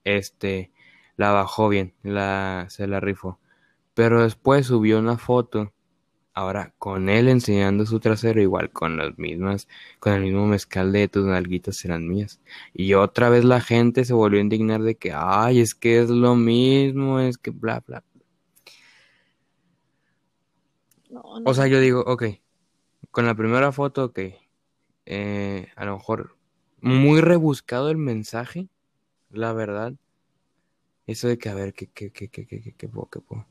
este, 0.04 0.72
la 1.16 1.32
bajó 1.32 1.70
bien, 1.70 1.94
la, 2.04 2.68
se 2.70 2.88
la 2.88 3.00
rifó. 3.00 3.40
Pero 3.94 4.24
después 4.24 4.68
subió 4.68 5.00
una 5.00 5.18
foto, 5.18 5.74
ahora 6.34 6.74
con 6.78 7.10
él 7.10 7.30
enseñando 7.30 7.86
su 7.86 8.00
trasero, 8.00 8.42
igual 8.42 8.72
con 8.72 8.98
las 8.98 9.18
mismas, 9.18 9.68
con 10.00 10.14
el 10.14 10.24
mismo 10.24 10.48
mezcal 10.48 10.92
de 10.92 11.08
tus 11.08 11.26
nalguitas 11.26 11.84
eran 11.86 12.08
mías. 12.08 12.40
Y 12.74 12.94
otra 12.94 13.30
vez 13.30 13.44
la 13.46 13.62
gente 13.62 14.06
se 14.06 14.14
volvió 14.14 14.40
a 14.40 14.44
indignar 14.44 14.82
de 14.84 14.96
que, 14.96 15.12
ay, 15.14 15.60
es 15.60 15.76
que 15.76 16.00
es 16.00 16.10
lo 16.10 16.36
mismo, 16.36 17.20
es 17.20 17.38
que 17.38 17.52
bla, 17.52 17.84
bla. 17.86 18.04
No, 21.10 21.22
O 21.46 21.54
sea, 21.54 21.68
yo 21.68 21.80
digo, 21.80 22.04
ok, 22.06 22.24
con 23.12 23.26
la 23.26 23.36
primera 23.36 23.72
foto, 23.72 24.06
ok, 24.06 24.20
eh, 25.06 25.68
a 25.76 25.86
lo 25.86 25.98
mejor 25.98 26.36
muy 26.82 27.22
rebuscado 27.22 27.90
el 27.90 27.98
mensaje, 27.98 28.68
la 29.30 29.54
verdad. 29.54 29.94
Eso 31.06 31.28
de 31.30 31.38
que, 31.38 31.50
a 31.50 31.54
ver, 31.56 31.74
¿qué, 31.74 31.88
qué, 31.88 32.12
qué, 32.12 32.28
qué, 32.30 32.46
qué, 32.46 32.62
qué, 32.62 32.74
qué 32.74 32.88
puedo, 32.90 33.10
qué 33.10 33.22
puedo? 33.22 33.46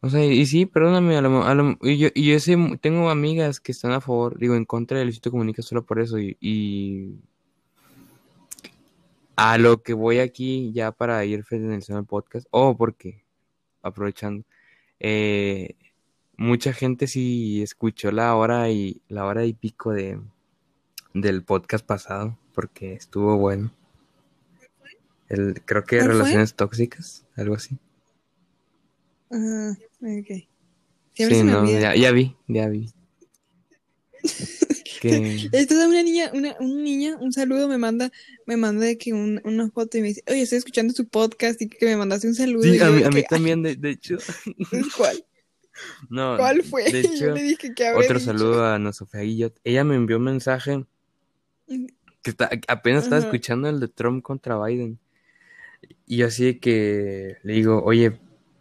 O 0.00 0.10
sea, 0.10 0.24
y, 0.24 0.46
sí, 0.46 0.66
perdóname, 0.66 1.16
a 1.16 1.22
lo, 1.22 1.42
a 1.42 1.54
lo- 1.54 1.76
y 1.82 1.98
yo, 1.98 2.08
y 2.14 2.30
yo 2.30 2.38
sé, 2.38 2.56
tengo 2.80 3.10
amigas 3.10 3.58
que 3.58 3.72
están 3.72 3.92
a 3.92 4.00
favor, 4.00 4.38
digo, 4.38 4.54
en 4.54 4.64
contra 4.64 4.98
de 4.98 5.04
Luisito 5.04 5.30
Comunica 5.30 5.62
solo 5.62 5.84
por 5.84 5.98
eso, 6.00 6.18
y, 6.18 6.36
y 6.40 7.16
a 9.34 9.58
lo 9.58 9.82
que 9.82 9.94
voy 9.94 10.18
aquí 10.18 10.72
ya 10.72 10.92
para 10.92 11.24
ir 11.24 11.42
finalizando 11.44 12.00
el 12.00 12.06
podcast, 12.06 12.46
o 12.50 12.76
porque, 12.76 13.24
aprovechando, 13.82 14.44
eh, 15.00 15.74
mucha 16.38 16.72
gente 16.72 17.06
sí 17.06 17.62
escuchó 17.62 18.10
la 18.12 18.34
hora 18.34 18.70
y 18.70 19.02
la 19.08 19.26
hora 19.26 19.44
y 19.44 19.52
pico 19.52 19.92
de, 19.92 20.18
del 21.12 21.42
podcast 21.42 21.84
pasado, 21.84 22.38
porque 22.54 22.94
estuvo 22.94 23.36
bueno. 23.36 23.70
El, 25.28 25.60
creo 25.66 25.84
que 25.84 26.02
relaciones 26.02 26.54
tóxicas, 26.54 27.26
algo 27.36 27.54
así. 27.56 27.76
Ajá, 29.30 29.72
ok. 30.00 30.46
Siempre 31.12 31.36
Sí, 31.36 31.42
no, 31.42 31.68
ya, 31.70 31.94
ya 31.94 32.10
vi, 32.12 32.34
ya 32.46 32.68
vi. 32.68 32.90
Que 35.00 35.48
Esto 35.52 35.74
es 35.80 35.86
una 35.86 36.02
niña, 36.02 36.30
una, 36.34 36.56
una 36.58 36.82
niña, 36.82 37.16
un 37.20 37.32
saludo 37.32 37.68
me 37.68 37.78
manda, 37.78 38.10
me 38.46 38.56
manda 38.56 38.84
de 38.84 38.98
que 38.98 39.12
un- 39.12 39.40
una 39.44 39.70
foto 39.70 39.96
y 39.96 40.00
me 40.00 40.08
dice, 40.08 40.24
oye, 40.26 40.42
estoy 40.42 40.58
escuchando 40.58 40.92
su 40.92 41.06
podcast 41.06 41.62
y 41.62 41.68
que 41.68 41.86
me 41.86 41.96
mandaste 41.96 42.26
un 42.26 42.34
saludo. 42.34 42.64
sí, 42.64 42.76
y 42.76 42.80
a 42.80 42.90
mí, 42.90 43.02
a 43.04 43.08
mí 43.08 43.12
que, 43.14 43.18
"Ay, 43.18 43.24
también, 43.30 43.62
de, 43.62 43.76
de 43.76 43.90
hecho, 43.90 44.16
¿cuál? 44.96 45.24
No, 46.10 46.36
¿Cuál 46.36 46.62
fue? 46.62 46.84
de 46.90 47.02
yo 47.20 47.34
le 47.34 47.42
dije 47.42 47.74
que 47.74 47.90
otro 47.90 48.02
dicho. 48.02 48.20
saludo 48.20 48.64
a 48.64 48.74
Ana 48.74 48.92
Sofía 48.92 49.20
Guillot. 49.20 49.58
Ella 49.64 49.84
me 49.84 49.94
envió 49.96 50.16
un 50.18 50.24
mensaje 50.24 50.84
que 51.66 52.30
está, 52.30 52.50
apenas 52.68 53.04
estaba 53.04 53.18
Ajá. 53.20 53.28
escuchando 53.28 53.68
el 53.68 53.80
de 53.80 53.88
Trump 53.88 54.22
contra 54.22 54.62
Biden. 54.62 54.98
Y 56.06 56.16
yo 56.18 56.26
así 56.26 56.44
de 56.44 56.58
que 56.58 57.36
le 57.42 57.52
digo, 57.52 57.82
oye, 57.84 58.18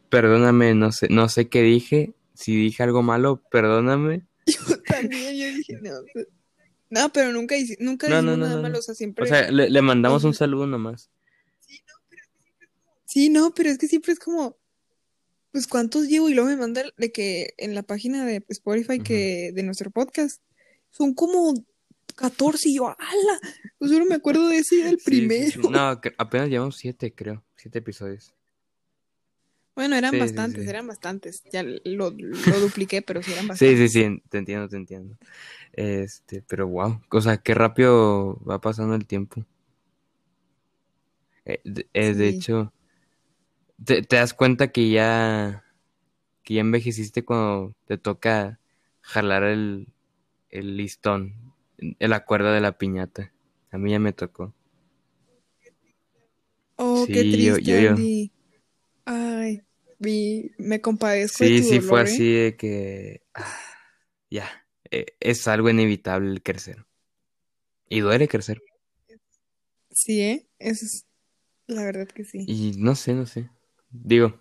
perdóname, 0.10 0.76
no 0.76 0.92
sé, 0.92 1.08
no 1.10 1.30
sé 1.30 1.50
qué 1.50 1.62
dije. 1.62 2.14
Si 2.34 2.56
dije 2.56 2.84
algo 2.84 3.02
malo, 3.02 3.42
perdóname. 3.50 4.22
Yo 4.46 4.82
también, 4.84 5.36
yo 5.36 5.58
dije, 5.58 5.78
no, 5.82 5.92
pues, 6.14 6.28
no, 6.90 7.12
pero 7.12 7.34
nunca, 7.34 7.56
nunca 7.80 8.08
No, 8.08 8.22
no, 8.22 8.38
no, 8.38 8.46
nada 8.46 8.56
no, 8.56 8.62
malo, 8.62 8.74
no. 8.76 8.80
o 8.80 8.82
sea, 8.82 8.96
siempre... 8.96 9.26
O 9.26 9.28
sea, 9.28 9.52
le, 9.52 9.70
le 9.70 9.82
mandamos 9.82 10.24
un 10.24 10.34
saludo 10.34 10.68
nomás. 10.68 11.10
Sí, 13.06 13.30
no, 13.30 13.54
pero 13.54 13.70
es 13.70 13.78
que 13.78 13.88
siempre 13.88 14.14
es 14.14 14.20
como, 14.20 14.58
pues, 15.58 15.68
¿cuántos 15.68 16.08
llevo? 16.08 16.30
Y 16.30 16.36
luego 16.36 16.50
me 16.50 16.56
manda 16.56 16.84
de 16.98 17.12
que 17.12 17.56
en 17.58 17.74
la 17.74 17.82
página 17.84 18.26
de 18.26 18.44
Spotify 18.50 19.00
que 19.00 19.52
de 19.54 19.64
nuestro 19.64 19.90
podcast 19.90 20.40
son 20.92 21.16
como 21.16 21.54
14 22.16 22.70
y 22.70 22.76
yo, 22.76 22.90
¡ala! 22.90 23.40
Pues 23.80 23.90
solo 23.92 24.06
me 24.06 24.16
acuerdo 24.16 24.48
de 24.50 24.58
ese 24.60 24.76
del 24.78 24.98
Sí, 25.00 25.30
sí, 25.30 25.52
sí. 25.52 25.60
primero. 25.60 25.70
No, 25.72 26.00
apenas 26.18 26.50
llevamos 26.50 26.78
siete, 26.78 27.12
creo. 27.14 27.44
Siete 27.56 27.80
episodios. 27.80 28.34
Bueno, 29.76 29.96
eran 29.96 30.12
Sí, 30.12 30.18
sí, 30.18 30.22
bastantes, 30.22 30.64
sí. 30.64 30.70
eran 30.70 30.88
bastantes. 30.88 31.44
Ya 31.52 31.64
lo, 31.64 31.80
lo 31.84 32.60
dupliqué, 32.60 33.02
pero 33.02 33.24
sí 33.24 33.32
eran 33.32 33.48
Sí, 33.58 33.76
bastantes. 33.76 33.92
sí, 33.92 34.04
sí, 34.04 34.22
te 34.30 34.38
entiendo, 34.38 34.68
te 34.70 34.76
entiendo. 34.78 35.18
Este, 35.74 36.44
pero 36.44 36.68
wow, 36.68 37.02
o 37.10 37.22
sea, 37.22 37.38
qué 37.38 37.56
rápido 37.56 38.40
va 38.48 38.62
pasando 38.62 38.94
el 38.96 39.08
tiempo. 39.08 39.44
Eh, 41.46 41.62
de, 41.64 41.88
eh, 41.94 42.14
de 42.14 42.30
Sí. 42.30 42.36
hecho, 42.36 42.74
te, 43.86 44.02
te 44.04 44.16
das 44.18 44.34
cuenta 44.34 44.70
que 44.72 44.90
ya, 44.90 45.64
que 46.44 46.56
ya 46.56 46.62
envejeciste 46.62 47.26
cuando 47.26 47.74
te 47.88 47.98
toca 47.98 48.60
jalar 49.02 49.44
el, 49.44 49.90
el 50.50 50.78
listón, 50.78 51.36
el 51.78 52.14
acuerdo 52.14 52.52
de 52.54 52.62
la 52.62 52.78
piñata. 52.78 53.34
A 53.72 53.78
mí 53.80 53.92
ya 53.92 54.00
me 54.00 54.14
tocó. 54.14 54.54
Oh, 56.78 57.10
qué 57.12 57.24
Sí, 57.24 57.44
yo, 57.44 57.58
triste, 57.58 57.60
yo, 57.60 57.78
yo. 57.80 57.96
Andy. 57.96 58.34
Ay, 59.06 59.62
vi- 60.00 60.52
me 60.60 60.82
compadezco 60.82 61.44
de 61.46 61.52
Sí, 61.52 61.54
tu 61.54 61.64
sí, 61.64 61.82
fue 61.82 62.02
¿eh? 62.02 62.02
así 62.02 62.34
de 62.34 62.56
que, 62.58 63.22
ah, 63.34 63.46
ya, 64.30 64.50
eh, 64.92 65.06
es 65.20 65.48
algo 65.48 65.70
inevitable 65.70 66.32
el 66.32 66.44
crecer. 66.44 66.86
Y 67.90 68.00
duele 68.00 68.30
crecer. 68.30 68.62
Sí, 69.92 70.22
¿eh? 70.22 70.48
Es, 70.60 71.06
La 71.68 71.84
verdad 71.86 72.08
que 72.10 72.26
sí. 72.26 72.54
Y 72.54 72.72
no 72.78 72.96
sé, 72.96 73.14
no 73.14 73.28
sé. 73.28 73.52
Digo, 74.04 74.40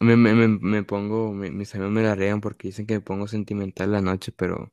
me, 0.00 0.16
me, 0.16 0.34
me, 0.34 0.48
me 0.48 0.82
pongo, 0.82 1.32
me- 1.32 1.50
mis 1.50 1.74
amigos 1.74 1.92
me 1.92 2.02
la 2.02 2.14
regan 2.14 2.40
porque 2.40 2.68
dicen 2.68 2.86
que 2.86 2.94
me 2.94 3.00
pongo 3.00 3.28
sentimental 3.28 3.92
la 3.92 4.00
noche, 4.00 4.32
pero 4.32 4.72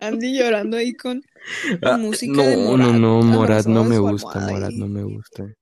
Andy 0.00 0.36
llorando 0.38 0.76
ahí 0.76 0.94
con, 0.94 1.22
Ah, 1.82 1.96
música 1.96 2.42
de 2.42 2.56
no, 2.56 2.76
no, 2.76 2.92
Morat 2.92 3.00
no, 3.00 3.22
Morat 3.22 3.66
no 3.66 3.84
de 3.84 3.90
me 3.90 3.96
su 3.98 4.08
gusta, 4.08 4.38
almohada 4.40 4.52
Morat 4.52 4.72
y, 4.72 4.78
no 4.78 4.88
me 4.88 5.02
gusta. 5.04 5.54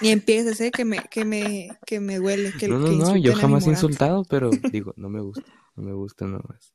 y 0.00 0.08
empieces, 0.10 0.60
¿eh? 0.60 0.70
Que 0.72 0.84
me, 0.84 1.00
que 1.00 1.24
me, 1.24 1.76
que 1.86 2.00
me 2.00 2.16
duele 2.16 2.52
que, 2.52 2.68
No, 2.68 2.78
no, 2.78 2.86
que 2.86 2.94
no, 2.94 3.16
yo 3.16 3.32
insulten 3.32 3.32
a 3.32 3.36
mi 3.36 3.40
jamás 3.40 3.62
he 3.62 3.66
Morat. 3.66 3.76
insultado, 3.78 4.24
pero 4.28 4.50
digo, 4.72 4.94
no 4.96 5.08
me 5.08 5.20
gusta, 5.20 5.50
no 5.76 5.82
me 5.82 5.92
gusta 5.92 6.26
nada 6.26 6.42
más. 6.48 6.72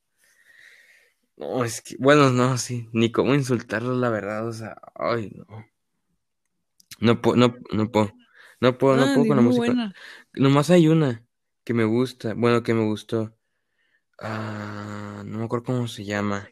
No, 1.37 1.63
es 1.63 1.81
que, 1.81 1.95
bueno, 1.99 2.29
no, 2.31 2.57
sí, 2.57 2.89
ni 2.93 3.11
cómo 3.11 3.33
insultarlo, 3.33 3.93
la 3.95 4.09
verdad, 4.09 4.47
o 4.47 4.53
sea, 4.53 4.77
ay, 4.95 5.31
no. 5.47 5.65
No 6.99 7.21
puedo, 7.21 7.35
no, 7.37 7.55
no 7.71 7.91
puedo, 7.91 8.13
no 8.61 8.77
puedo, 8.77 8.97
no 8.97 9.03
Ah, 9.03 9.13
puedo 9.13 9.27
con 9.27 9.37
la 9.37 9.41
música. 9.43 9.71
buena. 9.71 9.93
Nomás 10.33 10.69
hay 10.69 10.87
una 10.87 11.25
que 11.63 11.73
me 11.73 11.85
gusta, 11.85 12.33
bueno, 12.35 12.63
que 12.63 12.73
me 12.73 12.85
gustó. 12.85 13.35
Ah, 14.19 15.23
no 15.25 15.39
me 15.39 15.45
acuerdo 15.45 15.65
cómo 15.65 15.87
se 15.87 16.05
llama. 16.05 16.49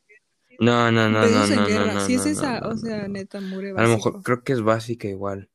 No, 0.59 0.91
no, 0.91 1.09
no, 1.09 1.27
no, 1.29 1.47
no, 1.47 1.69
no, 1.69 1.87
no, 1.87 2.07
Si 2.07 2.13
es 2.15 2.25
esa, 2.25 2.59
no, 2.59 2.69
o 2.69 2.75
sea, 2.77 3.07
neta, 3.07 3.41
mure 3.41 3.73
A 3.75 3.83
lo 3.83 3.89
mejor 3.89 4.13
básico. 4.13 4.23
creo 4.23 4.43
que 4.43 4.53
es 4.53 4.61
básica 4.61 5.07
igual, 5.07 5.49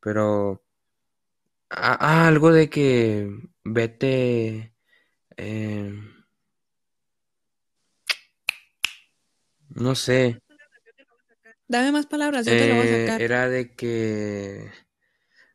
pero 0.00 0.62
ah, 1.70 1.96
ah, 2.00 2.28
algo 2.28 2.52
de 2.52 2.68
que 2.70 3.28
vete, 3.64 4.74
eh, 5.36 5.92
no 9.80 9.94
sé, 9.94 10.40
Dame 11.68 11.92
más 11.92 12.06
palabras, 12.06 12.46
yo 12.46 12.56
te 12.56 12.66
lo 12.66 12.74
voy 12.76 12.84
a 12.86 12.88
eh, 12.88 12.98
sacar. 12.98 13.22
era 13.24 13.48
de 13.48 13.74
que, 13.74 14.70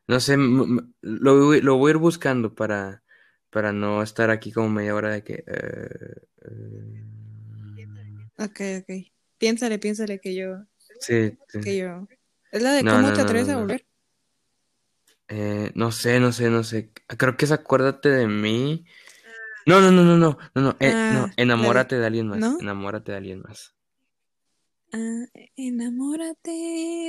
no 0.08 0.20
sé, 0.20 0.36
lo, 0.38 1.46
voy- 1.46 1.60
lo 1.62 1.76
voy 1.78 1.90
a 1.90 1.92
ir 1.94 1.98
buscando 1.98 2.54
para, 2.54 3.04
para 3.50 3.72
no 3.72 4.02
estar 4.02 4.30
aquí 4.30 4.52
como 4.52 4.68
media 4.70 4.94
hora 4.94 5.10
de 5.10 5.24
que, 5.24 5.44
eh, 5.46 6.20
Ok, 8.38 8.60
ok. 8.80 8.90
Piénsale, 9.38 9.78
piénsale 9.78 10.20
que 10.20 10.34
yo, 10.34 10.64
sí, 11.00 11.38
sí. 11.48 11.60
que 11.60 11.76
yo. 11.78 12.08
Es 12.52 12.62
la 12.62 12.72
de 12.72 12.86
No, 12.86 12.88
cómo 12.88 13.02
no, 13.02 13.12
te 13.12 13.20
no, 13.20 13.22
atreves 13.22 13.48
no, 13.48 13.48
a 13.48 13.56
no. 13.56 13.58
volver. 13.58 13.86
Eh, 15.28 15.72
no 15.74 15.90
sé, 15.92 16.20
no 16.20 16.32
sé, 16.32 16.50
no 16.50 16.64
sé. 16.64 16.92
Creo 17.18 17.36
que 17.36 17.44
es 17.46 17.52
Acuérdate 17.52 18.08
de 18.10 18.26
mí. 18.28 18.84
No, 19.66 19.80
no, 19.80 19.90
no, 19.92 20.04
no, 20.04 20.16
no, 20.18 20.38
no, 20.56 20.62
no, 20.62 20.76
eh, 20.80 21.04
no, 21.08 21.28
Ah, 21.28 21.34
de, 21.56 21.68
enamórate 21.68 21.98
de 21.98 22.06
alguien 22.06 22.28
más, 22.28 22.40
¿no? 22.40 22.58
enamórate 22.60 23.12
de 23.12 23.18
alguien 23.18 23.42
más. 23.42 23.73
Ah, 24.96 25.24
enamórate 25.56 26.50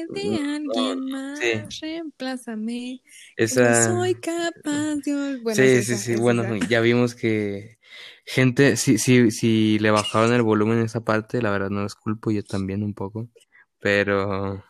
de 0.09 0.23
No, 0.23 0.39
alguien 0.55 0.99
sí, 1.33 1.61
más, 1.61 1.67
reemplázame, 1.81 3.01
que 3.45 3.57
no 3.57 3.73
soy 3.75 4.15
capaz 4.15 4.95
de... 4.97 5.39
sí, 5.47 5.83
sí, 5.83 5.97
esa, 5.97 5.97
sí, 5.97 6.15
bueno, 6.15 6.45
esa. 6.45 6.57
ya 6.67 6.81
vimos 6.81 7.15
que 7.15 7.79
gente, 8.25 8.77
si, 8.77 8.97
si, 8.97 9.31
si 9.31 9.79
le 9.79 9.91
bajaron 9.91 10.33
el 10.33 10.41
volumen 10.43 10.79
en 10.79 10.85
esa 10.85 11.03
parte, 11.03 11.41
la 11.41 11.51
verdad 11.51 11.69
no 11.69 11.81
los 11.83 11.95
culpo, 11.95 12.31
yo 12.31 12.43
también 12.43 12.83
un 12.83 12.93
poco, 12.93 13.29
pero 13.79 14.63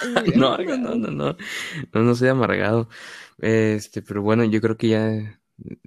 no, 0.34 0.58
amargado. 0.60 0.76
no, 0.76 0.94
no, 0.94 1.10
no, 1.10 1.36
no, 1.92 2.02
no 2.02 2.14
soy 2.14 2.28
amargado. 2.28 2.88
Este, 3.38 4.02
pero 4.02 4.22
bueno, 4.22 4.44
yo 4.44 4.60
creo 4.60 4.76
que 4.76 4.88
ya 4.88 5.40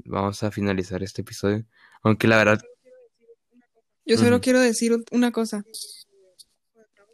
vamos 0.05 0.43
a 0.43 0.51
finalizar 0.51 1.03
este 1.03 1.21
episodio, 1.21 1.65
aunque 2.03 2.27
la 2.27 2.37
verdad, 2.37 2.61
Yo 4.09 4.17
solo 4.17 4.41
quiero 4.41 4.59
decir 4.59 4.91
una 5.11 5.31
cosa, 5.31 5.63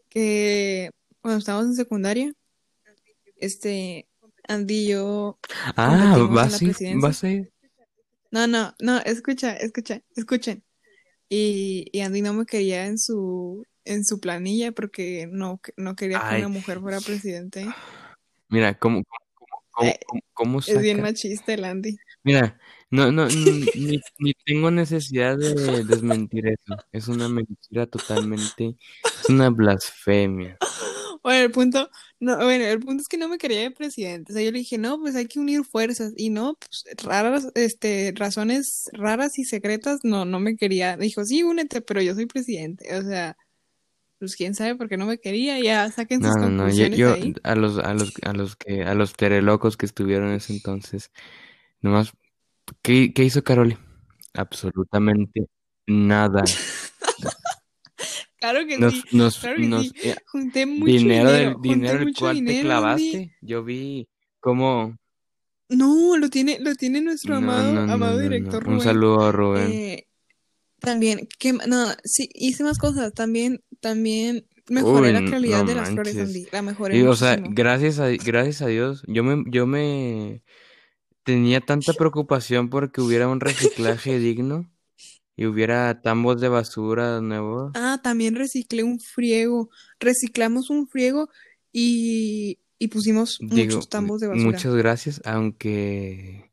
que 0.10 0.91
cuando 1.20 1.39
estábamos 1.39 1.68
en 1.68 1.76
secundaria, 1.76 2.34
este, 3.36 4.08
Andy 4.48 4.86
y 4.86 4.88
yo 4.91 5.38
Ah, 5.76 6.16
la 6.18 6.43
a 6.43 6.48
presidencia. 6.48 6.96
vas 6.96 7.22
a 7.26 7.30
ir. 7.30 7.52
No, 8.32 8.48
no, 8.48 8.74
no, 8.80 9.00
escucha, 9.00 9.58
escucha, 9.58 10.02
escuchen. 10.16 10.64
Y, 11.28 11.89
y 11.91 12.00
Andy 12.00 12.22
no 12.22 12.34
me 12.34 12.46
quería 12.46 12.86
en 12.86 12.98
su, 12.98 13.66
en 13.84 14.06
su 14.06 14.22
planilla 14.22 14.72
porque 14.72 15.28
no, 15.30 15.60
no 15.76 15.98
quería 15.98 16.20
que 16.20 16.26
Ay, 16.28 16.39
una 16.43 16.48
mujer 16.48 16.80
fuera 16.80 17.02
presidente. 17.02 17.66
mira, 18.48 18.74
¿cómo, 18.80 19.04
cómo, 19.04 19.64
cómo, 19.72 19.89
Eh, 19.89 20.00
cómo, 20.34 20.60
es 20.60 20.82
bien 20.82 21.02
machista 21.02 21.54
el 21.56 21.66
Andy. 21.66 21.98
Mira, 22.24 22.58
no, 22.92 23.12
no, 23.12 23.28
ni, 23.76 24.00
ni 24.20 24.34
tengo 24.46 24.72
necesidad 24.72 25.38
de 25.38 25.84
desmentir 25.86 26.48
eso. 26.48 26.78
Es 26.92 27.08
una 27.08 27.28
mentira 27.30 27.88
totalmente, 27.88 28.78
es 29.22 29.30
una 29.30 29.50
blasfemia. 29.50 30.60
Bueno, 31.24 31.44
el 31.46 31.52
punto, 31.52 31.90
no, 32.20 32.38
bueno, 32.38 32.66
el 32.66 32.80
punto 32.80 33.02
es 33.02 33.08
que 33.08 33.18
no 33.18 33.28
me 33.28 33.38
quería 33.40 33.62
de 33.62 33.72
presidente. 33.72 34.32
O 34.32 34.36
sea, 34.36 34.44
yo 34.44 34.52
le 34.52 34.60
dije, 34.60 34.78
no, 34.78 35.00
pues 35.00 35.16
hay 35.16 35.26
que 35.28 35.40
unir 35.40 35.64
fuerzas. 35.66 36.14
Y 36.16 36.30
no, 36.30 36.56
pues 36.60 36.86
raras, 37.04 37.48
este, 37.56 38.14
razones 38.16 38.90
raras 38.94 39.40
y 39.40 39.46
secretas, 39.46 40.02
no, 40.04 40.26
no 40.26 40.40
me 40.40 40.56
quería. 40.56 40.98
Dijo, 40.98 41.26
sí, 41.26 41.42
únete, 41.44 41.82
pero 41.82 42.02
yo 42.02 42.14
soy 42.14 42.28
presidente. 42.28 42.96
O 42.98 43.02
sea, 43.04 43.38
pues 44.20 44.36
quién 44.36 44.56
sabe 44.56 44.76
por 44.76 44.90
qué 44.90 44.98
no 44.98 45.06
me 45.08 45.20
quería. 45.20 45.60
Ya 45.60 45.92
saquen 45.92 46.22
No, 46.22 46.28
sus 46.28 46.38
no, 46.38 46.50
no, 46.50 46.70
yo, 46.70 46.90
conclusiones 46.90 46.98
yo 46.98 47.14
ahí. 47.14 47.34
a 47.44 47.56
los, 47.56 47.78
a 47.80 47.94
los, 47.94 48.14
a 48.24 48.34
los 48.34 48.56
que, 48.56 48.84
a 48.84 48.94
los 48.96 49.14
terelocos 49.16 49.78
que 49.78 49.86
estuvieron 49.86 50.30
en 50.30 50.36
ese 50.36 50.54
entonces, 50.54 51.12
nomás, 51.82 52.14
¿qué, 52.82 53.13
qué 53.13 53.24
hizo 53.24 53.43
Caroli? 53.43 53.78
Absolutamente 54.34 55.47
nada. 55.88 56.43
Claro 58.39 58.66
que 58.68 58.78
Nos, 58.78 58.93
sí, 58.93 59.03
nos, 59.11 59.39
claro 59.39 59.59
que 59.59 59.68
nos, 59.68 59.88
sí. 59.88 59.91
eh, 60.03 60.16
Junté 60.26 60.66
mucho 60.66 60.86
dinero 60.86 61.32
del 61.32 61.55
dinero, 61.61 61.61
junté 61.61 61.70
dinero 61.70 62.03
el 62.03 62.13
cual 62.13 62.43
te 62.43 62.55
Andy. 62.59 62.61
clavaste, 62.61 63.36
yo 63.41 63.63
vi 63.63 64.07
cómo, 64.39 64.95
No, 65.70 66.18
lo 66.18 66.30
tiene, 66.30 66.59
lo 66.59 66.76
tiene 66.76 67.01
nuestro 67.01 67.39
no, 67.39 67.39
amado, 67.39 67.74
no, 67.74 67.88
no, 67.88 67.93
amado 67.93 68.20
no, 68.22 68.30
no, 68.30 68.30
director 68.30 68.63
un 68.66 68.80
Rubén. 68.80 68.82
saludo 68.82 69.24
a 69.24 69.32
Rubén. 69.32 69.72
Eh, 69.72 70.07
también, 70.80 71.28
que, 71.39 71.53
no, 71.53 71.88
sí, 72.03 72.30
hice 72.34 72.63
más 72.63 72.78
cosas. 72.78 73.13
También, 73.13 73.61
también 73.82 74.47
mejoré 74.70 75.11
Uy, 75.11 75.13
la 75.13 75.24
calidad 75.24 75.63
no 75.63 75.66
de 75.66 75.76
las 75.76 75.89
flores. 75.91 76.16
Andy. 76.18 76.47
La 76.51 76.61
mejoré 76.61 76.97
Y, 76.97 77.03
o 77.03 77.16
sea, 77.16 77.38
gracias 77.38 77.99
a, 77.99 78.09
gracias 78.09 78.61
a 78.61 78.68
Dios, 78.68 79.03
yo 79.07 79.24
me, 79.24 79.43
yo 79.49 79.66
me 79.68 80.43
tenía 81.26 81.60
tanta 81.60 81.92
preocupación 82.00 82.70
porque 82.70 83.02
hubiera 83.02 83.28
un 83.28 83.42
reciclaje 83.42 84.20
digno 84.20 84.72
y 85.36 85.46
hubiera 85.48 86.02
tambos 86.02 86.40
de 86.40 86.48
basura 86.48 87.20
nuevos. 87.20 87.74
Ah, 87.76 88.00
también 88.02 88.36
reciclé 88.36 88.84
un 88.84 89.02
friego. 89.02 89.70
Reciclamos 90.00 90.70
un 90.70 90.88
friego 90.88 91.30
y, 91.74 92.60
y 92.80 92.88
pusimos 92.88 93.38
Digo, 93.42 93.66
muchos 93.76 93.90
tambos 93.90 94.22
de 94.22 94.28
basura. 94.28 94.46
muchas 94.46 94.74
gracias, 94.76 95.22
aunque 95.26 96.52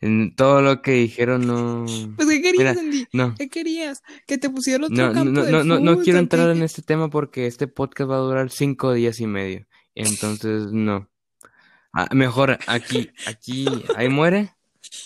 en 0.00 0.34
todo 0.34 0.62
lo 0.62 0.80
que 0.82 0.92
dijeron 0.92 1.46
no, 1.46 1.84
Pues, 2.16 2.28
¿qué 2.28 2.40
querías, 2.40 2.58
mira, 2.58 2.70
Andy? 2.80 3.06
no, 3.12 3.34
¿Qué 3.34 3.48
querías? 3.50 4.02
¿Que 4.26 4.38
te 4.38 4.48
pusiera 4.48 4.86
otro 4.86 4.96
no, 4.96 5.08
no, 5.08 5.12
campo 5.12 5.30
no, 5.32 5.42
no, 5.42 5.64
no, 5.64 5.80
no 5.80 5.90
fútbol 5.92 6.04
quiero 6.04 6.18
entrar 6.20 6.50
en 6.50 6.62
este 6.62 6.80
tema 6.82 7.10
porque 7.10 7.46
este 7.46 7.66
podcast 7.66 8.10
va 8.10 8.16
a 8.16 8.20
durar 8.20 8.50
cinco 8.50 8.92
días 8.94 9.20
y 9.20 9.26
medio. 9.26 9.66
Entonces, 9.94 10.72
no. 10.72 11.08
Ah, 11.98 12.08
mejor 12.12 12.58
aquí, 12.66 13.10
aquí, 13.26 13.66
ahí 13.96 14.10
muere 14.10 14.52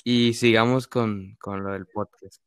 y 0.03 0.34
sigamos 0.34 0.88
con, 0.88 1.36
con 1.41 1.62
lo 1.62 1.72
del 1.72 1.86
podcast. 1.86 2.43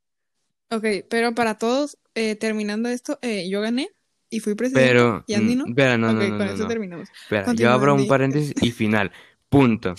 Ok, 0.70 0.86
pero 1.10 1.34
para 1.34 1.58
todos, 1.58 1.98
eh, 2.14 2.36
terminando 2.36 2.90
esto, 2.90 3.18
eh, 3.22 3.48
yo 3.50 3.62
gané 3.62 3.90
y 4.30 4.42
fui 4.42 4.56
presidente 4.56 4.86
Pero, 4.86 5.24
y 5.28 5.36
Andy 5.36 5.56
mm, 5.56 5.60
no. 5.60 5.66
espera, 5.68 5.98
no, 5.98 6.12
no, 6.12 6.22
no, 6.22 6.38
con 6.38 6.46
no, 6.46 6.54
eso 6.54 6.68
terminamos. 6.68 7.10
Espera, 7.10 7.54
yo 7.54 7.72
abro 7.72 7.96
un 7.96 8.06
paréntesis 8.06 8.54
y 8.62 8.72
final. 8.72 9.14
Punto. 9.48 9.96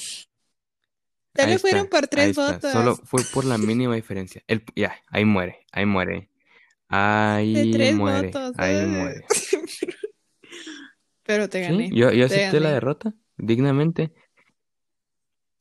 Fueron 1.34 1.86
está, 1.86 1.88
por 1.88 2.06
tres 2.08 2.36
está. 2.36 2.60
Solo 2.60 2.90
votos. 2.96 3.08
fue 3.08 3.22
por 3.32 3.46
la 3.46 3.56
mínima 3.56 3.94
diferencia. 3.94 4.42
El, 4.46 4.62
ya, 4.76 4.94
ahí 5.08 5.24
muere, 5.24 5.64
ahí 5.72 5.86
muere. 5.86 6.12
De 6.14 6.28
Ahí 6.88 7.70
tres 7.72 7.94
muere, 7.94 8.28
votos. 8.28 8.54
ahí 8.58 8.76
eh. 8.76 8.86
muere. 8.86 9.24
Pero 11.22 11.48
te 11.48 11.64
Sí, 11.66 11.72
gané, 11.72 11.88
yo, 11.90 12.12
yo 12.12 12.28
te 12.28 12.34
acepté 12.34 12.60
la 12.60 12.72
derrota, 12.72 13.14
dignamente. 13.38 14.12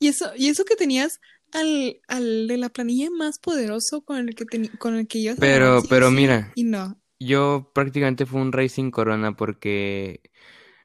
Y 0.04 0.08
eso, 0.10 0.32
y 0.36 0.50
eso 0.50 0.66
que 0.66 0.76
tenías 0.76 1.20
al, 1.52 2.02
al 2.08 2.48
de 2.48 2.58
la 2.58 2.70
planilla 2.70 3.10
más 3.12 3.40
poderoso 3.40 4.02
con 4.04 4.18
el 4.18 4.36
que 4.36 4.46
con 4.78 4.96
el 4.96 5.08
que 5.08 5.24
ganar 5.36 5.40
Pero, 5.40 5.78
sí 5.78 5.88
pero 5.90 6.12
sí, 6.12 6.12
mira, 6.12 6.54
y 6.56 6.64
no. 6.64 7.02
yo 7.20 7.72
prácticamente 7.74 8.26
fui 8.26 8.42
un 8.42 8.52
rey 8.52 8.70
sin 8.70 8.92
corona 8.92 9.36
porque 9.36 10.22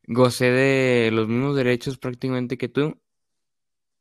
gocé 0.07 0.47
de 0.53 1.11
los 1.13 1.29
mismos 1.29 1.57
derechos 1.57 1.99
prácticamente 1.99 2.59
que 2.59 2.69
tú 2.69 3.01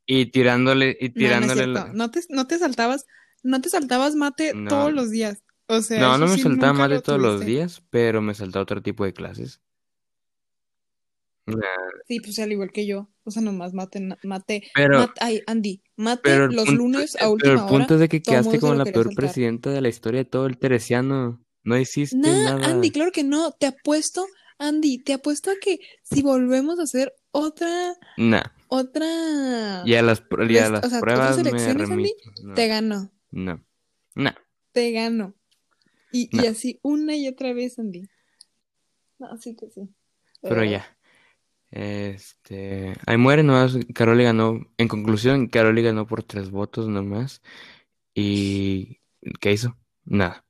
y 0.05 0.28
tirándole, 0.32 0.97
y 0.99 1.09
No, 1.13 1.36
no 1.36 1.49
tirándole 1.49 1.49
cierto. 1.49 1.88
la... 1.88 1.93
No 1.93 2.11
te, 2.11 2.22
no 2.30 2.47
te 2.47 2.59
saltabas, 2.59 3.05
no 3.43 3.61
te 3.61 3.70
saltabas 3.70 4.15
mate 4.15 4.55
No, 4.65 4.68
todos 4.68 4.93
los 4.93 5.09
días. 5.11 5.43
O 5.68 5.82
sea, 5.82 6.11
no, 6.11 6.18
no 6.18 6.28
me 6.28 6.38
sí 6.38 6.43
saltaba 6.43 6.74
lo 6.89 7.01
todos 7.01 7.20
los 7.20 7.45
días, 7.45 7.84
pero 7.89 8.22
me 8.22 8.36
saltaba 8.36 8.63
otro 8.63 8.82
tipo 8.82 9.05
de 9.05 9.13
clases. 9.13 9.61
Nah, 11.47 11.57
Sí, 12.07 12.19
pues 12.19 12.37
al 12.39 12.51
igual 12.51 12.71
que 12.71 12.85
yo. 12.85 13.09
O 13.23 13.31
sea, 13.31 13.41
nomás 13.41 13.73
mate, 13.73 13.99
Pero, 14.75 14.99
mate, 14.99 15.13
ay, 15.21 15.41
Andy, 15.47 15.81
mate 15.95 16.21
pero 16.23 16.47
los 16.47 16.65
punto, 16.65 16.71
lunes 16.77 17.15
a 17.15 17.19
pero 17.19 17.25
el 17.27 17.33
última 17.33 17.53
hora, 17.63 17.67
punto 17.67 17.93
es 17.95 17.99
de 18.01 18.09
que 18.09 18.21
quedaste 18.21 18.59
como 18.59 18.73
la 18.75 18.83
peor 18.83 19.05
saltar. 19.05 19.15
presidenta 19.15 19.69
de 19.71 19.81
la 19.81 19.89
historia 19.89 20.19
de 20.23 20.29
todo 20.29 20.45
el 20.45 20.57
teresiano. 20.57 21.41
No 21.63 21.77
hiciste 21.77 22.15
Nah, 22.17 22.43
nada. 22.57 22.65
Andy, 22.67 22.91
claro 22.91 23.11
que 23.11 23.23
no. 23.23 23.51
Te 23.53 23.65
apuesto, 23.65 24.25
Andy, 24.57 24.99
te 24.99 25.13
apuesto 25.13 25.51
a 25.51 25.55
que 25.61 25.79
si 26.03 26.21
volvemos 26.21 26.79
a 26.79 26.83
hacer 26.83 27.13
otra, 27.31 27.95
Nah. 28.17 28.43
otra, 28.67 29.83
Y 29.85 29.93
a 29.95 30.01
las, 30.01 30.21
y 30.49 30.57
a 30.57 30.69
las 30.69 30.85
o 30.85 30.89
sea, 30.89 30.99
pruebas 30.99 31.37
otras 31.37 31.43
me 31.45 31.49
elecciones, 31.59 31.89
Andy. 31.89 32.13
No, 32.43 32.53
te 32.55 32.67
gano, 32.67 33.11
no. 33.31 33.65
No. 34.15 34.31
te 34.71 34.91
gano. 34.91 35.33
Y, 36.11 36.29
y 36.31 36.45
así 36.47 36.79
una 36.83 37.15
y 37.15 37.27
otra 37.27 37.53
vez, 37.53 37.77
Andy. 37.79 38.07
No, 39.19 39.37
sí 39.37 39.55
que 39.55 39.69
sí. 39.69 39.89
Pero 40.41 40.63
ya. 40.63 40.96
Este, 41.72 42.95
ahí 43.05 43.18
muere 43.18 43.43
nomás. 43.43 43.78
Caroli 43.93 44.24
ganó. 44.24 44.61
En 44.78 44.88
conclusión, 44.88 45.47
Caroli 45.47 45.84
ganó 45.84 46.07
por 46.07 46.24
tres 46.24 46.51
votos 46.51 46.88
nomás. 46.88 47.41
¿Y 48.15 49.01
qué 49.41 49.53
hizo? 49.53 49.78
Nada. 50.05 50.45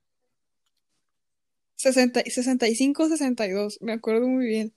60, 1.76 2.22
65, 2.26 3.08
62, 3.08 3.78
me 3.82 3.92
acuerdo 3.92 4.26
muy 4.28 4.46
bien. 4.46 4.74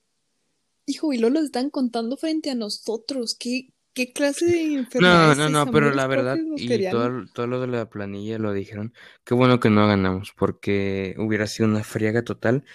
Hijo, 0.87 1.13
y 1.13 1.19
luego 1.19 1.35
los 1.35 1.45
están 1.45 1.69
contando 1.71 2.17
frente 2.17 2.51
a 2.51 2.55
nosotros. 2.55 3.35
¿Qué, 3.35 3.73
qué 3.93 4.13
clase 4.13 4.45
de 4.47 4.73
No, 4.97 5.33
enfermedad 5.35 5.35
no, 5.35 5.49
no, 5.49 5.69
esa? 5.69 5.71
pero 5.71 5.91
la 5.91 6.05
verdad, 6.07 6.45
y 6.55 6.83
todo, 6.87 7.25
todo 7.33 7.47
lo 7.47 7.59
de 7.61 7.67
la 7.67 7.89
planilla 7.89 8.37
lo 8.37 8.53
dijeron. 8.53 8.93
Qué 9.23 9.33
bueno 9.33 9.59
que 9.59 9.69
no 9.69 9.87
ganamos, 9.87 10.31
porque 10.37 11.15
hubiera 11.17 11.47
sido 11.47 11.67
una 11.69 11.83
friega 11.83 12.23
total. 12.23 12.65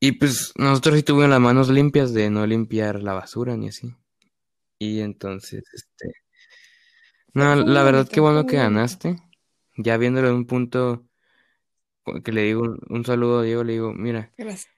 Y 0.00 0.12
pues 0.12 0.52
nosotros 0.56 0.96
sí 0.96 1.02
tuvimos 1.02 1.30
las 1.30 1.40
manos 1.40 1.68
limpias 1.70 2.12
de 2.12 2.30
no 2.30 2.46
limpiar 2.46 3.02
la 3.02 3.14
basura 3.14 3.56
ni 3.56 3.68
así. 3.68 3.94
Y 4.78 5.00
entonces, 5.00 5.62
este. 5.72 6.12
No, 7.32 7.54
la 7.56 7.82
verdad, 7.82 8.06
fue 8.10 8.22
bueno 8.22 8.46
que 8.46 8.56
ganaste. 8.56 9.16
Ya 9.76 9.96
viéndolo 9.96 10.28
en 10.28 10.34
un 10.34 10.46
punto 10.46 11.04
que 12.24 12.32
le 12.32 12.42
digo 12.42 12.62
un, 12.62 12.80
un 12.88 13.04
saludo 13.04 13.40
a 13.40 13.42
Diego, 13.42 13.64
le 13.64 13.72
digo, 13.74 13.92
mira, 13.92 14.30
Gracias. 14.36 14.73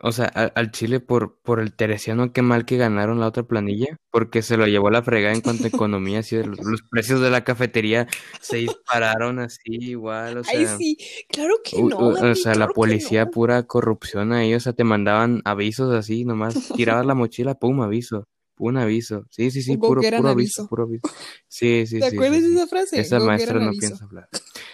O 0.00 0.12
sea, 0.12 0.26
al, 0.26 0.52
al 0.54 0.70
Chile 0.72 1.00
por, 1.00 1.40
por 1.42 1.60
el 1.60 1.74
Teresiano, 1.74 2.32
qué 2.32 2.42
mal 2.42 2.64
que 2.66 2.76
ganaron 2.76 3.20
la 3.20 3.26
otra 3.28 3.44
planilla, 3.44 3.96
porque 4.10 4.42
se 4.42 4.56
lo 4.56 4.66
llevó 4.66 4.88
a 4.88 4.90
la 4.92 5.02
fregada 5.02 5.34
en 5.34 5.40
cuanto 5.40 5.64
a 5.66 5.68
economía, 5.68 6.20
así 6.20 6.36
de 6.36 6.44
los, 6.46 6.58
los 6.60 6.82
precios 6.82 7.20
de 7.20 7.30
la 7.30 7.44
cafetería 7.44 8.06
se 8.40 8.58
dispararon 8.58 9.38
así 9.38 9.60
igual, 9.66 10.38
o 10.38 10.42
Ay, 10.46 10.66
sea, 10.66 10.76
sí, 10.76 10.98
claro 11.28 11.54
que 11.64 11.82
no, 11.82 12.16
o 12.20 12.34
sea, 12.34 12.54
la 12.54 12.68
claro 12.68 12.74
que 12.74 12.74
policía 12.74 13.24
no. 13.24 13.30
pura 13.30 13.62
corrupción 13.66 14.32
ahí, 14.32 14.54
o 14.54 14.60
sea, 14.60 14.72
te 14.72 14.84
mandaban 14.84 15.42
avisos 15.44 15.92
así, 15.94 16.24
nomás 16.24 16.60
tirabas 16.74 17.06
la 17.06 17.14
mochila, 17.14 17.54
pum, 17.54 17.80
aviso, 17.82 18.28
un 18.58 18.76
aviso, 18.78 19.26
sí, 19.30 19.50
sí, 19.50 19.62
sí, 19.62 19.76
puro, 19.78 20.06
puro 20.10 20.28
aviso, 20.30 20.66
puro 20.68 20.84
aviso, 20.84 21.08
sí, 21.48 21.86
sí, 21.86 22.00
¿Te 22.00 22.10
sí, 22.10 22.10
sí, 22.10 22.16
acuerdas 22.16 22.42
de 22.42 22.48
sí, 22.48 22.54
esa 22.56 22.66
frase? 22.66 23.00
esa 23.00 23.20
maestra 23.20 23.60
no 23.60 23.70
aviso. 23.70 23.80
piensa 23.80 24.04
hablar, 24.04 24.28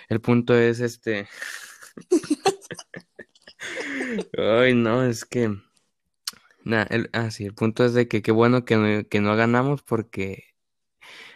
el 0.08 0.20
punto 0.20 0.54
es 0.56 0.80
este, 0.80 1.28
ay, 4.36 4.74
no, 4.74 5.04
es 5.04 5.24
que... 5.24 5.56
Nah, 6.64 6.86
el, 6.90 7.08
ah, 7.12 7.30
sí, 7.30 7.44
el 7.44 7.54
punto 7.54 7.84
es 7.84 7.94
de 7.94 8.06
que 8.06 8.22
qué 8.22 8.32
bueno 8.32 8.64
que 8.64 8.76
no, 8.76 9.08
que 9.08 9.20
no 9.20 9.34
ganamos 9.34 9.82
porque 9.82 10.44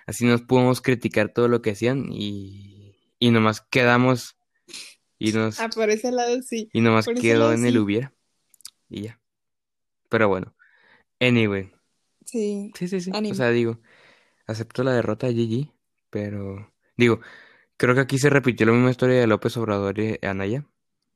así 0.06 0.26
nos 0.26 0.42
pudimos 0.42 0.80
criticar 0.80 1.30
todo 1.30 1.48
lo 1.48 1.62
que 1.62 1.70
hacían 1.70 2.12
y, 2.12 2.94
y 3.18 3.30
nomás 3.30 3.62
quedamos 3.62 4.36
y 5.18 5.32
nos 5.32 5.60
Ah, 5.60 5.70
por 5.70 5.90
ese 5.90 6.12
lado 6.12 6.42
sí. 6.42 6.68
y 6.72 6.80
nomás 6.80 7.06
Por 7.06 7.14
quedó 7.14 7.52
en 7.52 7.64
el 7.64 7.78
hubiera 7.78 8.12
y 8.88 9.02
ya. 9.02 9.20
Pero 10.10 10.28
bueno, 10.28 10.54
anyway, 11.20 11.72
Sí, 12.24 12.72
sí, 12.74 12.88
sí, 12.88 13.00
sí, 13.00 13.12
o 13.12 13.34
sea, 13.34 13.50
digo, 13.50 13.80
acepto 14.46 14.82
la 14.84 14.92
derrota 14.92 15.26
de 15.26 15.34
GG, 15.34 15.72
pero 16.10 16.72
digo, 16.96 17.20
creo 17.76 17.94
que 17.94 18.00
aquí 18.02 18.18
se 18.18 18.30
repitió 18.30 18.66
la 18.66 18.72
misma 18.72 18.90
historia 18.90 19.20
de 19.20 19.26
López 19.26 19.56
Obrador 19.56 19.98
y 19.98 20.18
Anaya. 20.22 20.66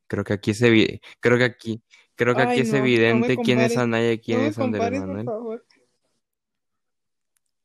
Creo 0.09 0.25
que 0.25 0.33
aquí 0.33 0.51
es 0.51 0.63
evi- 0.63 1.01
creo 1.21 1.39
que 1.39 1.45
aquí, 1.45 1.83
creo 2.17 2.35
que 2.35 2.43
aquí 2.43 2.53
Ay, 2.53 2.61
es 2.63 2.69
no, 2.69 2.79
no 2.79 2.83
me 2.83 2.89
evidente 2.89 3.37
quién 3.43 3.61
es. 3.61 3.77
Anaya 3.77 4.13
y 4.13 4.19
quién 4.19 4.39
No 4.41 4.47
es 4.47 4.59
Andrés 4.59 4.81
compares, 4.81 5.01
por 5.01 5.09
Manuel. 5.09 5.27
favor. 5.27 5.65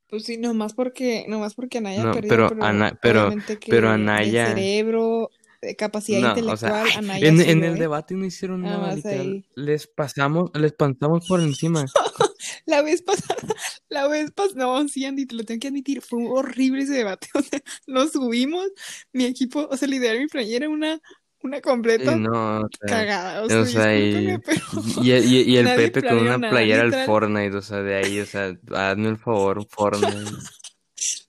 Pues 0.10 0.26
sí, 0.26 0.38
nomás 0.38 0.74
porque, 0.74 1.26
nomás 1.28 1.56
porque 1.56 1.80
Anaya 1.80 2.12
perdió, 2.12 2.30
pero 2.30 2.50
pero 2.50 2.64
Ana, 2.64 3.00
pero, 3.02 3.34
pero 3.68 3.90
Anaya, 3.90 4.54
cerebro, 4.54 5.32
de 5.60 5.76
capacidad 5.76 6.20
no, 6.20 6.54
o 6.54 6.58
sea, 6.58 6.70
intelectual, 6.70 6.88
ay, 7.10 7.28
Anaya 7.28 7.52
en, 7.52 7.64
el 7.64 7.78
debate 7.80 8.14
no 8.14 8.26
hicieron 8.26 8.62
Nada 8.62 8.94
literal, 8.96 9.44
les 9.56 9.88
pasamos, 9.88 10.52
les 10.54 10.74
pasamos 10.74 11.28
por 11.28 11.40
encima. 11.40 11.86
La 12.66 12.82
vez 12.82 13.02
pasada, 13.02 13.56
la 13.90 14.08
vez 14.08 14.32
pasada, 14.32 14.66
no, 14.66 14.88
sí, 14.88 15.06
Andy, 15.06 15.26
te 15.26 15.36
lo 15.36 15.44
tengo 15.44 15.60
que 15.60 15.68
admitir, 15.68 16.02
fue 16.02 16.28
horrible 16.28 16.84
ese 16.84 16.94
debate. 16.94 17.28
O 17.36 17.42
sea, 17.42 17.62
nos 17.88 18.12
subimos, 18.12 18.68
mi 19.12 19.26
equipo, 19.26 19.68
o 19.70 19.78
sea, 19.78 19.88
literal, 19.88 20.20
mi 20.20 20.28
playera 20.28 20.66
era 20.66 20.70
una, 20.70 21.02
una 21.44 21.62
completa 21.62 22.16
no, 22.16 22.62
o 22.62 22.70
sea, 22.80 22.88
cagada. 22.88 23.44
O 23.44 23.50
sea, 23.50 23.62
o 23.62 23.66
sea, 23.66 23.96
y, 23.96 24.06
discúlpeme, 24.14 24.40
pero 24.40 24.62
y, 25.04 25.12
y- 25.12 25.42
y 25.54 25.58
el 25.58 25.66
Pepe 25.76 26.02
con 26.02 26.18
una 26.20 26.38
nada. 26.38 26.52
playera 26.52 26.82
al 26.84 26.94
Fortnite, 27.06 27.56
o 27.58 27.62
sea, 27.62 27.82
de 27.82 27.96
ahí, 27.96 28.20
o 28.20 28.26
sea, 28.26 28.56
hazme 28.74 29.10
el 29.10 29.18
favor, 29.18 29.66
Fortnite. 29.70 30.32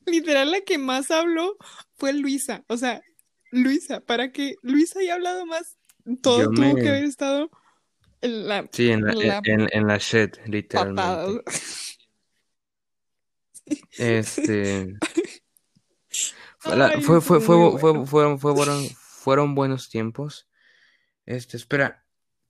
literal, 0.06 0.50
la 0.52 0.60
que 0.62 0.78
más 0.78 1.10
habló 1.10 1.56
fue 1.96 2.12
Luisa. 2.12 2.64
O 2.68 2.76
sea, 2.76 3.02
Luisa, 3.50 4.00
para 4.00 4.30
que 4.32 4.54
Luisa 4.62 5.00
haya 5.00 5.14
hablado 5.14 5.44
más, 5.46 5.76
todo 6.22 6.42
Yo 6.42 6.50
tuvo 6.50 6.74
que 6.76 6.88
haber 6.88 7.04
estado 7.04 7.50
en 8.20 8.48
la, 8.48 8.68
sí, 8.72 8.90
en 8.90 9.04
la, 9.04 9.12
la 9.14 9.40
en- 9.44 9.68
en 9.72 9.86
la 9.86 9.98
shed, 9.98 10.30
patada. 10.30 10.46
literalmente. 10.46 11.42
Este, 13.96 14.94
fue, 16.58 16.76
la- 16.76 16.88
Ay, 16.88 17.00
fue, 17.00 17.20
fue, 17.20 17.38
muy 17.38 17.46
fue, 17.46 17.56
fue, 17.80 17.90
bueno. 17.92 18.06
fueron, 18.06 18.38
fueron, 18.38 18.88
fueron 19.24 19.54
buenos 19.54 19.88
tiempos. 19.88 20.50
Este, 21.24 21.56
espera, 21.56 22.04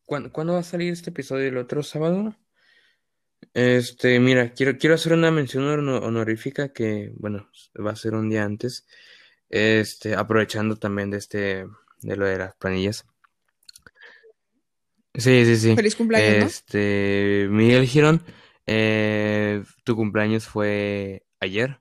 ¿cuándo, 0.05 0.33
cuándo 0.33 0.55
va 0.55 0.59
a 0.59 0.65
salir 0.65 0.93
este 0.93 1.11
episodio? 1.11 1.47
¿El 1.47 1.57
otro 1.57 1.85
sábado? 1.85 2.35
Este, 3.53 4.19
mira, 4.19 4.53
quiero, 4.53 4.77
quiero 4.77 4.97
hacer 4.97 5.13
una 5.13 5.31
mención 5.31 5.63
hono- 5.65 5.99
honorífica 5.99 6.73
que, 6.73 7.13
bueno, 7.15 7.49
va 7.75 7.93
a 7.93 7.97
ser 7.97 8.15
un 8.15 8.29
día 8.29 8.43
antes. 8.43 8.87
Este, 9.49 10.17
aprovechando 10.17 10.75
también 10.75 11.11
de 11.11 11.19
este, 11.19 11.67
de 12.01 12.17
lo 12.17 12.27
de 12.27 12.39
las 12.39 12.57
planillas. 12.57 13.07
Sí, 15.15 15.45
sí, 15.45 15.57
sí. 15.57 15.77
Feliz 15.77 15.95
cumpleaños, 15.95 16.39
¿no? 16.41 16.47
Este, 16.47 17.47
Miguel 17.51 17.87
Girón, 17.87 18.25
eh, 18.67 19.63
tu 19.85 19.95
cumpleaños 19.95 20.49
fue 20.49 21.25
ayer. 21.39 21.79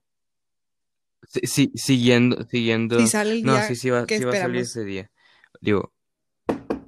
Sí, 1.43 1.71
siguiendo, 1.75 2.37
Si 2.43 2.47
siguiendo. 2.47 3.05
sale 3.07 3.33
el 3.33 3.43
No, 3.43 3.61
sí, 3.63 3.75
sí 3.75 3.89
va, 3.89 4.05
que 4.05 4.17
sí 4.17 4.23
va 4.23 4.33
a 4.33 4.35
salir 4.35 4.61
ese 4.61 4.83
día. 4.83 5.11
Digo, 5.61 5.93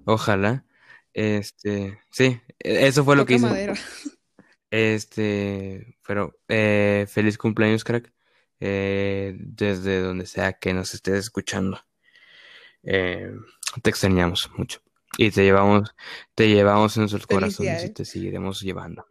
ojalá. 0.05 0.65
Este, 1.13 1.99
sí, 2.11 2.39
e- 2.59 2.87
eso 2.87 3.03
fue 3.03 3.15
lo 3.15 3.25
que 3.25 3.35
hice. 3.35 3.45
madera. 3.47 3.73
Este, 4.69 5.97
pero 6.05 6.37
eh, 6.47 7.05
feliz 7.09 7.37
cumpleaños, 7.37 7.83
crack. 7.83 8.11
Eh, 8.59 9.35
desde 9.39 9.99
donde 10.01 10.25
sea 10.25 10.53
que 10.53 10.73
nos 10.73 10.93
estés 10.93 11.15
escuchando. 11.15 11.79
Eh, 12.83 13.31
te 13.81 13.89
extrañamos 13.89 14.49
mucho. 14.57 14.81
Y 15.17 15.31
te 15.31 15.43
llevamos, 15.43 15.95
te 16.35 16.49
llevamos 16.49 16.95
en 16.97 17.01
nuestros 17.01 17.25
corazones 17.25 17.83
y 17.85 17.89
te 17.89 18.05
seguiremos 18.05 18.61
llevando. 18.61 19.05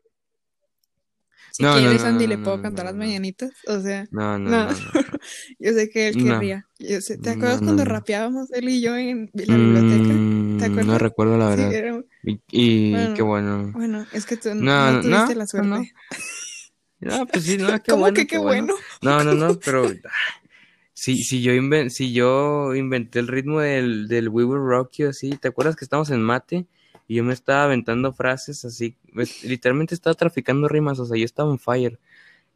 Si 1.54 1.66
No, 1.66 1.80
no, 1.80 1.92
quieres, 1.92 1.94
no, 1.94 2.10
Andy, 2.10 2.26
no, 2.26 2.26
le 2.26 2.38
no, 2.38 2.38
puedo 2.38 2.58
no, 2.58 2.62
cantar 2.62 2.84
no, 2.84 2.86
las 2.86 2.94
no. 2.94 2.96
mañanitas. 2.96 3.52
O 3.66 3.80
sea, 3.80 4.08
No, 4.10 4.38
no, 4.38 4.58
no. 4.58 4.66
no, 4.66 4.78
no, 4.80 4.80
no. 4.80 4.92
Yo 5.58 5.72
sé 5.72 5.88
que 5.90 6.08
él 6.08 6.16
No, 6.16 6.18
querría. 6.18 6.68
Yo 6.78 7.00
sé- 7.00 7.18
¿Te 7.18 7.30
acuerdas 7.30 7.60
no, 7.60 7.62
cuando 7.62 7.84
no. 7.84 7.84
rapeábamos 7.84 8.50
él 8.52 8.68
y 8.68 8.80
yo 8.82 8.96
en 8.96 9.30
la 9.34 9.58
biblioteca? 9.58 10.22
¿Te 10.56 10.70
Mm, 10.70 10.86
no 10.86 10.98
recuerdo 10.98 11.36
la 11.38 11.48
Sí, 11.48 11.62
verdad. 11.62 11.72
era... 11.72 12.02
Y, 12.22 12.40
y 12.50 13.10
qué 13.10 13.22
Bueno, 13.22 13.74
bueno. 13.74 13.78
es 14.12 14.26
que 14.26 14.36
tú 14.36 14.50
No, 14.58 14.92
no 14.92 14.98
no, 15.02 15.02
tuviste 15.02 15.34
no, 15.34 15.36
la 15.36 15.46
suerte. 15.46 15.92
No, 17.00 17.26
pues 17.26 17.44
sí, 17.44 17.58
no, 17.58 17.82
qué 17.82 17.92
¿Cómo 17.92 17.92
bueno, 17.92 18.12
que 18.12 18.26
qué 18.26 18.38
qué 18.38 18.38
bueno. 18.38 18.66
bueno? 18.66 18.74
No, 19.02 19.22
no, 19.24 19.34
no, 19.34 19.60
pero 19.60 19.94
si, 20.92 21.24
si 21.24 21.42
yo 21.42 21.52
inven- 21.52 21.90
si 21.90 22.12
yo 22.12 22.74
inventé 22.74 23.18
el 23.18 23.28
ritmo 23.28 23.60
del, 23.60 24.08
del 24.08 24.28
We 24.28 24.44
Will 24.44 24.60
Rock 24.60 24.92
You 24.98 25.08
así, 25.08 25.30
¿te 25.36 25.48
acuerdas 25.48 25.76
que 25.76 25.84
estamos 25.84 26.10
en 26.10 26.22
mate? 26.22 26.66
Y 27.06 27.16
yo 27.16 27.24
me 27.24 27.34
estaba 27.34 27.64
aventando 27.64 28.12
frases 28.12 28.64
así, 28.64 28.96
literalmente 29.42 29.94
estaba 29.94 30.14
traficando 30.14 30.68
rimas, 30.68 30.98
o 30.98 31.06
sea, 31.06 31.18
yo 31.18 31.24
estaba 31.24 31.50
on 31.50 31.58
fire. 31.58 31.98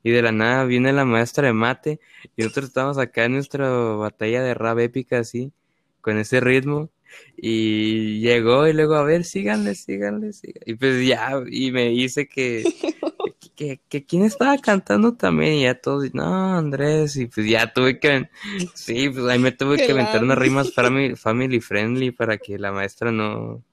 Y 0.03 0.11
de 0.11 0.23
la 0.23 0.33
nada 0.33 0.65
viene 0.65 0.93
la 0.93 1.05
maestra 1.05 1.49
de 1.49 1.53
mate 1.53 2.01
y 2.37 2.43
nosotros 2.43 2.67
estábamos 2.67 2.99
acá 2.99 3.25
en 3.25 3.33
nuestra 3.35 3.69
batalla 3.71 4.43
de 4.43 4.55
rap 4.55 4.79
épica 4.79 5.19
así, 5.19 5.53
con 6.01 6.19
ese 6.19 6.41
ritmo. 6.41 6.91
Y 7.37 8.21
llegó 8.21 8.67
y 8.69 8.73
luego, 8.73 8.95
a 8.95 9.03
ver, 9.03 9.25
síganle, 9.25 9.75
síganle, 9.75 10.33
síganle. 10.33 10.65
Y 10.67 10.75
pues 10.75 11.07
ya, 11.07 11.43
y 11.51 11.73
me 11.73 11.89
dice 11.89 12.29
que, 12.29 12.65
que, 13.57 13.81
que 13.89 14.05
quién 14.05 14.25
estaba 14.25 14.59
cantando 14.59 15.15
también, 15.15 15.55
y 15.55 15.63
ya 15.63 15.75
todos, 15.75 16.15
no, 16.15 16.57
Andrés, 16.57 17.17
y 17.17 17.27
pues 17.27 17.47
ya 17.49 17.73
tuve 17.73 17.99
que, 17.99 18.29
sí, 18.75 19.09
pues 19.11 19.25
ahí 19.27 19.39
me 19.39 19.53
tuve 19.53 19.79
que 19.79 19.93
aventar 19.93 20.23
unas 20.23 20.39
rimas 20.39 20.73
family, 20.75 21.17
family 21.17 21.61
friendly 21.61 22.11
para 22.11 22.39
que 22.39 22.59
la 22.59 22.73
maestra 22.73 23.11
no, 23.11 23.65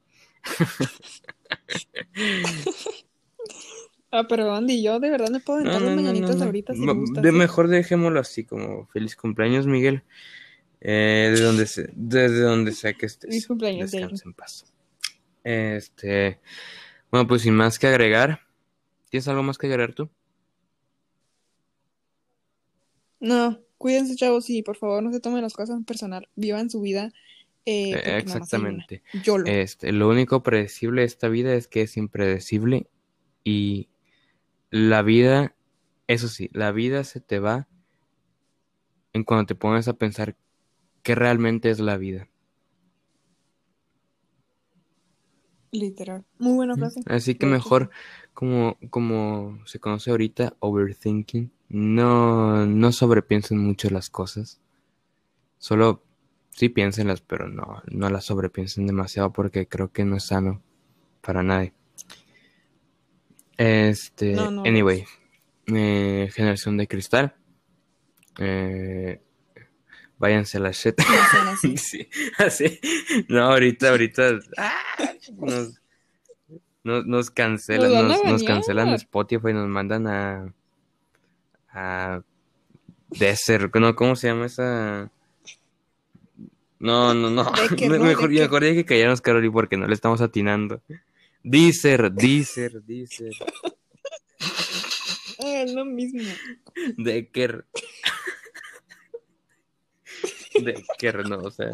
Ah, 4.11 4.25
pero 4.29 4.53
Andy, 4.53 4.81
yo 4.81 4.99
de 4.99 5.09
verdad 5.09 5.29
me 5.29 5.41
puedo 5.41 5.59
no, 5.59 5.65
aventar 5.65 5.81
las 5.81 5.95
no, 5.95 5.95
no, 5.97 6.01
mañanitas 6.01 6.37
no. 6.37 6.45
ahorita 6.45 6.73
si 6.73 6.79
Ma- 6.79 6.93
gustas, 6.93 7.21
De 7.21 7.31
mejor 7.33 7.67
dejémoslo 7.67 8.19
así, 8.19 8.45
como 8.45 8.87
feliz 8.87 9.15
cumpleaños, 9.15 9.67
Miguel. 9.67 10.03
Eh, 10.79 11.31
de 11.33 11.41
donde 11.41 11.65
se, 11.67 11.89
desde 11.95 12.41
donde 12.41 12.71
sea 12.71 12.93
que 12.93 13.07
estés. 13.07 13.29
Feliz 13.29 13.47
cumpleaños, 13.47 13.91
Descansa 13.91 14.23
en 14.25 14.33
paz. 14.33 14.71
Este, 15.43 16.39
bueno, 17.11 17.27
pues 17.27 17.41
sin 17.41 17.55
más 17.55 17.77
que 17.77 17.87
agregar, 17.87 18.41
¿tienes 19.09 19.27
algo 19.27 19.43
más 19.43 19.57
que 19.57 19.67
agregar 19.67 19.93
tú? 19.93 20.09
No, 23.19 23.59
cuídense, 23.77 24.15
chavos, 24.15 24.49
y 24.49 24.61
por 24.61 24.77
favor 24.77 25.01
no 25.03 25.11
se 25.11 25.19
tomen 25.19 25.41
las 25.41 25.53
cosas 25.53 25.77
en 25.77 25.85
personal. 25.85 26.29
Vivan 26.35 26.69
su 26.69 26.81
vida. 26.81 27.11
Eh, 27.66 28.20
exactamente. 28.20 29.01
YOLO. 29.24 29.47
Este, 29.47 29.91
lo 29.91 30.07
único 30.07 30.43
predecible 30.43 31.01
de 31.01 31.07
esta 31.07 31.30
vida 31.30 31.53
es 31.53 31.68
que 31.68 31.82
es 31.82 31.97
impredecible 31.97 32.88
y 33.43 33.89
la 34.70 35.01
vida, 35.01 35.55
eso 36.07 36.28
sí, 36.28 36.49
la 36.53 36.72
vida 36.72 37.03
se 37.03 37.22
te 37.22 37.39
va 37.39 37.68
en 39.13 39.24
cuando 39.24 39.45
te 39.45 39.55
pones 39.55 39.88
a 39.88 39.93
pensar 39.93 40.36
qué 41.01 41.16
realmente 41.16 41.70
es 41.70 41.80
la 41.80 41.97
vida. 41.97 42.28
Literal. 45.72 46.26
Muy 46.38 46.53
buena 46.53 46.76
frase. 46.76 47.01
Así 47.05 47.36
que 47.36 47.45
mejor, 47.45 47.89
como, 48.34 48.78
como 48.89 49.59
se 49.66 49.80
conoce 49.80 50.11
ahorita, 50.11 50.55
overthinking, 50.59 51.51
no, 51.70 52.66
no 52.66 52.91
sobrepiensen 52.91 53.57
mucho 53.57 53.89
las 53.89 54.09
cosas. 54.09 54.61
Solo 55.57 56.04
sí 56.55 56.69
piénsenlas, 56.69 57.21
pero 57.21 57.49
no, 57.49 57.83
no 57.91 58.09
las 58.09 58.25
sobrepiensen 58.25 58.87
demasiado 58.87 59.33
porque 59.33 59.67
creo 59.67 59.91
que 59.91 60.05
no 60.05 60.15
es 60.15 60.27
sano 60.27 60.61
para 61.21 61.43
nadie. 61.43 61.73
Este, 63.57 64.33
No, 64.33 64.49
no 64.51 64.63
lo 64.63 64.69
anyway, 64.69 65.05
eh, 65.67 66.29
generación 66.33 66.77
de 66.77 66.87
cristal. 66.87 67.35
Eh, 68.39 69.21
váyanse 70.17 70.57
a 70.57 70.61
la 70.61 70.71
shit. 70.71 70.95
Así. 70.99 71.77
Sí, 71.77 72.09
así. 72.37 72.79
No, 73.27 73.43
ahorita, 73.51 73.89
ahorita. 73.89 74.39
¡ah! 74.57 74.73
Nos, 75.37 75.81
nos, 76.83 77.05
nos 77.05 77.31
cancelan, 77.31 77.91
Nos 77.91 77.99
a 77.99 78.03
nos, 78.03 78.23
nos 78.23 78.43
cancelan 78.43 78.89
Spotify, 78.93 79.51
nos 79.53 79.67
mandan 79.67 80.07
a. 80.07 80.53
a. 81.69 82.21
Desert, 83.09 83.73
no, 83.75 83.95
¿cómo 83.95 84.15
se 84.15 84.27
llama 84.27 84.47
esa? 84.47 85.11
No, 86.86 87.13
no, 87.15 87.29
no. 87.31 87.51
Me- 87.79 87.97
¿no? 87.97 88.03
mejor, 88.05 88.29
Decker. 88.29 88.41
mejor 88.43 88.61
que 88.61 88.86
callarnos, 88.86 89.21
Caroli, 89.21 89.49
porque 89.49 89.75
no 89.77 89.88
le 89.88 89.93
estamos 89.95 90.21
atinando. 90.21 90.81
Deezer, 91.43 92.11
Deezer, 92.11 92.81
Deezer. 92.83 93.33
Ah, 95.39 95.61
es 95.63 95.73
lo 95.73 95.83
mismo. 95.86 96.21
Decker. 96.97 97.65
Decker, 100.63 101.27
no, 101.27 101.39
o 101.39 101.51
sea. 101.51 101.71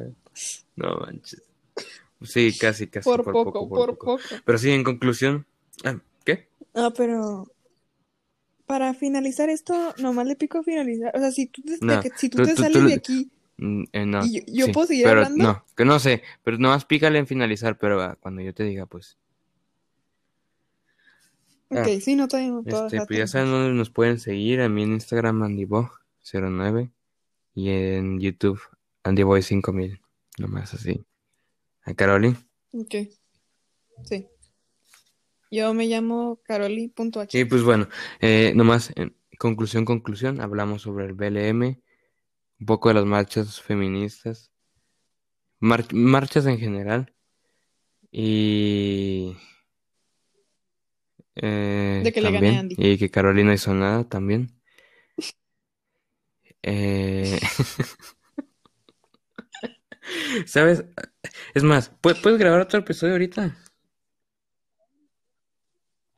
No 0.75 0.95
manches. 0.97 1.43
Sí, 2.23 2.57
casi, 2.57 2.87
casi. 2.87 3.03
Por, 3.05 3.23
poco, 3.23 3.67
por 3.67 3.97
poco. 3.97 4.19
Pero 4.45 4.57
sí, 4.57 4.71
en 4.71 4.83
conclusión. 4.83 5.45
ah, 5.83 5.97
¿Qué? 6.25 6.47
Ah, 6.73 6.91
pero 6.95 7.47
para 8.65 8.93
finalizar 8.93 9.49
esto, 9.49 9.93
nomás 9.97 10.25
le 10.27 10.35
pico 10.35 10.59
a 10.59 10.63
finalizar. 10.63 11.11
O 11.15 11.19
sea, 11.19 11.31
si 11.31 11.47
tú 11.47 11.61
te, 11.63 11.77
No, 11.81 11.99
que- 12.01 12.11
si 12.15 12.29
tú, 12.29 12.37
tú- 12.37 12.43
te 12.45 12.55
tú- 12.55 12.61
sales 12.61 12.81
tú- 12.81 12.87
de 12.87 12.93
aquí, 12.93 13.29
eh, 13.57 14.05
no. 14.05 14.25
¿Y 14.25 14.39
yo- 14.39 14.41
yo 14.47 14.65
sí, 14.67 14.71
puedo 14.71 14.87
seguir 14.87 15.03
pero 15.05 15.21
hablando? 15.25 15.43
No, 15.43 15.65
que 15.75 15.85
no 15.85 15.99
sé. 15.99 16.23
Pero 16.43 16.57
nomás 16.57 16.85
pícale 16.85 17.19
en 17.19 17.27
finalizar, 17.27 17.77
pero 17.77 18.01
ah, 18.01 18.17
cuando 18.19 18.41
yo 18.41 18.53
te 18.53 18.63
diga, 18.63 18.85
pues. 18.85 19.17
ok, 21.69 21.77
Ah, 21.77 21.99
sí, 22.01 22.15
no 22.15 22.27
tengo 22.27 22.63
todas 22.63 22.91
Este, 22.93 23.05
pues 23.05 23.19
ya 23.19 23.27
saben 23.27 23.51
dónde 23.51 23.73
nos 23.73 23.89
pueden 23.89 24.19
seguir. 24.19 24.61
A 24.61 24.69
mí 24.69 24.83
en 24.83 24.93
Instagram, 24.93 25.41
AndyBo09. 25.43 26.91
Y 27.53 27.69
en 27.69 28.19
YouTube, 28.19 28.61
AndyBoy5000. 29.03 29.99
Nomás 30.37 30.73
así. 30.73 31.03
A 31.83 31.93
Caroli. 31.93 32.35
Ok, 32.73 32.95
sí. 34.05 34.27
Yo 35.49 35.73
me 35.73 35.85
llamo 35.87 36.39
Caroli.h. 36.43 37.37
Y 37.37 37.43
pues 37.45 37.63
bueno, 37.63 37.89
eh, 38.21 38.53
nomás 38.55 38.93
en 38.95 39.13
conclusión, 39.37 39.83
conclusión, 39.83 40.39
hablamos 40.39 40.83
sobre 40.83 41.05
el 41.07 41.13
BLM, 41.13 41.81
un 42.61 42.65
poco 42.65 42.89
de 42.89 42.95
las 42.95 43.05
marchas 43.05 43.59
feministas, 43.59 44.51
mar- 45.59 45.93
marchas 45.93 46.45
en 46.45 46.57
general 46.59 47.13
y 48.11 49.35
eh, 51.35 52.01
De 52.03 52.11
que 52.13 52.21
le 52.21 52.31
gané 52.31 52.49
a 52.49 52.51
también, 52.51 52.59
Andy. 52.59 52.75
y 52.77 52.97
que 52.97 53.09
Carolina 53.09 53.53
hizo 53.53 53.73
nada 53.73 54.07
también. 54.07 54.57
Eh, 56.63 57.39
¿Sabes? 60.45 60.83
Es 61.55 61.63
más, 61.63 61.91
¿pu- 62.01 62.19
¿puedes 62.21 62.37
grabar 62.39 62.61
otro 62.61 62.79
episodio 62.79 63.13
ahorita? 63.13 63.57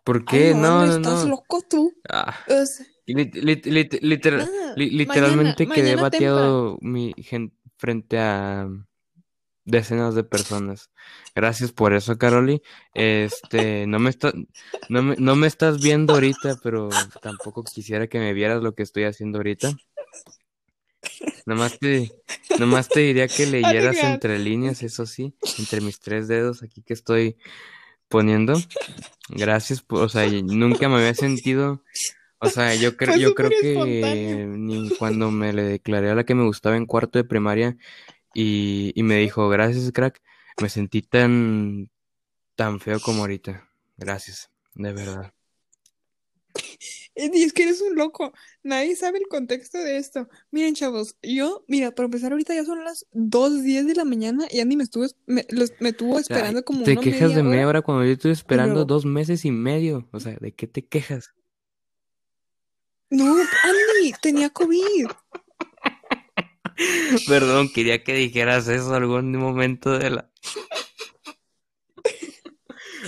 ¿Por 0.04 0.26
qué? 0.26 0.50
Ay, 0.50 0.54
No, 0.56 0.86
no, 0.86 0.96
¿estás 0.98 1.24
no. 1.24 1.30
loco 1.30 1.62
tú? 1.70 1.94
Ah. 2.10 2.38
Sea, 2.48 2.86
Lit- 3.06 3.36
lit- 3.36 3.66
lit- 3.66 4.00
literal- 4.02 4.46
nada, 4.46 4.74
li- 4.76 4.90
literalmente 4.92 5.66
mañana, 5.66 5.76
quedé 5.76 5.96
mañana 5.96 6.02
bateado 6.02 6.78
mi 6.82 7.14
gen- 7.18 7.54
frente 7.78 8.18
a 8.18 8.70
decenas 9.66 10.16
de 10.16 10.24
personas. 10.24 10.90
Gracias 11.36 11.72
por 11.72 11.94
eso, 11.94 12.18
Caroli. 12.18 12.62
Este, 12.94 13.86
no 13.88 14.00
me 14.00 14.10
está, 14.10 14.34
no 14.90 15.04
me, 15.04 15.16
no 15.18 15.36
me 15.36 15.48
estás 15.48 15.82
viendo 15.82 16.14
ahorita, 16.14 16.56
pero 16.64 16.90
tampoco 17.22 17.64
quisiera 17.64 18.08
que 18.08 18.20
me 18.20 18.34
vieras 18.34 18.62
lo 18.62 18.74
que 18.76 18.84
estoy 18.84 19.04
haciendo 19.04 19.40
ahorita. 19.40 19.74
Nomás 21.46 21.78
te, 21.78 22.12
nomás 22.58 22.88
te 22.90 23.02
diría 23.02 23.28
que 23.28 23.46
leyeras 23.48 23.98
entre 24.04 24.40
líneas, 24.40 24.82
eso 24.84 25.06
sí, 25.06 25.34
entre 25.58 25.82
mis 25.82 26.00
tres 26.00 26.28
dedos 26.28 26.64
aquí 26.64 26.82
que 26.84 26.94
estoy 26.94 27.38
poniendo. 28.08 28.62
Gracias, 29.30 29.82
por- 29.82 30.04
o 30.04 30.10
sea, 30.10 30.26
nunca 30.44 30.90
me 30.90 30.96
había 30.96 31.14
sentido, 31.16 31.84
o 32.44 32.50
sea, 32.50 32.76
yo 32.76 32.96
creo, 32.98 33.14
Fue 33.14 33.22
yo 33.22 33.34
creo 33.36 33.50
que 33.50 34.46
ni 34.48 34.90
cuando 35.00 35.32
me 35.32 35.54
le 35.54 35.64
declaré 35.64 36.10
a 36.10 36.16
la 36.16 36.24
que 36.26 36.36
me 36.36 36.44
gustaba 36.46 36.78
en 36.78 36.86
cuarto 36.86 37.18
de 37.20 37.24
primaria 37.24 37.78
y, 38.34 38.92
y 38.96 39.04
me 39.04 39.18
dijo, 39.18 39.50
gracias, 39.50 39.92
crack, 39.92 40.22
me 40.62 40.70
sentí 40.70 41.02
tan, 41.02 41.90
tan 42.56 42.80
feo 42.80 43.00
como 43.00 43.22
ahorita. 43.22 43.68
Gracias, 43.98 44.50
de 44.76 44.92
verdad. 44.94 45.34
Y 47.16 47.44
es 47.44 47.54
que 47.54 47.64
eres 47.64 47.80
un 47.82 47.96
loco. 47.96 48.34
Nadie 48.64 48.96
sabe 48.96 49.20
el 49.20 49.28
contexto 49.28 49.78
de 49.78 49.98
esto. 49.98 50.28
Miren, 50.50 50.74
chavos, 50.74 51.16
yo, 51.22 51.64
mira, 51.68 51.92
para 51.92 52.06
empezar, 52.06 52.32
ahorita 52.32 52.56
ya 52.56 52.66
son 52.66 52.84
las 52.84 53.06
2.10 53.14 53.86
de 53.86 53.94
la 53.96 54.04
mañana 54.04 54.48
y 54.50 54.62
Andy 54.62 54.76
me 54.78 54.84
estuvo, 54.84 55.06
es- 55.06 55.16
me, 55.28 55.46
los- 55.50 55.74
me 55.80 55.90
estuvo 55.90 56.18
esperando 56.18 56.60
Ay, 56.60 56.64
como 56.64 56.84
te 56.84 56.94
una 56.94 57.02
quejas 57.02 57.22
media 57.30 57.36
de 57.36 57.44
media 57.44 57.68
hora. 57.68 57.82
cuando 57.84 58.04
yo 58.06 58.14
estoy 58.14 58.32
esperando 58.32 58.74
Pero- 58.76 58.86
dos 58.86 59.06
meses 59.06 59.46
y 59.46 59.52
medio. 59.52 60.08
O 60.12 60.20
sea, 60.20 60.36
¿de 60.42 60.54
qué 60.54 60.66
te 60.66 60.86
quejas? 60.86 61.34
No, 63.14 63.36
Andy, 63.36 64.12
tenía 64.20 64.50
COVID. 64.50 65.06
Perdón, 67.28 67.70
quería 67.72 68.04
que 68.04 68.16
dijeras 68.16 68.68
eso 68.68 68.96
algún 68.96 69.38
momento 69.38 69.98
de 69.98 70.10
la. 70.10 70.30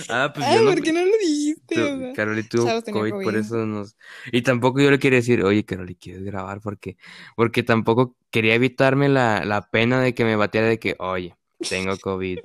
Ah, 0.08 0.30
pues 0.32 0.46
Ay, 0.46 0.56
yo 0.58 0.62
no. 0.62 0.70
¿por 0.70 0.82
qué 0.82 0.92
no 0.92 1.04
lo 1.04 1.18
dijiste? 1.18 2.12
Caroli 2.14 2.44
tuvo 2.44 2.64
tenía 2.82 3.00
COVID, 3.00 3.10
por 3.10 3.24
COVID. 3.24 3.36
eso 3.38 3.66
nos. 3.66 3.96
Y 4.30 4.42
tampoco 4.42 4.78
yo 4.78 4.90
le 4.90 5.00
quería 5.00 5.18
decir, 5.18 5.42
oye, 5.42 5.64
Caroli, 5.64 5.96
¿quieres 5.96 6.22
grabar? 6.22 6.60
Porque, 6.60 6.96
porque 7.34 7.64
tampoco 7.64 8.14
quería 8.30 8.54
evitarme 8.54 9.08
la, 9.08 9.44
la 9.44 9.68
pena 9.68 10.00
de 10.00 10.14
que 10.14 10.24
me 10.24 10.36
batiera 10.36 10.68
de 10.68 10.78
que, 10.78 10.94
oye, 11.00 11.34
tengo 11.68 11.96
COVID. 11.98 12.38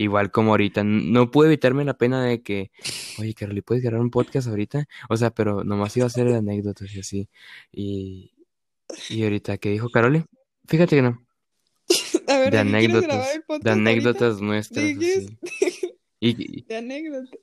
Igual 0.00 0.30
como 0.30 0.52
ahorita, 0.52 0.84
no 0.84 1.28
pude 1.32 1.48
evitarme 1.48 1.84
la 1.84 1.98
pena 1.98 2.24
de 2.24 2.40
que, 2.40 2.70
oye, 3.18 3.34
Caroli, 3.34 3.62
¿puedes 3.62 3.82
grabar 3.82 4.00
un 4.00 4.12
podcast 4.12 4.46
ahorita? 4.46 4.86
O 5.08 5.16
sea, 5.16 5.30
pero 5.30 5.64
nomás 5.64 5.96
iba 5.96 6.06
a 6.06 6.10
ser 6.10 6.28
anécdotas 6.28 6.94
y 6.94 7.00
así. 7.00 7.28
Y, 7.72 8.30
y 9.10 9.24
ahorita, 9.24 9.58
¿qué 9.58 9.70
dijo 9.70 9.90
Caroli? 9.90 10.24
Fíjate 10.68 10.94
que 10.94 11.02
no. 11.02 11.26
a 12.28 12.38
ver, 12.38 12.52
De 12.52 12.58
¿de 12.58 12.64
qué 12.64 12.78
quieres 12.86 13.02
grabar 13.02 13.26
anécdotas. 13.26 13.26
De 13.26 13.42
ahorita? 13.48 13.72
anécdotas 13.72 14.40
nuestras. 14.40 14.84
Y, 16.20 16.30
y- 16.58 16.62
De 16.62 16.76
anécdota. 16.76 17.36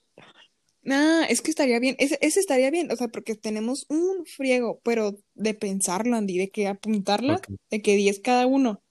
Nah, 0.84 1.24
es 1.26 1.41
que 1.41 1.49
estaría 1.49 1.80
bien, 1.80 1.95
ese, 1.99 2.18
ese 2.22 2.39
estaría 2.39 2.70
bien, 2.72 2.91
o 2.91 2.95
sea, 2.95 3.08
porque 3.08 3.36
tenemos 3.36 3.86
un 3.89 4.26
friego, 4.26 4.80
pero 4.84 5.16
de 5.34 5.53
pensarlo, 5.56 6.16
Andy, 6.16 6.38
de 6.38 6.49
que 6.51 6.68
apuntarla, 6.68 7.41
de 7.72 7.82
que 7.82 7.95
10 7.95 8.20
cada 8.20 8.45
uno, 8.47 8.82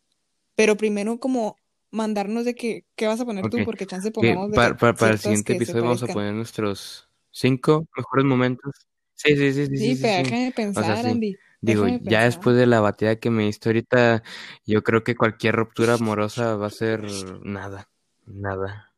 pero 0.54 0.76
primero 0.76 1.18
como 1.20 1.56
mandarnos 1.94 2.44
de 2.44 2.54
que, 2.54 2.84
¿qué 2.96 3.06
vas 3.06 3.20
a 3.20 3.24
poner 3.24 3.48
tú? 3.48 3.58
ok. 3.58 3.64
Porque 3.64 3.86
chance 3.86 4.10
pongamos 4.10 4.50
de 4.50 4.56
para, 4.56 4.76
para, 4.76 4.94
para 4.94 5.12
el 5.12 5.18
siguiente 5.18 5.54
episodio 5.54 5.84
vamos 5.84 6.02
a 6.02 6.06
poner 6.08 6.34
nuestros 6.34 7.08
cinco 7.30 7.86
mejores 7.96 8.26
momentos. 8.26 8.72
Sí, 9.14 9.36
sí, 9.36 9.52
sí, 9.52 9.66
sí, 9.66 9.78
Sí, 9.78 9.80
sí, 9.80 9.96
sí, 9.96 10.02
pero 10.02 10.08
sí. 10.08 10.22
déjame 10.24 10.72
O 10.74 10.82
sea, 10.82 10.94
pensar. 10.94 11.06
Andy, 11.06 11.38
Digo, 11.60 11.84
déjame 11.86 11.98
ya 12.00 12.20
pensar. 12.20 12.24
después 12.24 12.56
de 12.56 12.66
la 12.66 12.80
batida 12.80 13.16
que 13.16 13.30
me 13.30 13.44
diste 13.44 13.68
ahorita, 13.70 14.22
yo 14.66 14.82
creo 14.82 15.04
que 15.04 15.16
cualquier 15.16 15.56
ruptura 15.56 15.94
amorosa 15.94 16.56
va 16.56 16.66
a 16.66 16.70
ser 16.70 17.02
nada, 17.02 17.88
nada. 18.26 18.92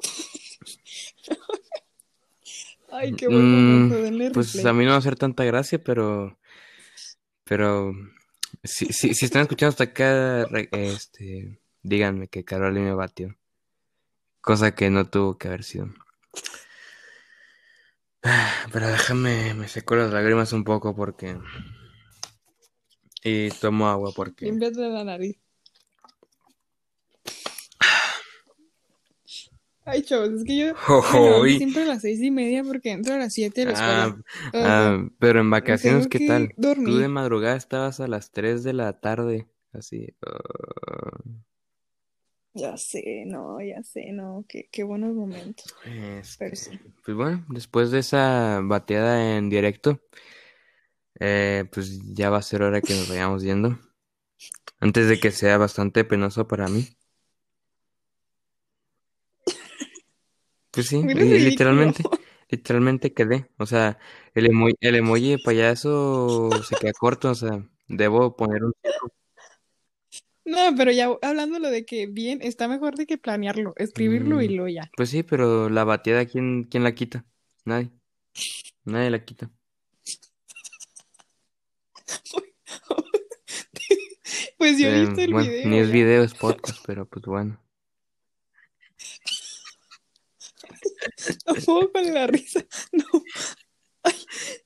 Ay, 2.90 3.12
qué 3.14 3.28
buen 3.28 3.50
momento, 3.50 3.94
Mm, 3.94 4.32
pues 4.32 4.64
a 4.64 4.72
mí 4.72 4.84
no 4.84 4.90
va 4.90 4.96
a 4.96 4.98
hacer 4.98 5.16
tanta 5.16 5.44
gracia, 5.44 5.82
pero, 5.82 6.38
pero 7.44 7.92
Si, 8.62 8.86
si, 8.86 9.14
si 9.14 9.24
están 9.24 9.42
escuchando 9.42 9.70
hasta 9.70 9.84
acá, 9.84 10.42
este, 10.72 11.60
díganme 11.82 12.28
que 12.28 12.44
Carolina 12.44 12.86
me 12.86 12.94
batió. 12.94 13.36
Cosa 14.40 14.74
que 14.74 14.90
no 14.90 15.08
tuvo 15.08 15.38
que 15.38 15.48
haber 15.48 15.64
sido. 15.64 15.88
Pero 18.72 18.88
déjame, 18.88 19.54
me 19.54 19.68
seco 19.68 19.96
las 19.96 20.12
lágrimas 20.12 20.52
un 20.52 20.64
poco 20.64 20.94
porque... 20.94 21.38
Y 23.22 23.50
tomo 23.50 23.88
agua 23.88 24.12
porque... 24.14 24.46
Límpiate 24.46 24.88
la 24.88 25.04
nariz. 25.04 25.38
Ay, 29.90 30.02
chavos, 30.02 30.30
es 30.30 30.44
que 30.44 30.56
yo 30.56 30.72
Uy. 31.42 31.56
siempre 31.58 31.82
a 31.82 31.86
las 31.86 32.02
seis 32.02 32.20
y 32.20 32.30
media 32.30 32.62
porque 32.64 32.90
entro 32.92 33.14
a 33.14 33.18
las 33.18 33.32
siete 33.34 33.62
de 33.64 33.72
la 33.72 33.78
Ah, 33.78 34.16
ah, 34.54 35.08
pero 35.18 35.40
en 35.40 35.50
vacaciones, 35.50 36.06
¿qué 36.08 36.20
tal? 36.20 36.48
Tú 36.54 36.60
de 36.62 36.62
dormir. 36.62 37.08
madrugada 37.08 37.56
estabas 37.56 38.00
a 38.00 38.08
las 38.08 38.30
3 38.30 38.64
de 38.64 38.72
la 38.72 39.00
tarde, 39.00 39.46
así. 39.72 40.14
ah, 40.26 41.20
Ya 42.54 42.76
sé, 42.76 43.24
no, 43.26 43.60
ya 43.62 43.82
sé, 43.82 44.10
no, 44.12 44.44
qué, 44.48 44.68
qué 44.72 44.82
buenos 44.82 45.14
momentos. 45.14 45.72
Pero 46.38 46.56
este, 46.56 46.56
sí. 46.56 46.80
pues 47.04 47.16
bueno, 47.16 47.44
después 47.48 47.90
de 47.90 48.00
esa 48.00 48.60
bateada 48.62 49.36
en 49.36 49.48
directo, 49.48 50.00
eh, 51.20 51.64
pues 51.72 52.00
ya 52.14 52.30
va 52.30 52.38
a 52.38 52.42
ser 52.42 52.62
hora 52.62 52.80
que 52.80 52.94
nos 52.94 53.08
vayamos 53.08 53.42
yendo. 53.42 53.78
Antes 54.80 55.08
de 55.08 55.20
que 55.20 55.30
sea 55.32 55.56
bastante 55.56 56.04
penoso 56.04 56.48
para 56.48 56.68
mí. 56.68 56.97
Pues 60.78 60.88
sí, 60.88 61.10
literalmente, 61.14 62.08
literalmente 62.48 63.12
quedé. 63.14 63.50
O 63.58 63.66
sea, 63.66 63.98
el 64.34 64.46
emoji, 64.46 64.74
el 64.80 64.94
emoji 64.96 65.30
de 65.32 65.38
payaso 65.38 66.62
se 66.62 66.76
queda 66.76 66.92
corto, 66.92 67.30
o 67.30 67.34
sea, 67.34 67.68
debo 67.88 68.36
poner 68.36 68.64
un. 68.64 68.72
No, 70.44 70.74
pero 70.76 70.90
ya 70.90 71.10
hablándolo 71.22 71.70
de 71.70 71.84
que 71.84 72.06
bien, 72.06 72.40
está 72.42 72.66
mejor 72.68 72.96
de 72.96 73.06
que 73.06 73.18
planearlo, 73.18 73.74
escribirlo 73.76 74.42
y 74.42 74.48
Mm, 74.48 74.54
luego 74.54 74.68
ya. 74.68 74.90
pues 74.96 75.10
sí, 75.10 75.22
pero 75.22 75.68
la 75.68 75.84
bateada, 75.84 76.26
¿quién, 76.26 76.64
quién 76.64 76.84
la 76.84 76.94
quita? 76.94 77.24
Nadie. 77.64 77.90
Nadie 78.84 79.10
la 79.10 79.24
quita. 79.24 79.50
Pues 84.58 84.78
yo 84.78 84.88
he 84.88 84.92
Eh, 84.92 85.00
visto 85.00 85.20
el 85.20 85.32
bueno, 85.32 85.50
video 85.50 85.70
ni 85.70 85.78
es 85.78 85.90
video, 85.90 86.22
es 86.24 86.34
podcast, 86.34 86.80
pero 86.86 87.06
pues 87.08 87.24
bueno. 87.26 87.60
No 91.46 91.54
puedo 91.54 91.92
con 91.92 92.14
la 92.14 92.26
risa. 92.26 92.64
No. 92.92 93.04
Ay, 94.02 94.14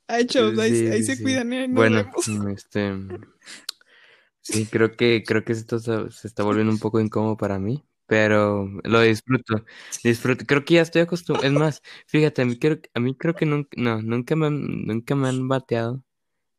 ay, 0.08 0.26
chavos, 0.26 0.58
ahí, 0.58 0.70
Sí, 0.70 0.86
ahí 0.88 1.02
sí, 1.02 1.16
se 1.16 1.22
cuidan, 1.22 1.52
¿eh? 1.52 1.66
Bueno, 1.68 2.04
vemos. 2.04 2.28
este, 2.56 2.92
sí, 4.42 4.66
creo 4.66 4.96
que, 4.96 5.22
creo 5.26 5.44
que 5.44 5.52
esto 5.52 5.78
se, 5.78 6.10
se 6.10 6.28
está 6.28 6.44
volviendo 6.44 6.72
un 6.72 6.78
poco 6.78 7.00
incómodo 7.00 7.36
para 7.36 7.58
mí, 7.58 7.84
pero 8.06 8.68
lo 8.84 9.00
disfruto, 9.00 9.64
disfruto. 10.04 10.44
Creo 10.46 10.64
que 10.64 10.74
ya 10.74 10.82
estoy 10.82 11.02
acostumbrado. 11.02 11.48
Es 11.48 11.58
más, 11.58 11.82
fíjate, 12.06 12.42
a 12.42 12.44
mí 12.44 12.58
creo, 12.58 12.78
a 12.94 13.00
mí 13.00 13.16
creo 13.16 13.34
que 13.34 13.46
nunca, 13.46 13.70
no, 13.76 14.02
nunca 14.02 14.36
me 14.36 14.46
han, 14.46 14.84
nunca 14.84 15.14
me 15.14 15.28
han 15.28 15.48
bateado 15.48 16.04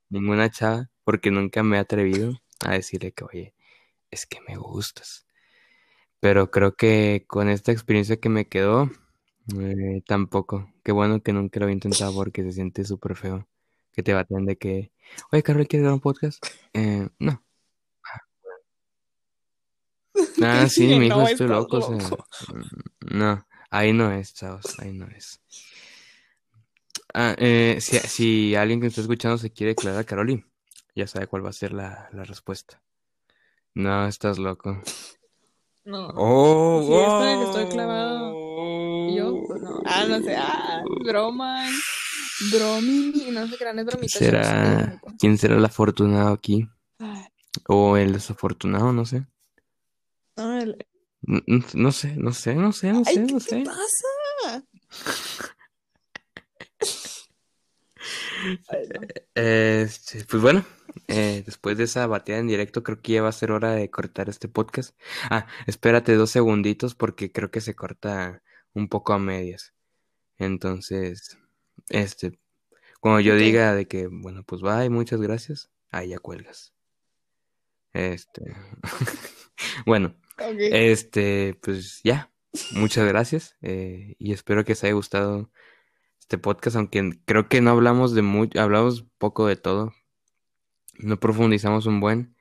ninguna 0.10 0.50
chava, 0.50 0.90
porque 1.04 1.32
nunca 1.32 1.64
me 1.64 1.78
he 1.78 1.80
atrevido 1.80 2.42
a 2.66 2.74
decirle 2.74 3.12
que, 3.12 3.24
oye, 3.26 3.54
es 4.12 4.26
que 4.26 4.40
me 4.48 4.58
gustas. 4.58 5.26
Pero 6.20 6.52
creo 6.52 6.76
que 6.76 7.26
con 7.28 7.50
esta 7.50 7.72
experiencia 7.72 8.18
que 8.18 8.30
me 8.30 8.48
quedó, 8.48 8.90
eh, 9.60 10.02
tampoco. 10.06 10.72
Qué 10.84 10.91
bueno 10.91 11.22
que 11.22 11.34
nunca 11.34 11.60
lo 11.60 11.66
había 11.66 11.74
intentado 11.74 12.14
porque 12.14 12.44
se 12.44 12.52
siente 12.54 12.86
súper 12.86 13.16
feo 13.16 13.48
que 13.91 14.04
te 14.04 14.14
baten 14.14 14.46
de 14.46 14.58
que, 14.58 14.91
oye, 15.32 15.44
Carol, 15.44 15.68
¿quieres 15.68 15.84
grabar 15.84 15.96
un 15.96 16.02
podcast? 16.02 16.44
Eh, 16.74 17.08
no. 17.20 17.44
Ah, 20.44 20.68
sí, 20.68 20.88
mi 21.00 21.08
hijo, 21.08 21.18
no, 21.18 21.28
estoy 21.28 21.48
loco, 21.48 21.78
o 21.78 21.82
sea, 21.82 21.98
mm, 21.98 23.18
no, 23.18 23.48
ahí 23.70 23.94
no 23.94 24.12
es, 24.12 24.34
chavos, 24.34 24.78
ahí 24.80 24.91
no 24.91 25.08
es. 25.08 25.41
Ah, 27.14 27.36
eh, 27.38 27.78
si, 27.80 27.98
si 28.00 28.56
alguien 28.56 28.82
que 28.82 28.88
está 28.88 29.02
escuchando 29.02 29.38
se 29.38 29.52
quiere 29.52 29.74
declarar 29.74 30.02
a 30.02 30.04
Caroli, 30.04 30.44
ya 30.96 31.08
sabe 31.08 31.28
cuál 31.28 31.46
va 31.46 31.50
a 31.50 31.54
ser 31.54 31.74
la, 31.74 32.10
la 32.12 32.24
respuesta. 32.24 32.82
No, 33.74 34.08
estás 34.08 34.38
loco. 34.38 34.82
No. 35.86 36.10
Oh, 36.16 36.84
Si 36.86 36.94
es 36.94 37.08
con 37.10 37.28
el 37.28 37.39
que 37.39 37.46
estoy 37.46 37.66
clavado 37.76 38.34
yo, 38.34 38.43
pues 39.48 39.62
no. 39.62 39.82
Ah, 39.86 40.06
no 40.08 40.22
sé. 40.22 40.36
Ah, 40.36 40.82
broma. 41.06 41.66
Bromi. 42.52 43.30
No 43.32 43.48
sé 43.48 43.58
qué 43.58 43.64
es 43.70 43.86
bromita. 43.86 44.08
chavos, 44.08 44.14
es 44.16 44.18
¿Será 44.18 45.02
quién 45.20 45.38
será 45.38 45.56
el 45.56 45.66
afortunado 45.66 46.34
aquí? 46.34 46.68
Ay, 47.00 47.26
O 47.68 47.96
el 47.98 48.14
desafortunado, 48.14 48.91
no 48.91 49.06
sé. 49.06 49.26
no, 50.38 50.60
el- 50.60 50.86
N- 51.26 51.44
n- 51.48 51.66
No 51.76 51.91
sé, 51.91 52.16
no 52.18 52.34
sé, 52.34 52.54
no 52.56 52.74
sé, 52.74 52.91
no 52.91 53.04
Ay, 53.06 53.16
sé, 53.16 53.26
¿qué 53.26 53.34
no 53.34 53.39
te 53.39 53.46
sé. 53.46 53.64
pasa? 53.64 54.64
Ay, 58.70 58.88
no. 58.94 59.08
Este, 59.36 60.26
pues 60.26 60.41
bueno, 60.44 60.66
eh, 61.08 61.44
después 61.46 61.78
de 61.78 61.86
esa 61.86 62.08
bateada 62.08 62.41
en 62.41 62.48
directo, 62.48 62.84
creo 62.84 63.02
que 63.02 63.14
ya 63.14 63.22
va 63.22 63.30
a 63.30 63.34
ser 63.34 63.52
hora 63.52 63.72
de 63.72 63.89
cortar 63.89 64.28
este 64.30 64.48
podcast. 64.50 64.98
Ah, 65.30 65.48
espérate 65.66 66.16
dos 66.16 66.32
segunditos 66.32 66.96
porque 66.96 67.32
creo 67.32 67.52
que 67.52 67.62
se 67.62 67.76
corta 67.76 68.41
un 68.74 68.88
poco 68.88 69.14
a 69.14 69.20
medias. 69.20 69.74
Entonces, 70.38 71.38
este, 71.90 72.40
cuando 73.00 73.20
yo 73.20 73.36
diga 73.36 73.76
de 73.76 73.88
que, 73.88 74.08
bueno, 74.08 74.44
pues 74.44 74.62
bye, 74.62 74.90
muchas 74.90 75.22
gracias, 75.22 75.70
ahí 75.92 76.10
ya 76.10 76.20
cuelgas. 76.20 76.74
Este, 77.94 78.56
bueno, 79.86 80.16
este, 80.38 81.60
pues 81.62 82.02
ya, 82.04 82.32
muchas 82.72 83.08
gracias 83.08 83.56
eh, 83.62 84.16
y 84.18 84.34
espero 84.34 84.64
que 84.66 84.74
os 84.74 84.84
haya 84.84 84.94
gustado 84.94 85.52
este 86.20 86.38
podcast, 86.38 86.78
aunque 86.78 87.20
creo 87.26 87.48
que 87.50 87.62
no 87.62 87.72
hablamos 87.72 88.16
de 88.16 88.22
mucho, 88.22 88.60
hablamos 88.60 89.06
poco 89.18 89.48
de 89.48 89.56
todo, 89.56 89.94
no 90.98 91.20
profundizamos 91.20 91.86
un 91.86 92.00
buen, 92.00 92.36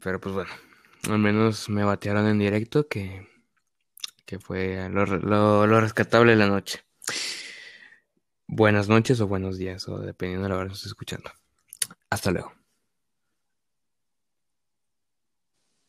pero 0.00 0.20
pues 0.20 0.34
bueno, 0.34 0.50
al 1.08 1.18
menos 1.18 1.68
me 1.68 1.84
batearon 1.84 2.28
en 2.28 2.38
directo, 2.38 2.88
que, 2.88 3.28
que 4.30 4.38
fue 4.38 4.88
lo, 4.90 5.66
lo 5.66 5.80
rescatable 5.80 6.30
de 6.30 6.38
la 6.38 6.46
noche. 6.46 6.84
Buenas 8.46 8.88
noches 8.88 9.20
o 9.20 9.26
buenos 9.26 9.58
días, 9.58 9.88
o 9.88 9.98
dependiendo 9.98 10.44
de 10.44 10.50
la 10.50 10.56
hora 10.56 10.68
que 10.68 10.74
estés 10.74 10.86
escuchando. 10.86 11.32
Hasta 12.10 12.30
luego. 12.30 12.59